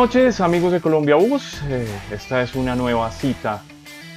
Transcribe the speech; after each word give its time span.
Noches 0.00 0.40
amigos 0.40 0.72
de 0.72 0.80
Colombia 0.80 1.16
Bus. 1.16 1.60
Eh, 1.68 1.86
esta 2.10 2.40
es 2.40 2.54
una 2.54 2.74
nueva 2.74 3.10
cita 3.12 3.62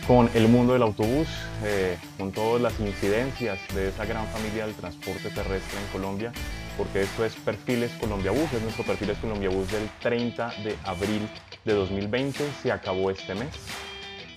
con 0.08 0.30
el 0.34 0.48
mundo 0.48 0.72
del 0.72 0.82
autobús, 0.82 1.28
eh, 1.62 1.98
con 2.18 2.32
todas 2.32 2.62
las 2.62 2.80
incidencias 2.80 3.60
de 3.76 3.90
esa 3.90 4.06
gran 4.06 4.26
familia 4.28 4.66
del 4.66 4.76
transporte 4.76 5.30
terrestre 5.30 5.78
en 5.78 5.92
Colombia, 5.92 6.32
porque 6.78 7.02
esto 7.02 7.26
es 7.26 7.36
Perfiles 7.36 7.92
Colombia 8.00 8.32
Bus, 8.32 8.54
es 8.54 8.62
nuestro 8.62 8.86
Perfiles 8.86 9.18
Colombia 9.18 9.50
Bus 9.50 9.70
del 9.74 9.90
30 10.00 10.54
de 10.64 10.78
abril 10.86 11.28
de 11.66 11.74
2020, 11.74 12.46
se 12.62 12.72
acabó 12.72 13.12
este 13.12 13.36
mes. 13.36 13.50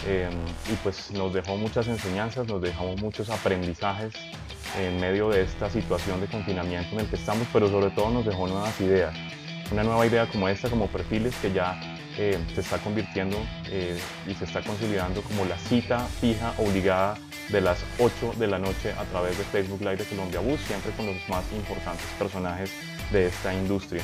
Eh, 0.05 0.28
y 0.69 0.74
pues 0.83 1.12
nos 1.12 1.33
dejó 1.33 1.56
muchas 1.56 1.86
enseñanzas, 1.86 2.48
nos 2.48 2.61
dejó 2.61 2.97
muchos 2.97 3.30
aprendizajes 3.30 4.14
en 4.80 4.98
medio 4.98 5.28
de 5.28 5.42
esta 5.42 5.70
situación 5.70 6.20
de 6.20 6.27
confinamiento 6.27 6.97
en 6.97 7.02
el 7.02 7.06
que 7.06 7.14
estamos, 7.14 7.47
pero 7.52 7.70
sobre 7.70 7.91
todo 7.91 8.11
nos 8.11 8.27
dejó 8.27 8.48
nuevas 8.48 8.80
ideas 8.80 9.14
una 9.70 9.83
nueva 9.83 10.06
idea 10.06 10.27
como 10.28 10.48
esta, 10.48 10.69
como 10.69 10.86
perfiles 10.86 11.34
que 11.36 11.53
ya 11.53 11.78
eh, 12.19 12.39
se 12.55 12.61
está 12.61 12.78
convirtiendo 12.78 13.36
eh, 13.69 13.98
y 14.27 14.34
se 14.34 14.45
está 14.45 14.62
consolidando 14.62 15.23
como 15.23 15.45
la 15.45 15.58
cita 15.58 16.00
fija 16.20 16.55
obligada 16.58 17.19
de 17.50 17.61
las 17.61 17.84
8 17.98 18.34
de 18.39 18.47
la 18.47 18.58
noche 18.58 18.92
a 18.92 19.05
través 19.05 19.36
de 19.36 19.45
Facebook 19.45 19.81
Live 19.81 19.97
de 19.97 20.05
Colombia 20.05 20.41
Bus, 20.41 20.61
siempre 20.61 20.92
con 20.92 21.06
los 21.06 21.17
más 21.28 21.45
importantes 21.53 22.06
personajes 22.19 22.70
de 23.12 23.27
esta 23.27 23.55
industria. 23.55 24.03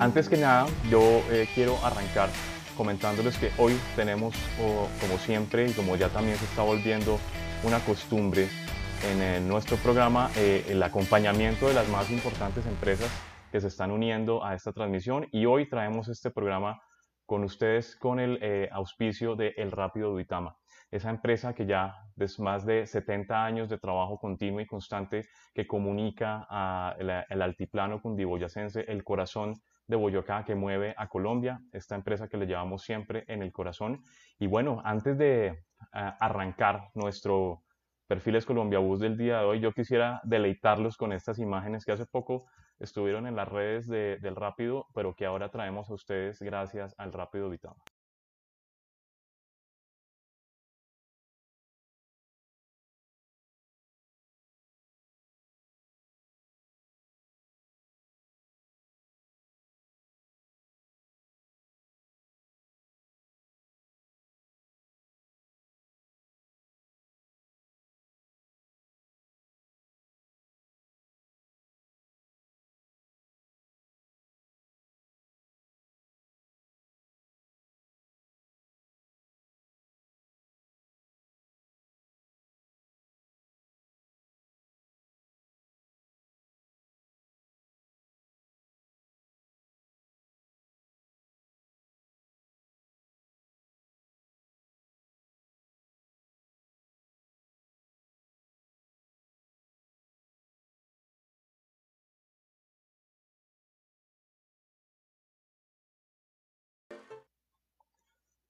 Antes 0.00 0.28
que 0.28 0.36
nada, 0.36 0.66
yo 0.90 1.22
eh, 1.30 1.48
quiero 1.54 1.76
arrancar 1.84 2.30
comentándoles 2.76 3.36
que 3.36 3.50
hoy 3.58 3.76
tenemos, 3.96 4.34
como 5.00 5.18
siempre 5.18 5.68
y 5.68 5.72
como 5.72 5.96
ya 5.96 6.08
también 6.10 6.38
se 6.38 6.44
está 6.44 6.62
volviendo 6.62 7.18
una 7.64 7.80
costumbre 7.80 8.48
en 9.02 9.48
nuestro 9.48 9.76
programa, 9.78 10.30
el 10.36 10.80
acompañamiento 10.80 11.66
de 11.66 11.74
las 11.74 11.88
más 11.88 12.08
importantes 12.10 12.64
empresas 12.66 13.10
que 13.50 13.60
se 13.60 13.68
están 13.68 13.90
uniendo 13.90 14.44
a 14.44 14.54
esta 14.54 14.72
transmisión 14.72 15.26
y 15.32 15.46
hoy 15.46 15.68
traemos 15.68 16.08
este 16.08 16.30
programa 16.30 16.80
con 17.26 17.44
ustedes 17.44 17.96
con 17.96 18.20
el 18.20 18.38
eh, 18.40 18.68
auspicio 18.72 19.36
de 19.36 19.52
El 19.56 19.70
Rápido 19.70 20.10
Duitama, 20.10 20.56
esa 20.90 21.10
empresa 21.10 21.54
que 21.54 21.66
ya 21.66 21.94
es 22.16 22.40
más 22.40 22.64
de 22.64 22.86
70 22.86 23.44
años 23.44 23.68
de 23.68 23.78
trabajo 23.78 24.18
continuo 24.18 24.60
y 24.60 24.66
constante 24.66 25.26
que 25.52 25.66
comunica 25.66 26.46
a 26.48 26.96
el, 26.98 27.42
altiplano 27.42 28.00
cundiboyacense, 28.00 28.84
el 28.88 29.04
corazón 29.04 29.54
de 29.86 29.96
Boyacá 29.96 30.44
que 30.44 30.54
mueve 30.54 30.94
a 30.96 31.08
Colombia, 31.08 31.60
esta 31.72 31.94
empresa 31.94 32.28
que 32.28 32.38
le 32.38 32.46
llevamos 32.46 32.82
siempre 32.82 33.24
en 33.28 33.42
el 33.42 33.52
corazón. 33.52 34.02
Y 34.38 34.46
bueno, 34.46 34.80
antes 34.84 35.18
de 35.18 35.46
eh, 35.46 35.56
arrancar 35.92 36.88
nuestro 36.94 37.62
Perfiles 38.06 38.46
Colombia 38.46 38.78
Bus 38.78 39.00
del 39.00 39.18
día 39.18 39.40
de 39.40 39.44
hoy, 39.44 39.60
yo 39.60 39.72
quisiera 39.72 40.22
deleitarlos 40.24 40.96
con 40.96 41.12
estas 41.12 41.38
imágenes 41.38 41.84
que 41.84 41.92
hace 41.92 42.06
poco 42.06 42.46
estuvieron 42.78 43.26
en 43.26 43.36
las 43.36 43.48
redes 43.48 43.86
del 43.88 44.36
Rápido, 44.36 44.86
pero 44.94 45.14
que 45.14 45.26
ahora 45.26 45.50
traemos 45.50 45.90
a 45.90 45.94
ustedes 45.94 46.40
gracias 46.40 46.94
al 46.98 47.12
Rápido 47.12 47.50
Vitama. 47.50 47.76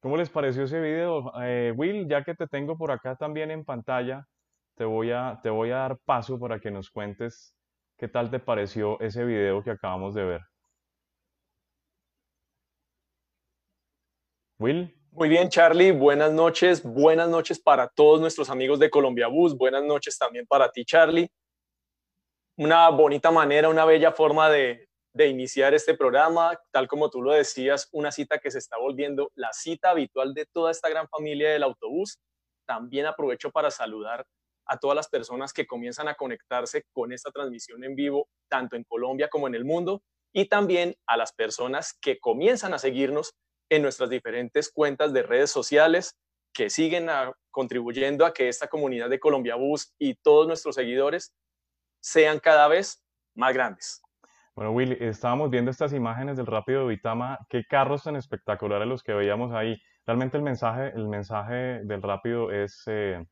¿Cómo 0.08 0.16
les 0.16 0.30
pareció 0.30 0.62
ese 0.62 0.80
video? 0.80 1.30
Eh, 1.42 1.70
Will, 1.76 2.08
ya 2.08 2.24
que 2.24 2.34
te 2.34 2.46
tengo 2.46 2.78
por 2.78 2.90
acá 2.90 3.14
también 3.14 3.50
en 3.50 3.62
pantalla, 3.62 4.26
te 4.74 4.86
voy, 4.86 5.10
a, 5.10 5.38
te 5.42 5.50
voy 5.50 5.70
a 5.70 5.80
dar 5.80 5.98
paso 5.98 6.40
para 6.40 6.58
que 6.58 6.70
nos 6.70 6.88
cuentes 6.88 7.54
qué 7.98 8.08
tal 8.08 8.30
te 8.30 8.38
pareció 8.38 8.98
ese 9.00 9.26
video 9.26 9.62
que 9.62 9.70
acabamos 9.70 10.14
de 10.14 10.24
ver. 10.24 10.40
Will. 14.58 14.98
Muy 15.10 15.28
bien, 15.28 15.50
Charlie. 15.50 15.92
Buenas 15.92 16.32
noches. 16.32 16.82
Buenas 16.82 17.28
noches 17.28 17.60
para 17.60 17.86
todos 17.86 18.18
nuestros 18.18 18.48
amigos 18.48 18.78
de 18.78 18.88
Colombia 18.88 19.28
Bus. 19.28 19.54
Buenas 19.58 19.84
noches 19.84 20.16
también 20.16 20.46
para 20.46 20.70
ti, 20.70 20.86
Charlie. 20.86 21.28
Una 22.56 22.88
bonita 22.88 23.30
manera, 23.30 23.68
una 23.68 23.84
bella 23.84 24.12
forma 24.12 24.48
de, 24.48 24.87
de 25.12 25.28
iniciar 25.28 25.74
este 25.74 25.94
programa, 25.94 26.58
tal 26.70 26.86
como 26.86 27.10
tú 27.10 27.22
lo 27.22 27.32
decías, 27.32 27.88
una 27.92 28.12
cita 28.12 28.38
que 28.38 28.50
se 28.50 28.58
está 28.58 28.78
volviendo 28.78 29.30
la 29.34 29.52
cita 29.52 29.90
habitual 29.90 30.34
de 30.34 30.46
toda 30.46 30.70
esta 30.70 30.88
gran 30.88 31.08
familia 31.08 31.50
del 31.50 31.62
autobús. 31.62 32.18
También 32.66 33.06
aprovecho 33.06 33.50
para 33.50 33.70
saludar 33.70 34.26
a 34.66 34.78
todas 34.78 34.94
las 34.94 35.08
personas 35.08 35.52
que 35.52 35.66
comienzan 35.66 36.08
a 36.08 36.14
conectarse 36.14 36.84
con 36.92 37.12
esta 37.12 37.30
transmisión 37.30 37.82
en 37.84 37.94
vivo, 37.94 38.28
tanto 38.48 38.76
en 38.76 38.84
Colombia 38.84 39.28
como 39.28 39.48
en 39.48 39.54
el 39.54 39.64
mundo, 39.64 40.02
y 40.32 40.44
también 40.44 40.94
a 41.06 41.16
las 41.16 41.32
personas 41.32 41.96
que 42.00 42.18
comienzan 42.18 42.74
a 42.74 42.78
seguirnos 42.78 43.32
en 43.70 43.82
nuestras 43.82 44.10
diferentes 44.10 44.70
cuentas 44.70 45.12
de 45.12 45.22
redes 45.22 45.50
sociales, 45.50 46.14
que 46.52 46.70
siguen 46.70 47.08
contribuyendo 47.50 48.26
a 48.26 48.32
que 48.32 48.48
esta 48.48 48.68
comunidad 48.68 49.08
de 49.08 49.20
Colombia 49.20 49.54
Bus 49.54 49.94
y 49.98 50.14
todos 50.16 50.46
nuestros 50.46 50.74
seguidores 50.74 51.32
sean 52.00 52.40
cada 52.40 52.68
vez 52.68 53.02
más 53.34 53.54
grandes. 53.54 54.02
Bueno, 54.58 54.72
Willy, 54.72 54.96
estábamos 54.98 55.50
viendo 55.50 55.70
estas 55.70 55.92
imágenes 55.92 56.36
del 56.36 56.46
Rápido 56.46 56.88
Vitama. 56.88 57.38
Qué 57.48 57.62
carros 57.62 58.02
tan 58.02 58.16
espectaculares 58.16 58.88
los 58.88 59.04
que 59.04 59.12
veíamos 59.12 59.52
ahí. 59.52 59.80
Realmente 60.04 60.36
el 60.36 60.42
mensaje, 60.42 60.88
el 60.96 61.06
mensaje 61.06 61.84
del 61.84 62.02
Rápido 62.02 62.50
es 62.50 62.82
eh, 62.86 63.24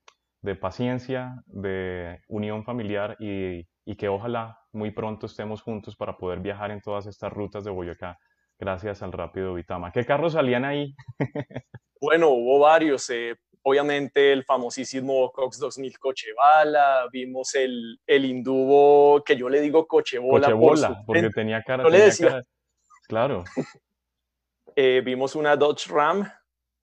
de 0.42 0.54
paciencia, 0.54 1.34
de 1.46 2.20
unión 2.28 2.62
familiar 2.62 3.16
y, 3.18 3.66
y, 3.84 3.96
que 3.96 4.08
ojalá 4.08 4.56
muy 4.70 4.92
pronto 4.92 5.26
estemos 5.26 5.62
juntos 5.62 5.96
para 5.96 6.16
poder 6.16 6.38
viajar 6.38 6.70
en 6.70 6.80
todas 6.80 7.06
estas 7.06 7.32
rutas 7.32 7.64
de 7.64 7.72
Boyacá 7.72 8.16
gracias 8.56 9.02
al 9.02 9.10
Rápido 9.10 9.54
Vitama. 9.54 9.90
¿Qué 9.90 10.04
carros 10.04 10.34
salían 10.34 10.64
ahí? 10.64 10.94
bueno, 12.00 12.28
hubo 12.28 12.60
varios. 12.60 13.10
Eh, 13.10 13.34
obviamente 13.68 14.32
el 14.32 14.44
famosísimo 14.44 15.32
Cox 15.32 15.58
2000 15.58 15.98
Cochebala, 15.98 17.08
vimos 17.10 17.52
el, 17.56 17.98
el 18.06 18.24
Indubo 18.24 19.24
que 19.24 19.36
yo 19.36 19.48
le 19.48 19.60
digo 19.60 19.88
Cochebola. 19.88 20.46
Cochebola, 20.46 21.02
porque 21.04 21.30
tenía 21.30 21.60
cara. 21.62 21.82
No 21.82 21.90
le 21.90 22.02
decía. 22.02 22.42
Claro. 23.08 23.44
Eh, 24.78 25.00
vimos 25.02 25.34
una 25.34 25.56
Dodge 25.56 25.88
Ram 25.88 26.30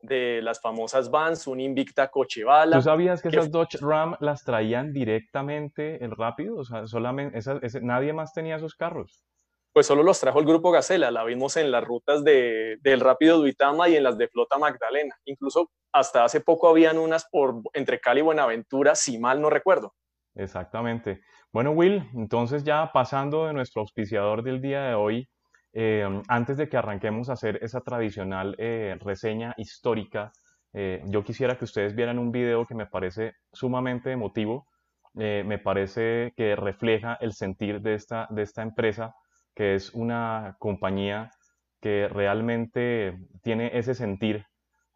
de 0.01 0.41
las 0.41 0.59
famosas 0.59 1.11
Vans, 1.11 1.45
un 1.45 1.59
Invicta 1.59 2.09
Cochebala. 2.09 2.77
¿Tú 2.77 2.81
sabías 2.81 3.21
que, 3.21 3.27
esas 3.27 3.51
Dodge 3.51 3.77
Ram 3.79 4.15
las 4.19 4.43
traían 4.43 4.91
directamente 4.91 6.03
el 6.03 6.09
rápido? 6.09 6.55
O 6.55 6.63
sea, 6.63 6.87
solamente, 6.87 7.37
nadie 7.83 8.11
más 8.11 8.33
tenía 8.33 8.55
esos 8.55 8.73
carros 8.73 9.23
pues 9.73 9.87
solo 9.87 10.03
los 10.03 10.19
trajo 10.19 10.39
el 10.39 10.45
grupo 10.45 10.71
Gacela, 10.71 11.09
la 11.09 11.23
vimos 11.23 11.57
en 11.57 11.71
las 11.71 11.83
rutas 11.83 12.23
de, 12.23 12.77
del 12.81 12.99
Rápido 12.99 13.39
Duitama 13.39 13.89
y 13.89 13.95
en 13.95 14.03
las 14.03 14.17
de 14.19 14.27
Flota 14.27 14.59
Magdalena. 14.59 15.15
Incluso 15.25 15.71
hasta 15.91 16.23
hace 16.23 16.41
poco 16.41 16.69
habían 16.69 16.99
unas 16.99 17.27
por 17.29 17.55
entre 17.73 17.99
Cali 17.99 18.19
y 18.19 18.23
Buenaventura, 18.23 18.93
si 18.93 19.17
mal 19.17 19.41
no 19.41 19.49
recuerdo. 19.49 19.93
Exactamente. 20.35 21.21
Bueno, 21.51 21.71
Will, 21.71 22.07
entonces 22.13 22.63
ya 22.63 22.91
pasando 22.93 23.47
de 23.47 23.53
nuestro 23.53 23.81
auspiciador 23.81 24.43
del 24.43 24.61
día 24.61 24.83
de 24.83 24.93
hoy, 24.93 25.27
eh, 25.73 26.07
antes 26.27 26.57
de 26.57 26.69
que 26.69 26.77
arranquemos 26.77 27.29
a 27.29 27.33
hacer 27.33 27.59
esa 27.63 27.81
tradicional 27.81 28.55
eh, 28.59 28.95
reseña 28.99 29.55
histórica, 29.57 30.31
eh, 30.73 31.01
yo 31.05 31.23
quisiera 31.23 31.57
que 31.57 31.65
ustedes 31.65 31.95
vieran 31.95 32.19
un 32.19 32.31
video 32.31 32.65
que 32.67 32.75
me 32.75 32.85
parece 32.85 33.33
sumamente 33.51 34.11
emotivo, 34.11 34.67
me 35.15 35.59
parece 35.59 36.33
que 36.35 36.55
refleja 36.55 37.19
el 37.21 37.33
sentir 37.33 37.81
de 37.81 37.93
esta, 37.93 38.27
de 38.31 38.41
esta 38.41 38.63
empresa 38.63 39.13
que 39.55 39.75
es 39.75 39.93
una 39.93 40.55
compañía 40.59 41.31
que 41.79 42.07
realmente 42.07 43.17
tiene 43.41 43.71
ese 43.73 43.93
sentir 43.93 44.45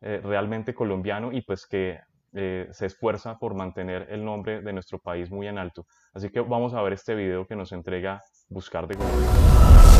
eh, 0.01 0.21
realmente 0.23 0.73
colombiano 0.73 1.31
y 1.31 1.41
pues 1.41 1.65
que 1.67 1.99
eh, 2.33 2.67
se 2.71 2.85
esfuerza 2.85 3.39
por 3.39 3.55
mantener 3.55 4.07
el 4.09 4.23
nombre 4.23 4.61
de 4.61 4.73
nuestro 4.73 4.99
país 4.99 5.31
muy 5.31 5.47
en 5.47 5.57
alto. 5.57 5.85
Así 6.13 6.29
que 6.29 6.39
vamos 6.39 6.73
a 6.73 6.81
ver 6.81 6.93
este 6.93 7.15
video 7.15 7.47
que 7.47 7.55
nos 7.55 7.71
entrega 7.71 8.21
Buscar 8.49 8.87
de 8.87 8.95
Google. 8.95 9.96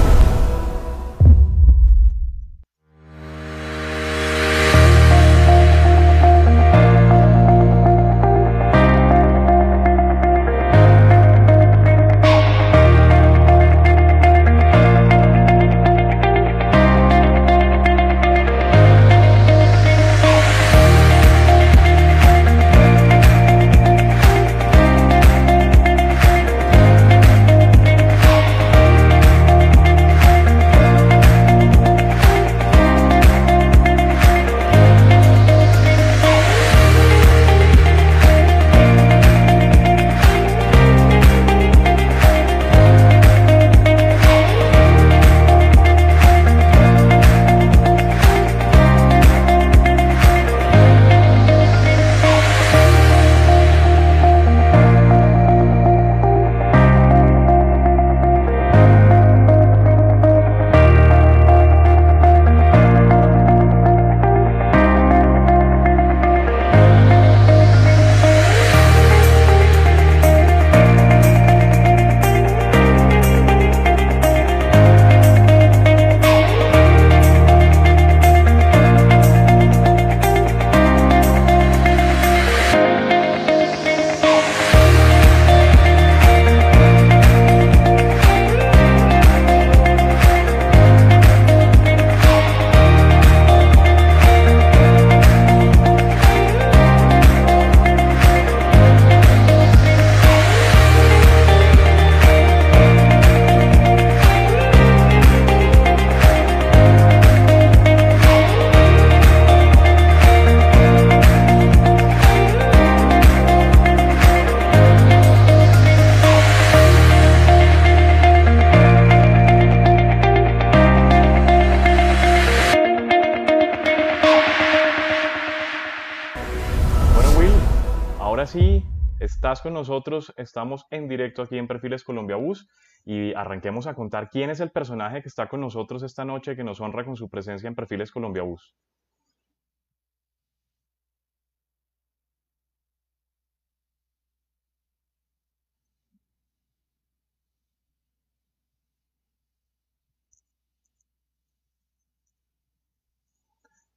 Nosotros. 129.73 130.33
Estamos 130.37 130.85
en 130.91 131.07
directo 131.07 131.41
aquí 131.41 131.57
en 131.57 131.67
Perfiles 131.67 132.03
Colombia 132.03 132.35
Bus 132.35 132.67
y 133.05 133.33
arranquemos 133.33 133.87
a 133.87 133.93
contar 133.95 134.29
quién 134.29 134.49
es 134.49 134.59
el 134.59 134.71
personaje 134.71 135.21
que 135.21 135.29
está 135.29 135.47
con 135.50 135.62
nosotros 135.62 136.03
esta 136.03 136.25
noche 136.25 136.55
que 136.55 136.63
nos 136.63 136.81
honra 136.81 137.05
con 137.05 137.15
su 137.15 137.29
presencia 137.29 137.67
en 137.67 137.75
Perfiles 137.75 138.12
Colombia 138.12 138.43
Bus. 138.43 138.75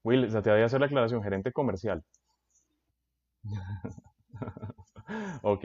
Will, 0.04 0.30
se 0.30 0.42
te 0.42 0.50
había 0.50 0.66
hacer 0.66 0.80
la 0.80 0.86
aclaración, 0.86 1.22
gerente 1.22 1.52
comercial. 1.52 2.04
ok. 5.42 5.64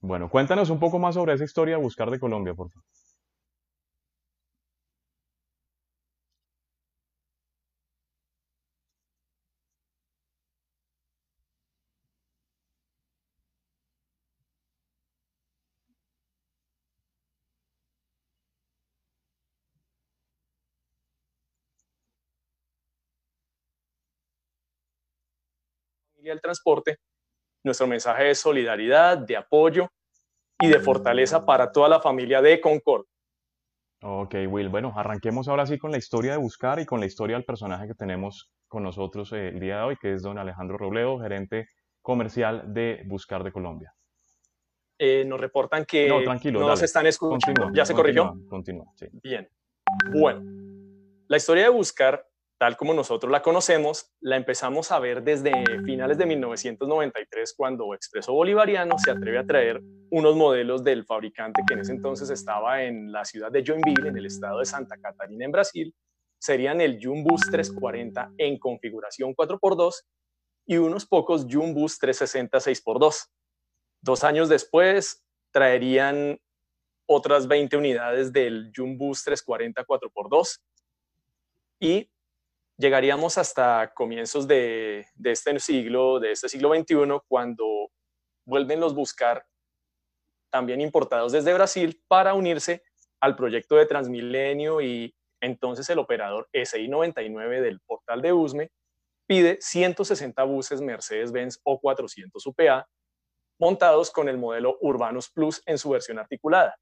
Bueno, 0.00 0.30
cuéntanos 0.30 0.70
un 0.70 0.78
poco 0.78 0.98
más 0.98 1.14
sobre 1.14 1.34
esa 1.34 1.44
historia 1.44 1.76
de 1.76 1.82
Buscar 1.82 2.10
de 2.10 2.20
Colombia, 2.20 2.54
por 2.54 2.70
favor. 2.70 2.84
el 26.30 26.40
transporte, 26.40 26.98
nuestro 27.66 27.86
mensaje 27.86 28.24
de 28.24 28.34
solidaridad, 28.34 29.18
de 29.18 29.36
apoyo 29.36 29.90
y 30.58 30.68
de 30.68 30.80
fortaleza 30.80 31.44
para 31.44 31.70
toda 31.70 31.88
la 31.88 32.00
familia 32.00 32.40
de 32.40 32.60
Concord. 32.60 33.04
Ok, 34.02 34.34
Will. 34.48 34.68
Bueno, 34.68 34.92
arranquemos 34.96 35.48
ahora 35.48 35.66
sí 35.66 35.78
con 35.78 35.90
la 35.90 35.98
historia 35.98 36.32
de 36.32 36.38
Buscar 36.38 36.78
y 36.80 36.86
con 36.86 37.00
la 37.00 37.06
historia 37.06 37.36
del 37.36 37.44
personaje 37.44 37.88
que 37.88 37.94
tenemos 37.94 38.52
con 38.68 38.82
nosotros 38.82 39.32
eh, 39.32 39.48
el 39.48 39.60
día 39.60 39.78
de 39.78 39.82
hoy, 39.82 39.96
que 39.96 40.14
es 40.14 40.22
don 40.22 40.38
Alejandro 40.38 40.78
Robledo, 40.78 41.18
gerente 41.18 41.68
comercial 42.00 42.72
de 42.72 43.02
Buscar 43.06 43.42
de 43.42 43.52
Colombia. 43.52 43.92
Eh, 44.98 45.24
nos 45.26 45.40
reportan 45.40 45.84
que 45.84 46.08
no, 46.08 46.22
tranquilo, 46.22 46.60
no 46.60 46.76
se 46.76 46.86
están 46.86 47.06
escuchando. 47.06 47.70
¿Ya 47.74 47.84
se 47.84 47.94
corrigió? 47.94 48.34
Continúa, 48.48 48.86
sí. 48.94 49.06
Bien. 49.22 49.48
Bueno, 50.12 50.40
la 51.26 51.36
historia 51.36 51.64
de 51.64 51.70
Buscar 51.70 52.26
tal 52.58 52.76
como 52.76 52.94
nosotros 52.94 53.30
la 53.30 53.42
conocemos, 53.42 54.12
la 54.20 54.36
empezamos 54.36 54.90
a 54.90 54.98
ver 54.98 55.22
desde 55.22 55.52
finales 55.84 56.16
de 56.16 56.24
1993, 56.26 57.54
cuando 57.54 57.94
Expreso 57.94 58.32
Bolivariano 58.32 58.96
se 58.98 59.10
atreve 59.10 59.38
a 59.38 59.46
traer 59.46 59.82
unos 60.10 60.36
modelos 60.36 60.82
del 60.82 61.04
fabricante 61.04 61.62
que 61.66 61.74
en 61.74 61.80
ese 61.80 61.92
entonces 61.92 62.30
estaba 62.30 62.82
en 62.82 63.12
la 63.12 63.24
ciudad 63.24 63.52
de 63.52 63.62
Joinville, 63.66 64.08
en 64.08 64.16
el 64.16 64.26
estado 64.26 64.60
de 64.60 64.64
Santa 64.64 64.96
Catarina, 64.96 65.44
en 65.44 65.52
Brasil. 65.52 65.94
Serían 66.38 66.80
el 66.80 66.98
Jumbus 67.02 67.42
340 67.50 68.32
en 68.38 68.58
configuración 68.58 69.34
4x2 69.34 70.04
y 70.66 70.76
unos 70.78 71.06
pocos 71.06 71.46
Jumbus 71.50 71.98
360 71.98 72.58
6x2. 72.58 73.28
Dos 74.00 74.24
años 74.24 74.48
después 74.48 75.22
traerían 75.50 76.38
otras 77.06 77.48
20 77.48 77.76
unidades 77.76 78.32
del 78.32 78.72
Jumbus 78.74 79.24
340 79.24 79.84
4x2 79.84 80.60
y 81.80 82.10
llegaríamos 82.76 83.38
hasta 83.38 83.92
comienzos 83.94 84.46
de, 84.46 85.06
este 85.22 85.58
siglo, 85.60 86.20
de 86.20 86.32
este 86.32 86.48
siglo 86.48 86.74
XXI, 86.74 87.20
cuando 87.28 87.90
vuelven 88.44 88.80
los 88.80 88.94
buscar 88.94 89.44
también 90.50 90.80
importados 90.80 91.32
desde 91.32 91.54
Brasil 91.54 92.00
para 92.08 92.34
unirse 92.34 92.82
al 93.20 93.34
proyecto 93.36 93.76
de 93.76 93.86
Transmilenio 93.86 94.80
y 94.80 95.14
entonces 95.40 95.88
el 95.90 95.98
operador 95.98 96.48
SI99 96.52 97.60
del 97.60 97.80
portal 97.80 98.22
de 98.22 98.32
USME 98.32 98.70
pide 99.26 99.58
160 99.60 100.42
buses 100.44 100.80
Mercedes-Benz 100.80 101.60
O400 101.64 102.30
UPA 102.46 102.88
montados 103.58 104.10
con 104.10 104.28
el 104.28 104.38
modelo 104.38 104.78
Urbanus 104.80 105.30
Plus 105.30 105.62
en 105.66 105.78
su 105.78 105.90
versión 105.90 106.18
articulada 106.18 106.78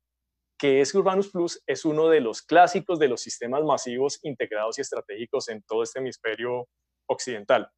que 0.58 0.80
es 0.80 0.94
Urbanus 0.94 1.30
Plus 1.30 1.62
es 1.66 1.84
uno 1.84 2.08
de 2.08 2.20
los 2.20 2.42
clásicos 2.42 2.99
de 2.99 3.08
los 3.08 3.20
sistemas 3.20 3.64
masivos 3.64 4.18
integrados 4.23 4.78
y 4.78 4.82
estratégicos 4.82 5.49
en 5.49 5.62
todo 5.62 5.82
este 5.82 5.99
hemisferio 5.99 6.68
occidental. 7.06 7.70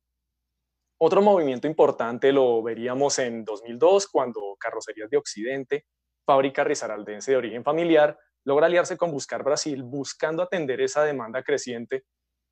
Otro 0.99 1.21
movimiento 1.21 1.67
importante 1.67 2.33
lo 2.33 2.63
veríamos 2.63 3.19
en 3.19 3.45
2002 3.45 4.09
cuando 4.09 4.57
Carrocerías 4.59 5.11
de 5.11 5.19
Occidente, 5.19 5.87
fábrica 6.25 6.65
risaraldense 6.65 7.33
de 7.33 7.37
origen 7.37 7.65
familiar, 7.65 8.19
logra 8.45 8.67
aliarse 8.67 8.97
con 8.97 9.11
Buscar 9.11 9.43
Brasil 9.43 9.83
buscando 9.83 10.43
atender 10.43 10.81
esa 10.81 11.05
demanda 11.05 11.43
creciente 11.43 12.05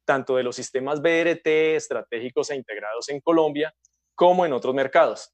tanto 0.04 0.36
de 0.36 0.42
los 0.42 0.56
sistemas 0.56 1.00
BRT 1.00 1.46
estratégicos 1.76 2.50
e 2.50 2.56
integrados 2.56 3.08
en 3.08 3.20
Colombia 3.20 3.74
como 4.14 4.44
en 4.44 4.52
otros 4.52 4.74
mercados. 4.74 5.32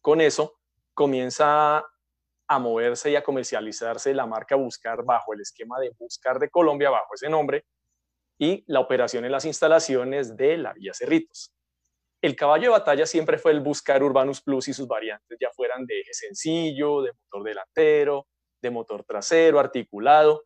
Con 0.00 0.20
eso 0.20 0.58
comienza 0.92 1.84
a 2.54 2.58
moverse 2.58 3.10
y 3.10 3.16
a 3.16 3.22
comercializarse 3.22 4.14
la 4.14 4.26
marca 4.26 4.56
Buscar 4.56 5.04
bajo 5.04 5.34
el 5.34 5.40
esquema 5.40 5.78
de 5.80 5.90
Buscar 5.98 6.38
de 6.38 6.50
Colombia, 6.50 6.90
bajo 6.90 7.14
ese 7.14 7.28
nombre, 7.28 7.64
y 8.38 8.64
la 8.66 8.80
operación 8.80 9.24
en 9.24 9.32
las 9.32 9.44
instalaciones 9.44 10.36
de 10.36 10.56
la 10.58 10.72
Vía 10.72 10.92
Cerritos. 10.94 11.52
El 12.22 12.36
caballo 12.36 12.64
de 12.64 12.78
batalla 12.78 13.06
siempre 13.06 13.38
fue 13.38 13.52
el 13.52 13.60
Buscar 13.60 14.02
Urbanus 14.02 14.40
Plus 14.40 14.68
y 14.68 14.72
sus 14.72 14.88
variantes, 14.88 15.36
ya 15.40 15.50
fueran 15.50 15.84
de 15.84 16.00
eje 16.00 16.14
sencillo, 16.14 17.02
de 17.02 17.12
motor 17.12 17.42
delantero, 17.44 18.26
de 18.62 18.70
motor 18.70 19.04
trasero, 19.04 19.60
articulado. 19.60 20.44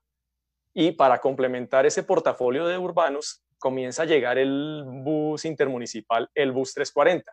Y 0.75 0.93
para 0.93 1.21
complementar 1.21 1.87
ese 1.87 2.03
portafolio 2.03 2.67
de 2.67 2.79
Urbanus, 2.79 3.43
comienza 3.59 4.03
a 4.03 4.07
llegar 4.07 4.39
el 4.39 4.83
bus 4.87 5.45
intermunicipal, 5.45 6.29
el 6.35 6.53
Bus 6.53 6.75
340, 6.75 7.33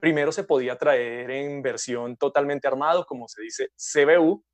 Primero 0.00 0.32
se 0.32 0.44
podía 0.44 0.76
traer 0.76 1.30
en 1.30 1.62
versión 1.62 2.16
totalmente 2.16 2.68
armado, 2.68 3.06
como 3.06 3.26
se 3.26 3.42
dice 3.42 3.70
CBU, 3.76 4.44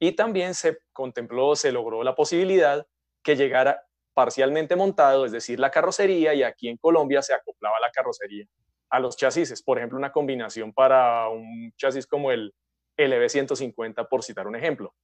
y 0.00 0.12
también 0.12 0.54
se 0.54 0.78
contempló, 0.92 1.54
se 1.56 1.72
logró 1.72 2.02
la 2.02 2.14
posibilidad 2.14 2.86
que 3.22 3.36
llegara 3.36 3.82
parcialmente 4.14 4.76
montado, 4.76 5.26
es 5.26 5.32
decir, 5.32 5.60
la 5.60 5.70
carrocería, 5.70 6.34
y 6.34 6.42
aquí 6.42 6.68
en 6.68 6.76
Colombia 6.78 7.22
se 7.22 7.34
acoplaba 7.34 7.78
la 7.80 7.90
carrocería 7.90 8.46
a 8.90 9.00
los 9.00 9.16
chasis, 9.16 9.62
por 9.62 9.78
ejemplo, 9.78 9.98
una 9.98 10.12
combinación 10.12 10.72
para 10.72 11.28
un 11.28 11.72
chasis 11.76 12.06
como 12.06 12.30
el 12.30 12.54
LB150, 12.96 14.08
por 14.08 14.22
citar 14.22 14.46
un 14.46 14.56
ejemplo. 14.56 14.94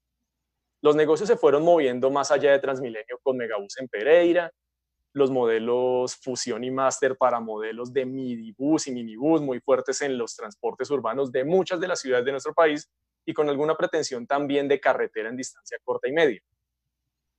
Los 0.80 0.96
negocios 0.96 1.28
se 1.28 1.36
fueron 1.36 1.64
moviendo 1.64 2.10
más 2.10 2.30
allá 2.30 2.52
de 2.52 2.58
Transmilenio 2.58 3.18
con 3.22 3.36
Megabus 3.36 3.78
en 3.78 3.88
Pereira, 3.88 4.50
los 5.12 5.30
modelos 5.30 6.16
Fusión 6.16 6.62
y 6.62 6.70
Master 6.70 7.16
para 7.16 7.40
modelos 7.40 7.92
de 7.92 8.06
midibus 8.06 8.86
y 8.86 8.92
minibus 8.92 9.40
muy 9.40 9.60
fuertes 9.60 10.00
en 10.02 10.16
los 10.16 10.36
transportes 10.36 10.90
urbanos 10.90 11.32
de 11.32 11.44
muchas 11.44 11.80
de 11.80 11.88
las 11.88 12.00
ciudades 12.00 12.24
de 12.24 12.32
nuestro 12.32 12.54
país 12.54 12.88
y 13.26 13.34
con 13.34 13.48
alguna 13.48 13.76
pretensión 13.76 14.26
también 14.26 14.68
de 14.68 14.80
carretera 14.80 15.28
en 15.28 15.36
distancia 15.36 15.78
corta 15.82 16.08
y 16.08 16.12
media. 16.12 16.40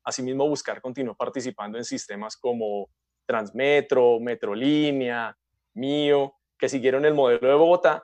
Asimismo, 0.03 0.47
Buscar 0.47 0.81
continuó 0.81 1.15
participando 1.15 1.77
en 1.77 1.85
sistemas 1.85 2.35
como 2.35 2.89
Transmetro, 3.25 4.19
Metrolínea, 4.19 5.37
Mío, 5.73 6.33
que 6.57 6.69
siguieron 6.69 7.05
el 7.05 7.13
modelo 7.13 7.47
de 7.47 7.53
Bogotá 7.53 8.03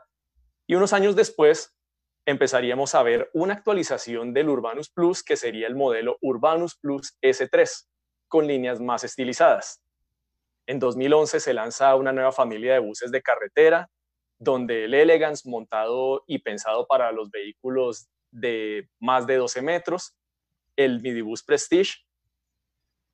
y 0.66 0.76
unos 0.76 0.94
años 0.94 1.16
después 1.16 1.76
empezaríamos 2.26 2.96
a 2.96 3.04
ver 3.04 3.30
una 3.34 3.54
actualización 3.54 4.34
del 4.34 4.50
Urbanus 4.50 4.90
Plus 4.90 5.24
que 5.24 5.36
sería 5.36 5.68
el 5.68 5.76
modelo 5.76 6.18
Urbanus 6.22 6.76
Plus 6.78 7.18
S3 7.22 7.88
con 8.28 8.48
líneas 8.48 8.80
más 8.80 9.04
estilizadas. 9.04 9.82
En 10.66 10.80
2011 10.80 11.40
se 11.40 11.54
lanza 11.54 11.96
una 11.96 12.12
nueva 12.12 12.32
familia 12.32 12.74
de 12.74 12.80
buses 12.80 13.12
de 13.12 13.22
carretera, 13.22 13.90
donde 14.38 14.86
el 14.86 14.94
Elegance, 14.94 15.50
montado 15.50 16.24
y 16.28 16.40
pensado 16.40 16.86
para 16.86 17.12
los 17.12 17.32
vehículos 17.32 18.08
de 18.32 18.90
más 19.00 19.26
de 19.26 19.38
12 19.38 19.62
metros, 19.62 20.14
el 20.76 21.02
Midibus 21.02 21.44
Prestige, 21.44 22.08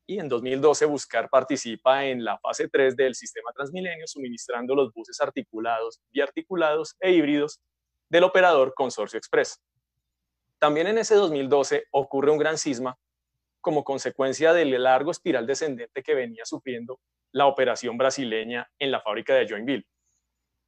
y 0.06 0.20
en 0.20 0.28
2012 0.28 0.86
Buscar 0.86 1.30
participa 1.30 2.06
en 2.06 2.26
la 2.26 2.38
fase 2.40 2.68
3 2.68 2.96
del 2.96 3.16
sistema 3.16 3.52
Transmilenio, 3.54 4.06
suministrando 4.08 4.76
los 4.76 4.92
buses 4.94 5.20
articulados, 5.22 6.02
biarticulados 6.12 6.96
e 7.00 7.12
híbridos 7.12 7.62
del 8.10 8.24
operador 8.24 8.74
Consorcio 8.74 9.18
Express. 9.18 9.62
También 10.60 10.88
en 10.88 10.98
ese 10.98 11.16
2012 11.16 11.86
ocurre 11.92 12.32
un 12.32 12.38
gran 12.38 12.58
cisma 12.58 12.98
como 13.64 13.84
consecuencia 13.84 14.54
del 14.54 14.84
largo 14.84 15.10
espiral 15.10 15.48
descendente 15.48 16.04
que 16.04 16.14
venía 16.14 16.46
sufriendo 16.46 17.00
la 17.32 17.48
operación 17.48 17.98
brasileña 17.98 18.70
en 18.78 18.92
la 18.92 19.02
fábrica 19.02 19.34
de 19.34 19.48
Joinville. 19.48 19.88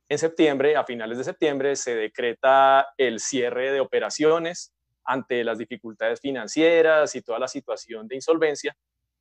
En 0.10 0.18
septiembre, 0.18 0.75
a 0.75 0.84
finales 0.86 1.18
de 1.18 1.24
septiembre, 1.24 1.75
se 1.75 1.94
decreta 1.94 2.88
el 2.98 3.20
cierre 3.20 3.72
de 3.72 3.82
operaciones 3.82 4.74
ante 5.04 5.44
las 5.44 5.58
dificultades 5.58 6.22
financieras 6.22 7.14
y 7.16 7.22
toda 7.22 7.38
la 7.38 7.48
situación 7.48 8.08
de 8.08 8.16
insolvencia, 8.16 8.75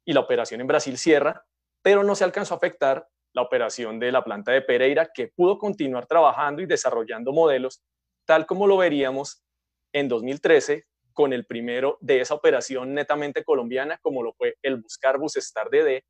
y 0.07 0.13
la 0.13 0.21
operación 0.21 0.61
en 0.61 0.67
Brasil 0.67 0.97
cierra, 0.97 1.45
pero 1.83 2.05
no 2.05 2.15
se 2.15 2.25
alcanzó 2.25 2.55
a 2.55 2.57
afectar 2.59 3.09
la 3.33 3.43
operación 3.43 3.99
de 3.99 4.13
la 4.13 4.23
planta 4.23 4.53
de 4.53 4.63
Pereira, 4.63 5.11
que 5.13 5.29
pudo 5.29 5.59
continuar 5.59 6.07
trabajando 6.07 6.63
y 6.63 6.67
desarrollando 6.67 7.33
modelos 7.33 7.83
tal 8.25 8.47
como 8.47 8.67
lo 8.67 8.77
veríamos 8.77 9.45
en 9.93 10.09
2013 10.09 10.87
con 11.15 11.33
el 11.33 11.47
primero 11.47 11.97
de 12.01 12.21
esa 12.21 12.35
operación 12.35 12.93
netamente 12.93 13.45
colombiana, 13.45 13.99
como 14.03 14.23
lo 14.23 14.35
fue 14.35 14.57
el 14.63 14.77
Buscar 14.77 15.19
Bus 15.19 15.37
Star 15.37 15.71
DD, 15.71 16.03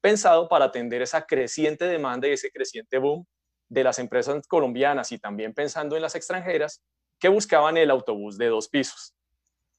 pensado 0.00 0.48
para 0.48 0.66
atender 0.66 1.02
esa 1.02 1.24
creciente 1.26 1.84
demanda 1.84 2.26
y 2.26 2.32
ese 2.32 2.50
creciente 2.50 2.98
boom 2.98 3.26
de 3.68 3.84
las 3.84 3.98
empresas 3.98 4.46
colombianas 4.46 5.12
y 5.12 5.18
también 5.18 5.52
pensando 5.52 5.96
en 5.96 6.02
las 6.02 6.14
extranjeras 6.14 6.82
que 7.18 7.28
buscaban 7.28 7.76
el 7.76 7.90
autobús 7.90 8.38
de 8.38 8.46
dos 8.46 8.68
pisos. 8.68 9.14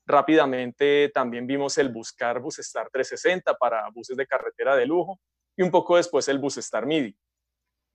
Rápidamente 0.06 1.12
también 1.14 1.48
vimos 1.48 1.78
el 1.78 1.90
Buscar 1.90 2.40
Bus 2.40 2.60
Star 2.60 2.90
360 2.92 3.56
para 3.56 3.90
buses 3.94 4.16
de 4.16 4.26
carretera 4.26 4.76
de 4.76 4.86
lujo 4.86 5.20
y 5.56 5.64
un 5.64 5.72
poco 5.72 5.98
después 5.98 6.28
el 6.28 6.40
Bus 6.40 6.58
Star 6.58 6.86
MIDI. 6.86 7.18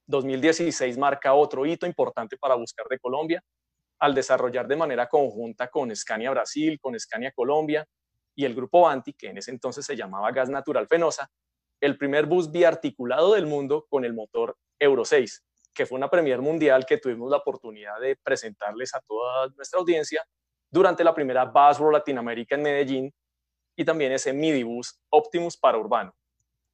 2016 0.07 0.99
marca 0.99 1.33
otro 1.33 1.65
hito 1.65 1.87
importante 1.87 2.37
para 2.37 2.55
Buscar 2.57 2.87
de 2.89 2.99
Colombia 2.99 3.43
al 4.03 4.15
desarrollar 4.15 4.67
de 4.67 4.75
manera 4.75 5.09
conjunta 5.09 5.69
con 5.69 5.95
Scania 5.95 6.33
Brasil, 6.33 6.81
con 6.81 6.99
Scania 6.99 7.31
Colombia 7.31 7.87
y 8.35 8.45
el 8.45 8.53
grupo 8.53 8.81
Banti, 8.81 9.13
que 9.13 9.29
en 9.29 9.39
ese 9.39 9.53
entonces 9.53 9.87
se 9.87 9.95
llamaba 9.95 10.33
Gas 10.33 10.49
Natural 10.49 10.89
Fenosa, 10.89 11.31
el 11.81 11.97
primer 11.97 12.27
bus 12.27 12.51
biarticulado 12.51 13.35
del 13.35 13.47
mundo 13.47 13.87
con 13.89 14.05
el 14.05 14.13
motor 14.13 14.57
Euro 14.81 15.05
6, 15.05 15.45
que 15.73 15.87
fue 15.87 15.99
una 15.99 16.11
premier 16.11 16.43
mundial 16.43 16.85
que 16.85 16.99
tuvimos 16.99 17.31
la 17.31 17.37
oportunidad 17.37 18.01
de 18.01 18.17
presentarles 18.17 18.93
a 18.93 19.01
toda 19.03 19.47
nuestra 19.55 19.79
audiencia 19.79 20.27
durante 20.69 21.05
la 21.05 21.15
primera 21.15 21.45
Bus 21.45 21.79
World 21.79 21.99
Latinoamérica 21.99 22.57
en 22.57 22.63
Medellín 22.63 23.15
y 23.77 23.85
también 23.85 24.11
ese 24.11 24.33
Midibus 24.33 25.01
Optimus 25.11 25.57
para 25.57 25.79
urbano. 25.79 26.13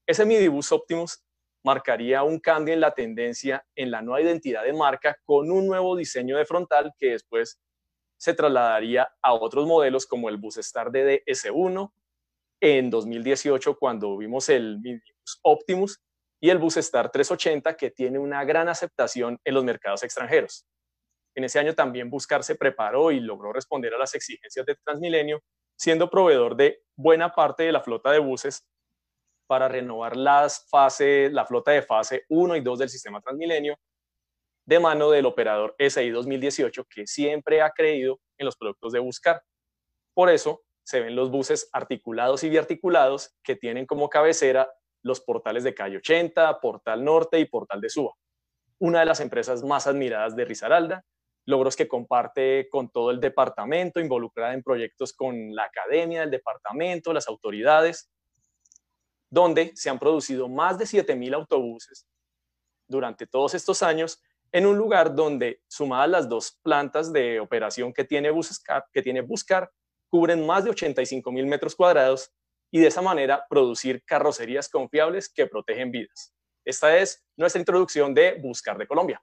Ese 0.06 0.25
Midibus 0.25 0.73
Optimus 0.73 1.23
marcaría 1.69 2.23
un 2.23 2.41
cambio 2.41 2.73
en 2.73 2.81
la 2.81 2.93
tendencia 2.93 3.63
en 3.77 3.91
la 3.91 4.01
nueva 4.01 4.23
identidad 4.23 4.65
de 4.65 4.73
marca 4.73 5.19
con 5.27 5.51
un 5.51 5.67
nuevo 5.67 5.97
diseño 5.97 6.39
de 6.39 6.47
frontal 6.47 6.95
que 6.99 7.11
después 7.11 7.61
se 8.17 8.33
trasladaría 8.33 9.07
a 9.21 9.35
otros 9.35 9.67
modelos 9.67 10.07
como 10.07 10.31
el 10.31 10.39
Bus 10.39 10.57
Star 10.57 10.91
DDS1 10.91 11.93
en 12.63 12.89
2018 12.89 13.77
cuando 13.77 14.17
vimos 14.17 14.49
el 14.49 14.79
Minibus 14.81 15.41
Optimus 15.43 16.01
y 16.41 16.49
el 16.49 16.57
Bus 16.57 16.79
Star 16.79 17.11
380 17.11 17.77
que 17.77 17.91
tiene 17.91 18.19
una 18.19 18.43
gran 18.45 18.71
aceptación 18.71 19.39
en 19.45 19.53
los 19.53 19.63
mercados 19.63 20.03
extranjeros. 20.03 20.65
En 21.35 21.45
ese 21.45 21.59
año 21.59 21.75
también 21.75 22.09
Buscar 22.09 22.45
se 22.45 22.55
preparó 22.55 23.11
y 23.11 23.21
logró 23.21 23.53
responder 23.53 23.93
a 23.93 23.99
las 23.99 24.15
exigencias 24.15 24.65
de 24.65 24.75
Transmilenio, 24.83 25.43
siendo 25.77 26.09
proveedor 26.09 26.57
de 26.57 26.81
buena 26.97 27.35
parte 27.35 27.65
de 27.65 27.73
la 27.73 27.83
flota 27.83 28.11
de 28.11 28.21
buses 28.21 28.65
para 29.49 29.67
renovar 29.67 30.17
las 30.17 30.69
fase, 30.69 31.31
la 31.33 31.45
flota 31.47 31.73
de 31.73 31.83
fase 31.83 32.25
1 32.28 32.57
y 32.57 32.61
2 32.61 32.78
del 32.78 32.88
sistema 32.88 33.21
Transmilenio 33.21 33.76
de 34.67 34.78
mano 34.78 35.11
del 35.11 35.25
operador 35.25 35.75
SI 35.78 36.11
2018 36.11 36.85
que 36.85 37.07
siempre 37.07 37.62
ha 37.62 37.71
creído 37.71 38.21
en 38.37 38.45
los 38.45 38.55
productos 38.55 38.93
de 38.93 38.99
Buscar. 38.99 39.43
Por 40.14 40.28
eso 40.28 40.61
se 40.85 41.00
ven 41.00 41.17
los 41.17 41.31
buses 41.31 41.71
articulados 41.73 42.45
y 42.45 42.50
biarticulados 42.50 43.35
que 43.43 43.57
tienen 43.57 43.87
como 43.87 44.11
cabecera 44.11 44.71
los 45.02 45.23
portales 45.23 45.64
de 45.64 45.75
calle 45.75 45.97
80, 45.97 46.61
Portal 46.61 47.02
Norte 47.02 47.40
y 47.40 47.47
Portal 47.47 47.81
de 47.81 47.88
Suba. 47.88 48.12
Una 48.78 49.00
de 49.00 49.07
las 49.07 49.21
empresas 49.21 49.64
más 49.64 49.87
admiradas 49.87 50.37
de 50.37 50.45
Risaralda, 50.45 51.02
logros 51.47 51.75
que 51.75 51.88
comparte 51.88 52.69
con 52.71 52.90
todo 52.90 53.11
el 53.11 53.21
departamento, 53.21 54.00
involucrada 54.00 54.52
en 54.52 54.62
proyectos 54.62 55.14
con 55.14 55.55
la 55.55 55.64
academia 55.64 56.21
del 56.21 56.31
departamento, 56.31 57.14
las 57.14 57.26
autoridades, 57.26 58.11
donde 59.30 59.73
se 59.75 59.90
han 59.90 59.99
producido 59.99 60.49
más 60.49 60.78
de 60.78 60.85
7.000 60.85 61.35
autobuses 61.35 62.06
durante 62.87 63.26
todos 63.26 63.54
estos 63.54 63.82
años 63.82 64.23
en 64.52 64.66
un 64.66 64.78
lugar 64.78 65.14
donde, 65.14 65.61
sumadas 65.68 66.08
las 66.08 66.28
dos 66.28 66.58
plantas 66.62 67.12
de 67.12 67.38
operación 67.38 67.92
que 67.92 68.04
tiene, 68.04 68.30
Buscar, 68.30 68.87
que 68.92 69.02
tiene 69.02 69.20
Buscar, 69.20 69.70
cubren 70.08 70.47
más 70.47 70.64
de 70.64 70.70
85.000 70.70 71.47
metros 71.47 71.76
cuadrados 71.76 72.32
y 72.70 72.80
de 72.80 72.87
esa 72.87 73.02
manera 73.02 73.44
producir 73.49 74.02
carrocerías 74.04 74.68
confiables 74.68 75.28
que 75.28 75.47
protegen 75.47 75.90
vidas. 75.90 76.35
Esta 76.64 76.97
es 76.97 77.25
nuestra 77.37 77.61
introducción 77.61 78.14
de 78.14 78.38
Buscar 78.42 78.78
de 78.78 78.87
Colombia. 78.87 79.23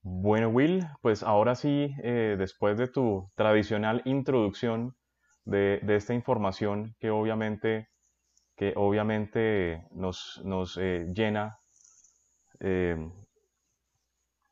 Bueno, 0.00 0.48
Will, 0.48 0.84
pues 1.00 1.22
ahora 1.22 1.54
sí, 1.54 1.94
eh, 2.02 2.34
después 2.36 2.76
de 2.76 2.88
tu 2.88 3.30
tradicional 3.36 4.02
introducción 4.04 4.96
de, 5.44 5.78
de 5.82 5.96
esta 5.96 6.14
información 6.14 6.96
que 6.98 7.10
obviamente 7.10 7.91
que 8.62 8.74
obviamente 8.76 9.88
nos, 9.90 10.40
nos 10.44 10.78
eh, 10.78 11.08
llena. 11.12 11.58
Eh, 12.60 12.96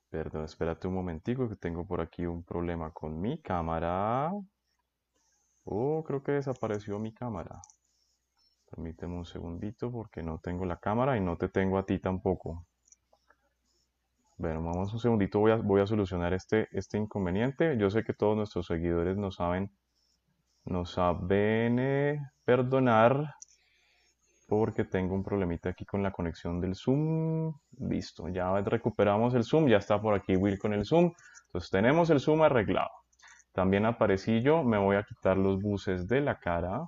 perdón, 0.09 0.47
espérate 0.47 0.89
un 0.89 0.95
momentico 0.95 1.49
que 1.49 1.55
tengo 1.55 1.87
por 1.87 2.01
aquí 2.01 2.27
un 2.27 2.43
problema 2.43 2.91
con 2.91 3.21
mi 3.21 3.41
cámara. 3.41 4.33
Oh, 5.63 6.03
creo 6.05 6.25
que 6.25 6.33
desapareció 6.33 6.99
mi 6.99 7.15
cámara. 7.15 7.61
Permíteme 8.69 9.15
un 9.15 9.27
segundito 9.27 9.93
porque 9.93 10.25
no 10.25 10.41
tengo 10.41 10.65
la 10.65 10.79
cámara 10.79 11.17
y 11.17 11.21
no 11.21 11.37
te 11.37 11.49
tengo 11.49 11.79
a 11.79 11.87
ti 11.87 12.01
tampoco. 12.01 12.67
Bueno, 14.39 14.61
vamos 14.65 14.93
un 14.93 14.99
segundito, 14.99 15.39
voy 15.39 15.53
a, 15.53 15.57
voy 15.57 15.83
a 15.83 15.87
solucionar 15.87 16.33
este, 16.35 16.67
este 16.73 16.99
inconveniente. 16.99 17.77
Yo 17.79 17.91
sé 17.91 18.03
que 18.03 18.15
todos 18.15 18.37
nuestros 18.37 18.67
seguidores 18.67 19.17
no 19.17 19.31
saben, 19.31 19.71
no 20.65 20.85
saben 20.85 21.79
eh, 21.79 22.19
perdonar 22.45 23.37
porque 24.51 24.85
tengo 24.85 25.15
un 25.15 25.23
problemita 25.23 25.71
aquí 25.71 25.85
con 25.85 26.03
la 26.03 26.11
conexión 26.11 26.61
del 26.61 26.75
Zoom. 26.75 27.55
Listo, 27.79 28.29
ya 28.29 28.53
recuperamos 28.63 29.33
el 29.35 29.45
Zoom, 29.45 29.69
ya 29.69 29.77
está 29.77 30.03
por 30.03 30.13
aquí 30.13 30.35
Will 30.35 30.59
con 30.59 30.75
el 30.75 30.85
Zoom. 30.85 31.13
Entonces 31.47 31.71
tenemos 31.71 32.11
el 32.11 32.19
Zoom 32.19 32.43
arreglado. 32.43 32.91
También 33.53 33.87
aparecí 33.87 34.43
yo, 34.43 34.65
me 34.65 34.77
voy 34.77 34.97
a 34.97 35.05
quitar 35.05 35.37
los 35.37 35.63
buses 35.63 36.09
de 36.09 36.21
la 36.21 36.41
cara. 36.41 36.83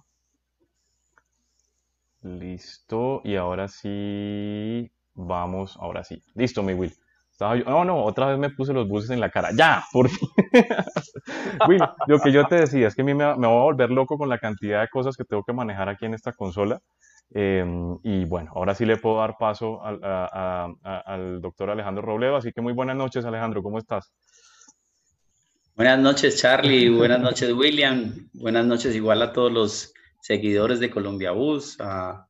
Listo, 2.23 3.21
y 3.23 3.37
ahora 3.37 3.69
sí, 3.69 4.90
vamos, 5.14 5.78
ahora 5.81 6.02
sí. 6.02 6.21
Listo, 6.35 6.64
mi 6.64 6.75
Will. 6.75 6.92
Estaba 7.31 7.54
yo, 7.54 7.64
no, 7.64 7.85
no, 7.85 8.02
otra 8.02 8.26
vez 8.26 8.38
me 8.38 8.50
puse 8.50 8.73
los 8.73 8.88
buses 8.88 9.11
en 9.11 9.21
la 9.21 9.31
cara. 9.31 9.50
Ya, 9.57 9.85
por 9.92 10.09
fin. 10.09 10.28
Will, 11.69 11.83
lo 12.09 12.19
que 12.19 12.33
yo 12.33 12.45
te 12.49 12.57
decía 12.57 12.88
es 12.88 12.97
que 12.97 13.02
a 13.02 13.04
mí 13.04 13.14
me, 13.14 13.25
me 13.37 13.47
voy 13.47 13.59
a 13.59 13.62
volver 13.62 13.90
loco 13.90 14.19
con 14.19 14.28
la 14.28 14.38
cantidad 14.38 14.81
de 14.81 14.88
cosas 14.88 15.16
que 15.16 15.25
tengo 15.25 15.45
que 15.45 15.52
manejar 15.52 15.88
aquí 15.88 16.07
en 16.07 16.14
esta 16.14 16.33
consola. 16.33 16.81
Em, 17.34 17.98
y 18.02 18.24
bueno, 18.26 18.52
ahora 18.54 18.74
sí 18.74 18.84
le 18.84 18.98
puedo 18.98 19.18
dar 19.18 19.36
paso 19.38 19.80
al, 19.82 21.40
doctor 21.40 21.70
Alejandro 21.70 22.02
Robledo. 22.02 22.36
Así 22.36 22.52
que 22.52 22.60
muy 22.60 22.72
buenas 22.72 22.96
noches, 22.96 23.24
Alejandro, 23.24 23.62
¿cómo 23.62 23.78
estás? 23.78 24.12
Buenas 25.74 25.98
noches, 25.98 26.38
Charlie. 26.38 26.88
Buenas 26.96 27.20
noches, 27.20 27.52
William. 27.52 28.28
Buenas 28.34 28.66
noches 28.66 28.94
igual 28.94 29.22
a 29.22 29.32
todos 29.32 29.50
los 29.50 29.94
seguidores 30.20 30.78
de 30.80 30.90
Colombia 30.90 31.32
Bus, 31.32 31.80
a, 31.80 32.28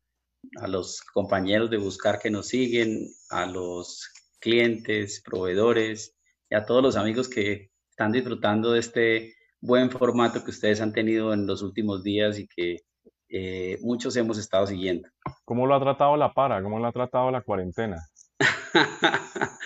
a 0.61 0.69
los 0.69 1.03
compañeros 1.03 1.69
de 1.69 1.79
Buscar 1.79 2.21
que 2.21 2.31
nos 2.31 2.49
siguen, 2.49 3.09
a 3.31 3.47
los 3.47 4.09
clientes, 4.39 5.23
proveedores 5.25 6.17
y 6.49 6.55
a 6.55 6.65
todos 6.65 6.83
los 6.83 6.97
amigos 6.97 7.29
que 7.29 7.71
están 7.91 8.13
disfrutando 8.13 8.73
de 8.73 8.81
este 8.81 9.35
buen 9.61 9.91
formato 9.91 10.45
que 10.45 10.51
ustedes 10.51 10.81
han 10.81 10.93
tenido 10.93 11.33
en 11.33 11.47
los 11.47 11.63
últimos 11.63 12.03
días 12.03 12.39
y 12.39 12.47
que 12.47 12.83
eh, 13.35 13.79
muchos 13.81 14.15
hemos 14.17 14.37
estado 14.37 14.67
siguiendo. 14.67 15.09
¿Cómo 15.47 15.67
lo 15.67 15.75
ha 15.75 15.81
tratado 15.81 16.19
la 16.19 16.35
para? 16.35 16.63
¿Cómo 16.63 16.79
lo 16.79 16.87
ha 16.87 16.93
tratado 16.93 17.31
la 17.31 17.41
cuarentena? 17.41 17.97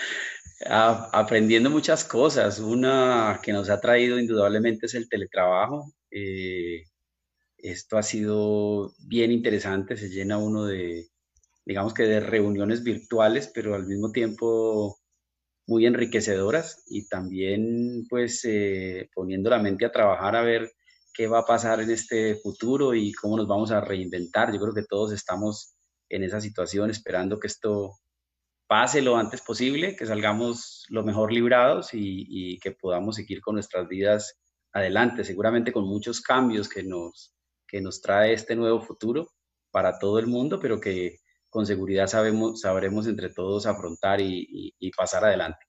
Aprendiendo 1.13 1.69
muchas 1.69 2.05
cosas. 2.05 2.61
Una 2.61 3.41
que 3.43 3.53
nos 3.53 3.69
ha 3.69 3.81
traído 3.81 4.21
indudablemente 4.21 4.87
es 4.87 4.95
el 4.95 5.09
teletrabajo. 5.09 5.93
Eh, 6.13 6.85
esto 7.59 7.99
ha 7.99 8.05
sido 8.05 8.93
bien 9.01 9.33
interesante, 9.33 9.97
se 9.97 10.11
llena 10.11 10.39
uno 10.39 10.65
de, 10.65 11.09
digamos 11.65 11.93
que 11.93 12.05
de 12.05 12.21
reuniones 12.21 12.85
virtuales, 12.85 13.51
pero 13.53 13.75
al 13.75 13.87
mismo 13.87 14.13
tiempo 14.13 14.97
muy 15.67 15.87
enriquecedoras 15.87 16.85
y 16.87 17.09
también 17.09 18.07
pues 18.09 18.45
eh, 18.45 19.11
poniendo 19.13 19.51
la 19.51 19.59
mente 19.59 19.85
a 19.85 19.91
trabajar 19.91 20.37
a 20.37 20.43
ver 20.43 20.76
qué 21.17 21.27
va 21.27 21.41
a 21.41 21.47
pasar 21.47 21.81
en 21.81 21.91
este 21.91 22.37
futuro 22.37 22.95
y 22.95 23.13
cómo 23.13 23.39
nos 23.39 23.49
vamos 23.49 23.71
a 23.71 23.81
reinventar. 23.81 24.53
Yo 24.53 24.61
creo 24.61 24.75
que 24.75 24.85
todos 24.85 25.13
estamos 25.13 25.75
en 26.11 26.23
esa 26.23 26.41
situación 26.41 26.91
esperando 26.91 27.41
que 27.41 27.47
esto 27.47 27.95
pase 28.67 29.01
lo 29.01 29.17
antes 29.17 29.41
posible, 29.41 29.97
que 29.97 30.07
salgamos 30.07 30.85
lo 30.91 31.05
mejor 31.05 31.33
librados 31.33 31.91
y, 31.93 32.59
que 32.59 32.73
podamos 32.73 33.17
seguir 33.17 33.41
con 33.41 33.55
nuestras 33.55 33.89
vidas 33.89 34.39
adelante, 34.73 35.25
seguramente 35.25 35.73
con 35.73 35.85
muchos 35.85 36.21
cambios 36.21 36.69
que 36.69 36.83
nos, 36.83 37.35
que 37.67 37.81
nos 37.81 38.03
trae 38.03 38.35
este 38.35 38.55
nuevo 38.55 38.83
futuro 38.83 39.29
para 39.71 39.99
todo 39.99 40.19
el 40.19 40.27
mundo, 40.27 40.61
pero 40.61 40.81
que 40.81 41.21
con 41.49 41.65
seguridad 41.65 42.09
sabemos, 42.09 42.61
sabremos 42.61 43.07
entre 43.07 43.31
todos 43.31 43.67
afrontar 43.67 44.21
y 44.21 44.91
pasar 44.97 45.25
adelante. 45.25 45.66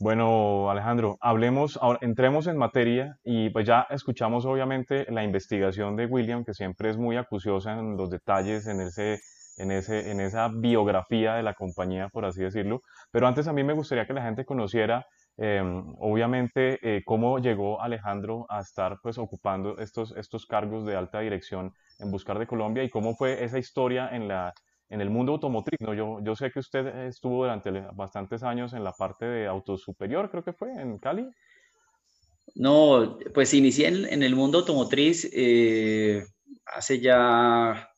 Bueno, 0.00 0.70
Alejandro, 0.70 1.16
hablemos, 1.20 1.78
entremos 2.00 2.46
en 2.46 2.56
materia 2.56 3.16
y 3.24 3.50
pues 3.50 3.66
ya 3.66 3.86
escuchamos 3.90 4.44
obviamente 4.44 5.06
la 5.10 5.22
investigación 5.22 5.96
de 5.96 6.06
William, 6.06 6.44
que 6.44 6.54
siempre 6.54 6.90
es 6.90 6.96
muy 6.96 7.16
acuciosa 7.16 7.72
en 7.72 7.96
los 7.96 8.10
detalles, 8.10 8.66
en 8.66 8.80
ese, 8.80 9.20
en 9.56 9.70
ese, 9.70 10.10
en 10.10 10.20
esa 10.20 10.48
biografía 10.48 11.34
de 11.34 11.42
la 11.42 11.54
compañía, 11.54 12.08
por 12.08 12.24
así 12.24 12.42
decirlo. 12.42 12.82
Pero 13.12 13.28
antes 13.28 13.46
a 13.46 13.52
mí 13.52 13.62
me 13.62 13.72
gustaría 13.72 14.06
que 14.06 14.14
la 14.14 14.22
gente 14.22 14.44
conociera 14.44 15.06
Em, 15.36 15.94
obviamente, 15.98 16.78
eh, 16.82 17.02
cómo 17.04 17.38
llegó 17.40 17.80
Alejandro 17.82 18.46
a 18.48 18.60
estar 18.60 18.98
pues 19.02 19.18
ocupando 19.18 19.78
estos, 19.78 20.14
estos 20.16 20.46
cargos 20.46 20.86
de 20.86 20.94
alta 20.96 21.20
dirección 21.20 21.72
en 21.98 22.10
Buscar 22.12 22.38
de 22.38 22.46
Colombia 22.46 22.84
y 22.84 22.90
cómo 22.90 23.16
fue 23.16 23.42
esa 23.42 23.58
historia 23.58 24.08
en, 24.12 24.28
la, 24.28 24.52
en 24.88 25.00
el 25.00 25.10
mundo 25.10 25.32
automotriz. 25.32 25.80
¿no? 25.80 25.94
Yo, 25.94 26.20
yo 26.22 26.36
sé 26.36 26.50
que 26.50 26.60
usted 26.60 26.86
estuvo 27.06 27.42
durante 27.42 27.70
bastantes 27.94 28.42
años 28.42 28.72
en 28.72 28.84
la 28.84 28.92
parte 28.92 29.24
de 29.24 29.46
auto 29.46 29.76
superior, 29.76 30.30
creo 30.30 30.44
que 30.44 30.52
fue, 30.52 30.72
en 30.72 30.98
Cali. 30.98 31.28
No, 32.54 33.18
pues 33.32 33.54
inicié 33.54 33.88
en, 33.88 34.22
el 34.22 34.36
mundo 34.36 34.58
automotriz 34.58 35.28
eh, 35.32 36.24
hace 36.66 37.00
ya 37.00 37.88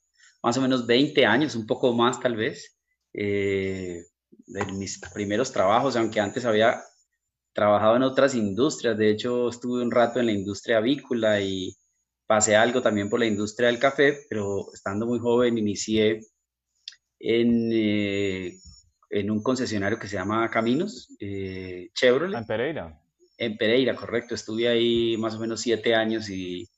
más 0.43 0.57
o 0.57 0.61
menos 0.61 0.87
20 0.87 1.27
años, 1.27 1.57
un 1.57 1.67
poco 1.67 1.93
más 1.93 2.21
tal 2.21 2.37
vez, 2.37 2.79
eh, 3.13 4.03
de 4.31 4.65
mis 4.73 5.01
primeros 5.13 5.53
trabajos, 5.53 5.97
aunque 5.97 6.21
antes 6.21 6.45
había 6.45 6.81
trabajado 7.53 7.97
en 7.97 8.03
otras 8.03 8.35
industrias. 8.35 8.97
De 8.97 9.11
hecho, 9.11 9.49
estuve 9.49 9.83
un 9.83 9.91
rato 9.91 10.21
en 10.21 10.27
la 10.27 10.33
industria 10.33 10.79
avícola 10.79 11.41
y 11.41 11.75
pasé 12.27 12.57
algo 12.57 12.83
también 12.83 13.09
por 13.09 13.21
la 13.21 13.27
industria 13.27 13.69
del 13.69 13.79
café, 13.79 14.27
pero 14.29 14.67
estando 14.73 15.07
muy 15.07 15.19
joven 15.19 15.59
inicié 15.59 16.21
en, 17.27 17.71
eh, 17.73 18.57
en 19.11 19.31
un 19.31 19.43
concesionario 19.43 19.99
que 19.99 20.07
se 20.07 20.17
llama 20.17 20.49
Caminos, 20.51 21.09
eh, 21.19 21.91
Chevrolet. 21.93 22.39
En 22.39 22.47
Pereira. 22.47 23.01
En 23.39 23.57
Pereira, 23.57 23.97
correcto. 23.97 24.35
Estuve 24.35 24.69
ahí 24.69 25.17
más 25.19 25.35
o 25.35 25.41
menos 25.41 25.61
siete 25.61 25.95
años 25.95 26.31
y 26.31 26.69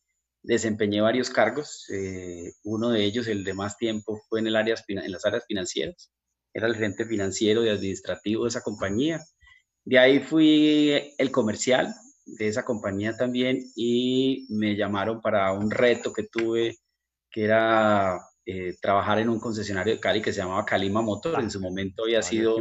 desempeñé 0.43 1.01
varios 1.03 1.31
cargos. 1.31 1.87
Eh, 1.93 2.53
uno 2.65 2.91
de 2.91 3.05
ellos, 3.05 3.29
el 3.29 3.45
de 3.45 3.55
más 3.55 3.77
tiempo, 3.77 4.23
fue 4.29 4.41
en, 4.41 4.47
el 4.47 4.57
área, 4.57 4.75
en 4.89 5.13
las 5.13 5.25
áreas 5.27 5.45
financieras. 5.47 6.11
Era 6.55 6.67
el 6.67 6.75
gerente 6.75 7.05
financiero 7.05 7.65
y 7.65 7.69
administrativo 7.69 8.45
de 8.45 8.49
esa 8.49 8.63
compañía. 8.63 9.21
De 9.85 9.99
ahí 9.99 10.21
fui 10.21 11.15
el 11.19 11.31
comercial 11.31 11.95
de 12.25 12.49
esa 12.49 12.65
compañía 12.65 13.17
también 13.17 13.63
y 13.77 14.47
me 14.51 14.77
llamaron 14.77 15.21
para 15.21 15.53
un 15.53 15.71
reto 15.71 16.13
que 16.13 16.25
tuve, 16.25 16.79
que 17.31 17.45
era 17.45 18.19
eh, 18.51 18.75
trabajar 18.81 19.19
en 19.19 19.29
un 19.29 19.39
concesionario 19.39 19.93
de 19.93 20.01
Cali 20.01 20.23
que 20.23 20.33
se 20.33 20.41
llamaba 20.41 20.65
Calima 20.65 21.03
Motor. 21.03 21.39
En 21.39 21.51
su 21.51 21.61
momento 21.61 22.05
había 22.05 22.23
sido 22.23 22.57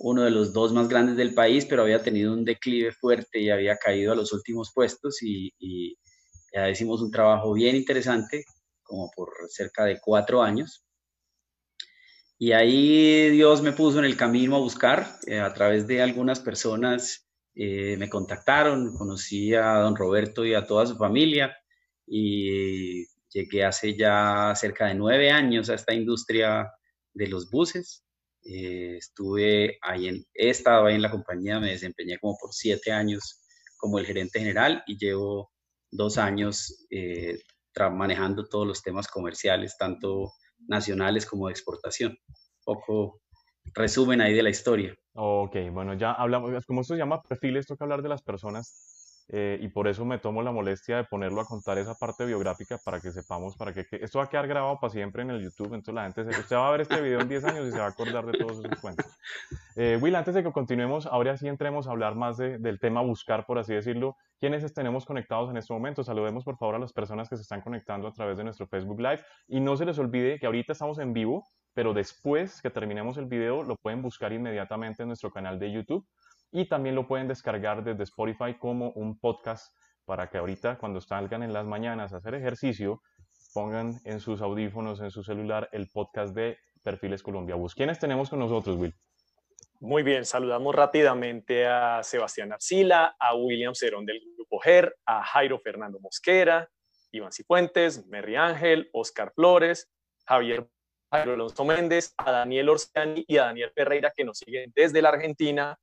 uno 0.00 0.22
de 0.22 0.30
los 0.30 0.52
dos 0.52 0.74
más 0.74 0.86
grandes 0.86 1.16
del 1.16 1.32
país, 1.32 1.64
pero 1.64 1.80
había 1.80 2.02
tenido 2.02 2.34
un 2.34 2.44
declive 2.44 2.92
fuerte 2.92 3.40
y 3.40 3.48
había 3.48 3.78
caído 3.78 4.12
a 4.12 4.14
los 4.14 4.34
últimos 4.34 4.74
puestos 4.74 5.22
y, 5.22 5.50
y 5.58 5.96
ya 6.52 6.68
hicimos 6.68 7.00
un 7.00 7.10
trabajo 7.10 7.54
bien 7.54 7.74
interesante, 7.74 8.44
como 8.82 9.10
por 9.16 9.30
cerca 9.48 9.86
de 9.86 9.98
cuatro 9.98 10.42
años. 10.42 10.84
Y 12.36 12.52
ahí 12.52 13.30
Dios 13.30 13.62
me 13.62 13.72
puso 13.72 13.98
en 13.98 14.04
el 14.04 14.18
camino 14.18 14.56
a 14.56 14.60
buscar, 14.60 15.16
eh, 15.26 15.40
a 15.40 15.54
través 15.54 15.86
de 15.86 16.02
algunas 16.02 16.40
personas 16.40 17.26
eh, 17.54 17.96
me 17.96 18.10
contactaron, 18.10 18.94
conocí 18.94 19.54
a 19.54 19.78
don 19.78 19.96
Roberto 19.96 20.44
y 20.44 20.52
a 20.52 20.66
toda 20.66 20.84
su 20.84 20.98
familia 20.98 21.56
y 22.06 23.06
llegué 23.36 23.64
hace 23.64 23.96
ya 23.96 24.52
cerca 24.56 24.86
de 24.86 24.94
nueve 24.94 25.30
años 25.30 25.68
a 25.68 25.74
esta 25.74 25.92
industria 25.92 26.72
de 27.12 27.28
los 27.28 27.50
buses. 27.50 28.04
Eh, 28.42 28.96
estuve 28.96 29.78
ahí, 29.82 30.08
en, 30.08 30.24
he 30.32 30.50
estado 30.50 30.86
ahí 30.86 30.94
en 30.94 31.02
la 31.02 31.10
compañía, 31.10 31.60
me 31.60 31.70
desempeñé 31.70 32.18
como 32.18 32.36
por 32.40 32.52
siete 32.52 32.92
años 32.92 33.42
como 33.76 33.98
el 33.98 34.06
gerente 34.06 34.38
general 34.38 34.82
y 34.86 34.96
llevo 34.96 35.52
dos 35.90 36.16
años 36.18 36.86
manejando 37.92 38.46
todos 38.48 38.66
los 38.66 38.82
temas 38.82 39.06
comerciales, 39.06 39.76
tanto 39.76 40.32
nacionales 40.66 41.26
como 41.26 41.46
de 41.46 41.52
exportación. 41.52 42.16
Poco 42.64 43.20
resumen 43.74 44.22
ahí 44.22 44.32
de 44.32 44.42
la 44.42 44.50
historia. 44.50 44.94
Ok, 45.12 45.56
bueno, 45.72 45.92
ya 45.94 46.12
hablamos, 46.12 46.64
como 46.64 46.80
esto 46.80 46.94
se 46.94 46.98
llama 46.98 47.22
perfiles, 47.22 47.66
toca 47.66 47.84
hablar 47.84 48.02
de 48.02 48.08
las 48.08 48.22
personas 48.22 48.95
eh, 49.28 49.58
y 49.60 49.68
por 49.68 49.88
eso 49.88 50.04
me 50.04 50.18
tomo 50.18 50.40
la 50.42 50.52
molestia 50.52 50.98
de 50.98 51.04
ponerlo 51.04 51.40
a 51.40 51.44
contar 51.44 51.78
esa 51.78 51.94
parte 51.94 52.24
biográfica 52.24 52.78
para 52.84 53.00
que 53.00 53.10
sepamos, 53.10 53.56
para 53.56 53.72
que, 53.72 53.84
esto 53.90 54.18
va 54.18 54.26
a 54.26 54.28
quedar 54.28 54.46
grabado 54.46 54.78
para 54.78 54.92
siempre 54.92 55.22
en 55.22 55.30
el 55.30 55.42
YouTube, 55.42 55.74
entonces 55.74 55.94
la 55.94 56.04
gente, 56.04 56.24
se, 56.24 56.40
usted 56.40 56.54
va 56.54 56.68
a 56.68 56.70
ver 56.70 56.82
este 56.82 57.00
video 57.00 57.20
en 57.20 57.28
10 57.28 57.44
años 57.44 57.66
y 57.66 57.72
se 57.72 57.78
va 57.78 57.86
a 57.86 57.88
acordar 57.88 58.24
de 58.24 58.38
todos 58.38 58.64
esos 58.64 58.80
cuentos. 58.80 59.06
Eh, 59.74 59.98
Will, 60.00 60.14
antes 60.14 60.34
de 60.34 60.42
que 60.42 60.52
continuemos, 60.52 61.06
ahora 61.06 61.36
sí 61.36 61.48
entremos 61.48 61.88
a 61.88 61.90
hablar 61.90 62.14
más 62.14 62.36
del 62.36 62.78
tema 62.78 63.02
buscar, 63.02 63.46
por 63.46 63.58
así 63.58 63.74
decirlo, 63.74 64.16
¿quiénes 64.38 64.72
tenemos 64.72 65.04
conectados 65.04 65.50
en 65.50 65.56
este 65.56 65.72
momento? 65.72 66.04
Saludemos 66.04 66.44
por 66.44 66.56
favor 66.56 66.76
a 66.76 66.78
las 66.78 66.92
personas 66.92 67.28
que 67.28 67.36
se 67.36 67.42
están 67.42 67.60
conectando 67.60 68.06
a 68.06 68.12
través 68.12 68.36
de 68.38 68.44
nuestro 68.44 68.66
Facebook 68.68 69.00
Live 69.00 69.22
y 69.48 69.60
no 69.60 69.76
se 69.76 69.84
les 69.84 69.98
olvide 69.98 70.38
que 70.38 70.46
ahorita 70.46 70.72
estamos 70.72 70.98
en 70.98 71.12
vivo, 71.12 71.44
pero 71.74 71.92
después 71.92 72.62
que 72.62 72.70
terminemos 72.70 73.18
el 73.18 73.26
video 73.26 73.62
lo 73.64 73.76
pueden 73.76 74.02
buscar 74.02 74.32
inmediatamente 74.32 75.02
en 75.02 75.08
nuestro 75.08 75.30
canal 75.30 75.58
de 75.58 75.72
YouTube 75.72 76.06
y 76.50 76.68
también 76.68 76.94
lo 76.94 77.06
pueden 77.06 77.28
descargar 77.28 77.84
desde 77.84 78.04
Spotify 78.04 78.54
como 78.58 78.90
un 78.90 79.18
podcast 79.18 79.74
para 80.04 80.30
que 80.30 80.38
ahorita 80.38 80.78
cuando 80.78 81.00
salgan 81.00 81.42
en 81.42 81.52
las 81.52 81.66
mañanas 81.66 82.12
a 82.12 82.18
hacer 82.18 82.34
ejercicio 82.34 83.02
pongan 83.52 84.00
en 84.04 84.20
sus 84.20 84.40
audífonos, 84.40 85.00
en 85.00 85.10
su 85.10 85.22
celular 85.22 85.68
el 85.72 85.88
podcast 85.92 86.34
de 86.34 86.58
Perfiles 86.82 87.22
Colombia 87.22 87.54
Bus. 87.56 87.74
¿Quiénes 87.74 87.98
tenemos 87.98 88.30
con 88.30 88.38
nosotros, 88.38 88.76
Will? 88.76 88.94
Muy 89.80 90.02
bien, 90.02 90.24
saludamos 90.24 90.74
rápidamente 90.74 91.66
a 91.66 92.02
Sebastián 92.02 92.52
Arcila, 92.52 93.16
a 93.18 93.34
William 93.34 93.74
Cerón 93.74 94.06
del 94.06 94.20
Grupo 94.36 94.58
GER, 94.58 94.96
a 95.04 95.22
Jairo 95.22 95.58
Fernando 95.58 96.00
Mosquera, 96.00 96.70
Iván 97.12 97.32
Cifuentes, 97.32 98.06
Merry 98.06 98.36
Ángel, 98.36 98.88
Oscar 98.92 99.32
Flores, 99.34 99.90
Javier 100.24 100.68
Jairo 101.12 101.34
Alonso 101.34 101.64
Méndez, 101.64 102.14
a 102.16 102.30
Daniel 102.30 102.68
Orsiani 102.68 103.24
y 103.26 103.36
a 103.38 103.44
Daniel 103.44 103.70
Ferreira 103.74 104.12
que 104.14 104.24
nos 104.24 104.38
siguen 104.38 104.72
desde 104.74 105.02
la 105.02 105.10
Argentina, 105.10 105.78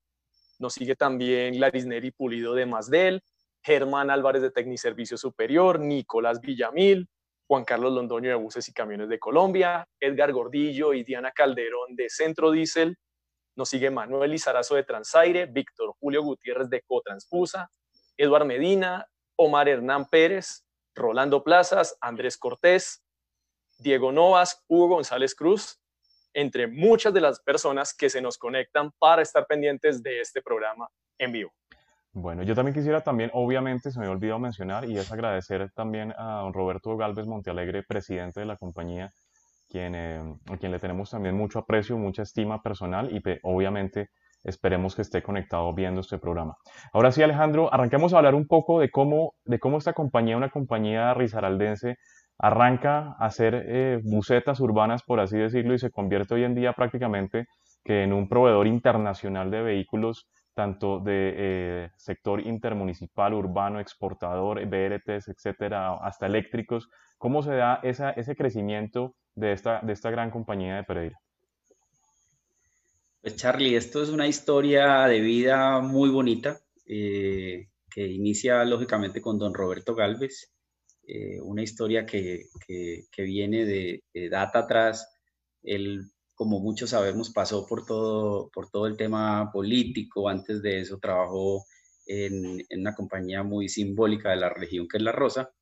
nos 0.64 0.76
sigue 0.76 0.96
también 0.96 1.60
Laris 1.60 1.86
Neri 1.86 2.12
Pulido 2.12 2.56
de 2.56 2.66
Masdel, 2.66 3.22
Germán 3.62 4.10
Álvarez 4.10 4.42
de 4.42 4.50
Tecniservicio 4.50 5.18
Superior, 5.18 5.78
Nicolás 5.78 6.40
Villamil, 6.40 7.10
Juan 7.48 7.66
Carlos 7.66 7.92
Londoño 7.92 8.30
de 8.30 8.36
Buses 8.36 8.70
y 8.70 8.74
Camiones 8.74 9.10
de 9.10 9.20
Colombia, 9.20 9.86
Edgar 10.00 10.32
Gordillo 10.32 10.94
y 10.94 11.04
Diana 11.04 11.34
Calderón 11.34 11.98
de 11.98 12.10
Centro 12.10 12.50
Diesel. 12.50 12.98
Nos 13.58 13.68
sigue 13.68 13.92
Manuel 13.92 14.32
Lizarazo 14.32 14.76
de 14.76 14.84
Transaire, 14.84 15.48
Víctor 15.48 15.94
Julio 16.00 16.24
Gutiérrez 16.24 16.70
de 16.70 16.82
Cotransfusa, 16.82 17.70
Eduard 18.16 18.46
Medina, 18.46 19.06
Omar 19.36 19.68
Hernán 19.68 20.08
Pérez, 20.10 20.64
Rolando 20.96 21.44
Plazas, 21.44 21.98
Andrés 22.00 22.38
Cortés, 22.38 23.04
Diego 23.80 24.14
Novas, 24.14 24.64
Hugo 24.70 24.96
González 24.96 25.36
Cruz, 25.36 25.83
entre 26.34 26.68
muchas 26.68 27.14
de 27.14 27.22
las 27.22 27.40
personas 27.40 27.94
que 27.94 28.10
se 28.10 28.22
nos 28.22 28.38
conectan 28.38 28.92
para 29.00 29.22
estar 29.22 29.46
pendientes 29.46 30.02
de 30.02 30.22
este 30.22 30.42
programa 30.42 30.88
en 31.18 31.32
vivo. 31.32 31.52
Bueno, 32.12 32.44
yo 32.44 32.54
también 32.54 32.76
quisiera 32.76 33.02
también, 33.02 33.32
obviamente, 33.34 33.90
se 33.90 34.00
me 34.00 34.08
olvidado 34.08 34.38
mencionar, 34.38 34.86
y 34.86 34.98
es 34.98 35.12
agradecer 35.12 35.72
también 35.74 36.14
a 36.16 36.42
don 36.42 36.54
Roberto 36.54 36.96
Galvez 36.96 37.26
Montealegre, 37.26 37.82
presidente 37.82 38.40
de 38.40 38.46
la 38.46 38.56
compañía, 38.56 39.12
quien, 39.68 39.96
eh, 39.96 40.22
a 40.48 40.58
quien 40.58 40.72
le 40.72 40.78
tenemos 40.78 41.10
también 41.10 41.36
mucho 41.36 41.58
aprecio, 41.58 41.98
mucha 41.98 42.22
estima 42.22 42.62
personal 42.62 43.10
y 43.12 43.22
obviamente 43.42 44.12
esperemos 44.44 44.96
que 44.96 45.02
esté 45.02 45.24
conectado 45.24 45.74
viendo 45.74 46.02
este 46.02 46.20
programa. 46.20 46.56
Ahora 46.92 47.12
sí, 47.12 47.24
Alejandro, 47.24 47.74
arranquemos 47.74 48.14
a 48.14 48.18
hablar 48.18 48.36
un 48.36 48.46
poco 48.46 48.80
de 48.80 48.92
cómo, 48.92 49.34
de 49.46 49.60
cómo 49.60 49.80
esta 49.80 49.94
compañía, 49.94 50.38
una 50.38 50.50
compañía 50.50 51.14
risaraldense, 51.14 51.98
arranca 52.38 53.16
a 53.20 53.26
hacer 53.26 53.66
eh, 53.68 54.00
bucetas 54.04 54.60
urbanas, 54.60 55.04
por 55.04 55.20
así 55.20 55.38
decirlo, 55.38 55.74
y 55.74 55.80
se 55.80 55.92
convierte 55.92 56.36
hoy 56.36 56.44
en 56.44 56.56
día 56.56 56.74
prácticamente 56.74 57.48
que 57.84 58.04
en 58.04 58.14
un 58.14 58.30
proveedor 58.30 58.68
internacional 58.68 59.52
de 59.52 59.62
vehículos, 59.62 60.28
tanto 60.54 61.00
de 61.00 61.34
eh, 61.36 61.90
sector 61.98 62.46
intermunicipal, 62.46 63.34
urbano, 63.34 63.80
exportador, 63.80 64.64
BRTs, 64.66 65.28
etcétera, 65.28 65.96
hasta 65.96 66.28
eléctricos. 66.28 66.90
¿Cómo 67.18 67.42
se 67.42 67.56
da 67.56 67.80
esa, 67.84 68.12
ese 68.12 68.36
crecimiento 68.36 69.16
de 69.36 69.54
esta, 69.54 69.82
de 69.82 69.94
esta 69.94 70.12
gran 70.12 70.30
compañía 70.30 70.76
de 70.76 70.84
Pereira? 70.84 71.20
Pues 73.22 73.38
Charlie, 73.38 73.76
esto 73.76 74.04
es 74.04 74.10
una 74.10 74.28
historia 74.28 75.06
de 75.08 75.22
vida 75.22 75.80
muy 75.80 76.10
bonita 76.10 76.60
eh, 76.86 77.70
que 77.90 78.06
inicia 78.06 78.66
lógicamente 78.66 79.22
con 79.22 79.40
don 79.40 79.54
Roberto 79.54 79.96
Galvez. 79.96 80.53
Eh, 81.08 81.40
una 81.42 81.62
historia 81.64 82.06
que, 82.06 82.46
que, 82.68 83.24
viene 83.24 83.66
de, 83.66 84.04
data 84.30 84.60
atrás. 84.60 85.08
Él, 85.64 86.04
como 86.34 86.60
muchos 86.60 86.92
sabemos, 86.92 87.32
pasó 87.32 87.66
por 87.68 87.86
todo, 87.86 88.50
por 88.54 88.70
todo 88.70 88.88
el 88.88 88.98
tema 88.98 89.52
político. 89.52 90.30
Antes 90.30 90.62
de 90.62 90.80
eso 90.82 91.00
trabajó 91.00 91.64
en, 92.08 92.64
en 92.70 92.80
una 92.82 92.96
compañía 92.96 93.44
muy 93.44 93.70
simbólica 93.70 94.32
de 94.32 94.38
la 94.38 94.50
región 94.50 94.88
que 94.88 94.98
es 94.98 95.04
La 95.04 95.12
Rosa. 95.12 95.54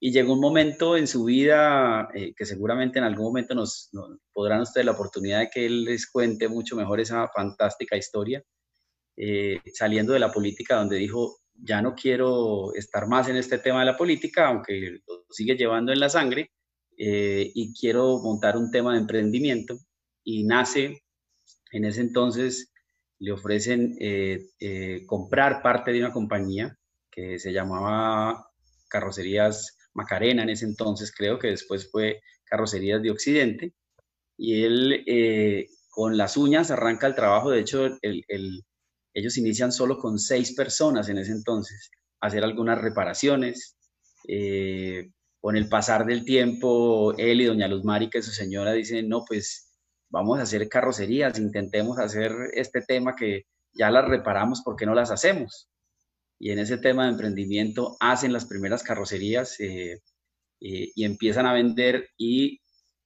Y 0.00 0.12
llegó 0.12 0.34
un 0.34 0.40
momento 0.40 0.96
en 0.96 1.08
su 1.08 1.24
vida 1.24 2.08
eh, 2.14 2.32
que 2.36 2.46
seguramente 2.46 2.98
en 2.98 3.04
algún 3.04 3.26
momento 3.26 3.54
nos, 3.54 3.90
podrán 4.32 4.60
ustedes 4.60 4.86
la 4.86 4.92
oportunidad 4.92 5.40
de 5.40 5.50
que 5.50 5.66
él 5.66 5.84
les 5.84 6.08
cuente 6.08 6.48
mucho 6.48 6.76
mejor 6.76 7.00
esa 7.00 7.26
fantástica 7.28 7.96
historia, 7.96 8.44
eh, 9.16 9.60
saliendo 9.74 10.12
de 10.12 10.20
la 10.20 10.30
política 10.30 10.76
donde 10.76 10.96
dijo, 10.96 11.38
ya 11.60 11.82
no 11.82 11.94
quiero 11.94 12.72
estar 12.74 13.08
más 13.08 13.28
en 13.28 13.36
este 13.36 13.58
tema 13.58 13.80
de 13.80 13.86
la 13.86 13.96
política, 13.96 14.48
aunque 14.48 15.00
lo 15.06 15.24
sigue 15.30 15.56
llevando 15.56 15.92
en 15.92 16.00
la 16.00 16.08
sangre, 16.08 16.50
eh, 16.96 17.50
y 17.54 17.74
quiero 17.74 18.18
montar 18.18 18.56
un 18.56 18.70
tema 18.70 18.92
de 18.92 19.00
emprendimiento. 19.00 19.78
Y 20.24 20.44
nace 20.44 21.02
en 21.72 21.84
ese 21.84 22.00
entonces 22.00 22.72
le 23.18 23.32
ofrecen 23.32 23.96
eh, 24.00 24.46
eh, 24.60 25.04
comprar 25.06 25.62
parte 25.62 25.92
de 25.92 26.00
una 26.00 26.12
compañía 26.12 26.76
que 27.10 27.38
se 27.38 27.52
llamaba 27.52 28.50
Carrocerías 28.88 29.76
Macarena 29.94 30.44
en 30.44 30.50
ese 30.50 30.64
entonces, 30.64 31.12
creo 31.12 31.38
que 31.38 31.48
después 31.48 31.90
fue 31.90 32.20
Carrocerías 32.44 33.02
de 33.02 33.10
Occidente, 33.10 33.74
y 34.36 34.62
él 34.62 35.04
eh, 35.06 35.66
con 35.90 36.16
las 36.16 36.36
uñas 36.36 36.70
arranca 36.70 37.08
el 37.08 37.16
trabajo, 37.16 37.50
de 37.50 37.60
hecho 37.60 37.98
ellos 39.14 39.36
inician 39.36 39.72
solo 39.72 39.98
con 39.98 40.18
seis 40.18 40.52
personas 40.54 41.08
en 41.08 41.18
ese 41.18 41.32
entonces, 41.32 41.90
hacer 42.20 42.44
algunas 42.44 42.80
reparaciones, 42.80 43.76
con 45.40 45.56
el 45.56 45.68
pasar 45.68 46.04
del 46.04 46.24
tiempo, 46.24 47.16
él 47.16 47.40
y 47.40 47.44
doña 47.44 47.68
Luz 47.68 47.84
Mari, 47.84 48.10
que 48.10 48.22
su 48.22 48.32
señora, 48.32 48.72
dicen, 48.72 49.08
no, 49.08 49.24
pues 49.26 49.68
vamos 50.10 50.38
a 50.38 50.42
hacer 50.42 50.68
carrocerías, 50.68 51.38
intentemos 51.38 51.98
hacer 51.98 52.32
este 52.54 52.82
tema 52.82 53.14
que 53.14 53.46
ya 53.72 53.90
las 53.90 54.06
reparamos, 54.06 54.62
¿por 54.62 54.76
qué 54.76 54.86
no 54.86 54.94
las 54.94 55.10
hacemos? 55.10 55.68
Y 56.38 56.50
en 56.50 56.58
ese 56.58 56.78
tema 56.78 57.04
de 57.04 57.12
emprendimiento 57.12 57.96
hacen 58.00 58.32
las 58.32 58.46
primeras 58.46 58.82
carrocerías 58.82 59.58
eh, 59.60 60.02
eh, 60.60 60.92
y 60.94 61.04
empiezan 61.04 61.46
a 61.46 61.52
vender 61.52 62.08
y 62.16 62.60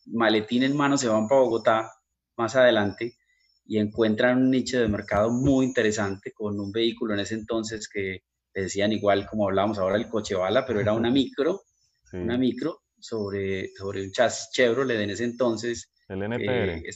maletín 0.07 0.62
en 0.62 0.77
mano 0.77 0.99
se 0.99 1.09
van 1.09 1.29
para 1.29 1.43
Bogotá 1.43 1.93
más 2.37 2.57
adelante 2.57 3.15
y 3.64 3.79
encuentran 3.79 4.38
un 4.38 4.51
nicho 4.51 4.81
de 4.81 4.88
mercado 4.88 5.31
muy 5.31 5.66
interesante 5.66 6.33
con 6.33 6.59
un 6.59 6.72
vehículo 6.72 7.14
en 7.14 7.20
ese 7.20 7.35
entonces 7.35 7.88
que 7.88 8.22
decían 8.55 8.92
igual 8.92 9.27
como 9.27 9.48
hablábamos 9.48 9.79
ahora 9.79 9.96
el 9.96 10.09
coche 10.09 10.35
bala, 10.35 10.66
pero 10.66 10.81
era 10.81 10.92
una 10.92 11.11
micro, 11.11 11.62
una 12.12 12.37
micro 12.37 12.83
sobre, 12.98 13.70
sobre 13.77 14.05
un 14.05 14.12
chasis 14.12 14.51
Chevrolet 14.53 15.01
en 15.01 15.11
ese 15.11 15.25
entonces 15.25 15.90
el 16.09 16.22
NPR. 16.22 16.70
Eh, 16.70 16.90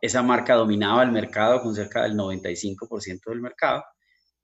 esa 0.00 0.22
marca 0.22 0.54
dominaba 0.54 1.02
el 1.02 1.12
mercado 1.12 1.62
con 1.62 1.74
cerca 1.74 2.02
del 2.02 2.14
95% 2.14 3.20
del 3.26 3.40
mercado 3.40 3.84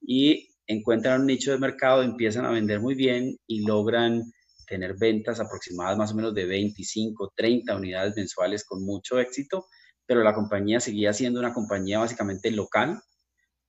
y 0.00 0.48
encuentran 0.66 1.22
un 1.22 1.26
nicho 1.26 1.50
de 1.50 1.58
mercado, 1.58 2.02
empiezan 2.02 2.44
a 2.44 2.50
vender 2.50 2.80
muy 2.80 2.94
bien 2.94 3.36
y 3.46 3.66
logran 3.66 4.22
tener 4.66 4.96
ventas 4.98 5.40
aproximadas 5.40 5.96
más 5.96 6.12
o 6.12 6.14
menos 6.14 6.34
de 6.34 6.44
25, 6.44 7.32
30 7.34 7.74
unidades 7.74 8.14
mensuales 8.16 8.64
con 8.64 8.84
mucho 8.84 9.18
éxito, 9.18 9.66
pero 10.08 10.24
la 10.24 10.34
compañía 10.34 10.80
seguía 10.80 11.12
siendo 11.12 11.38
una 11.38 11.52
compañía 11.52 11.98
básicamente 11.98 12.50
local 12.50 13.02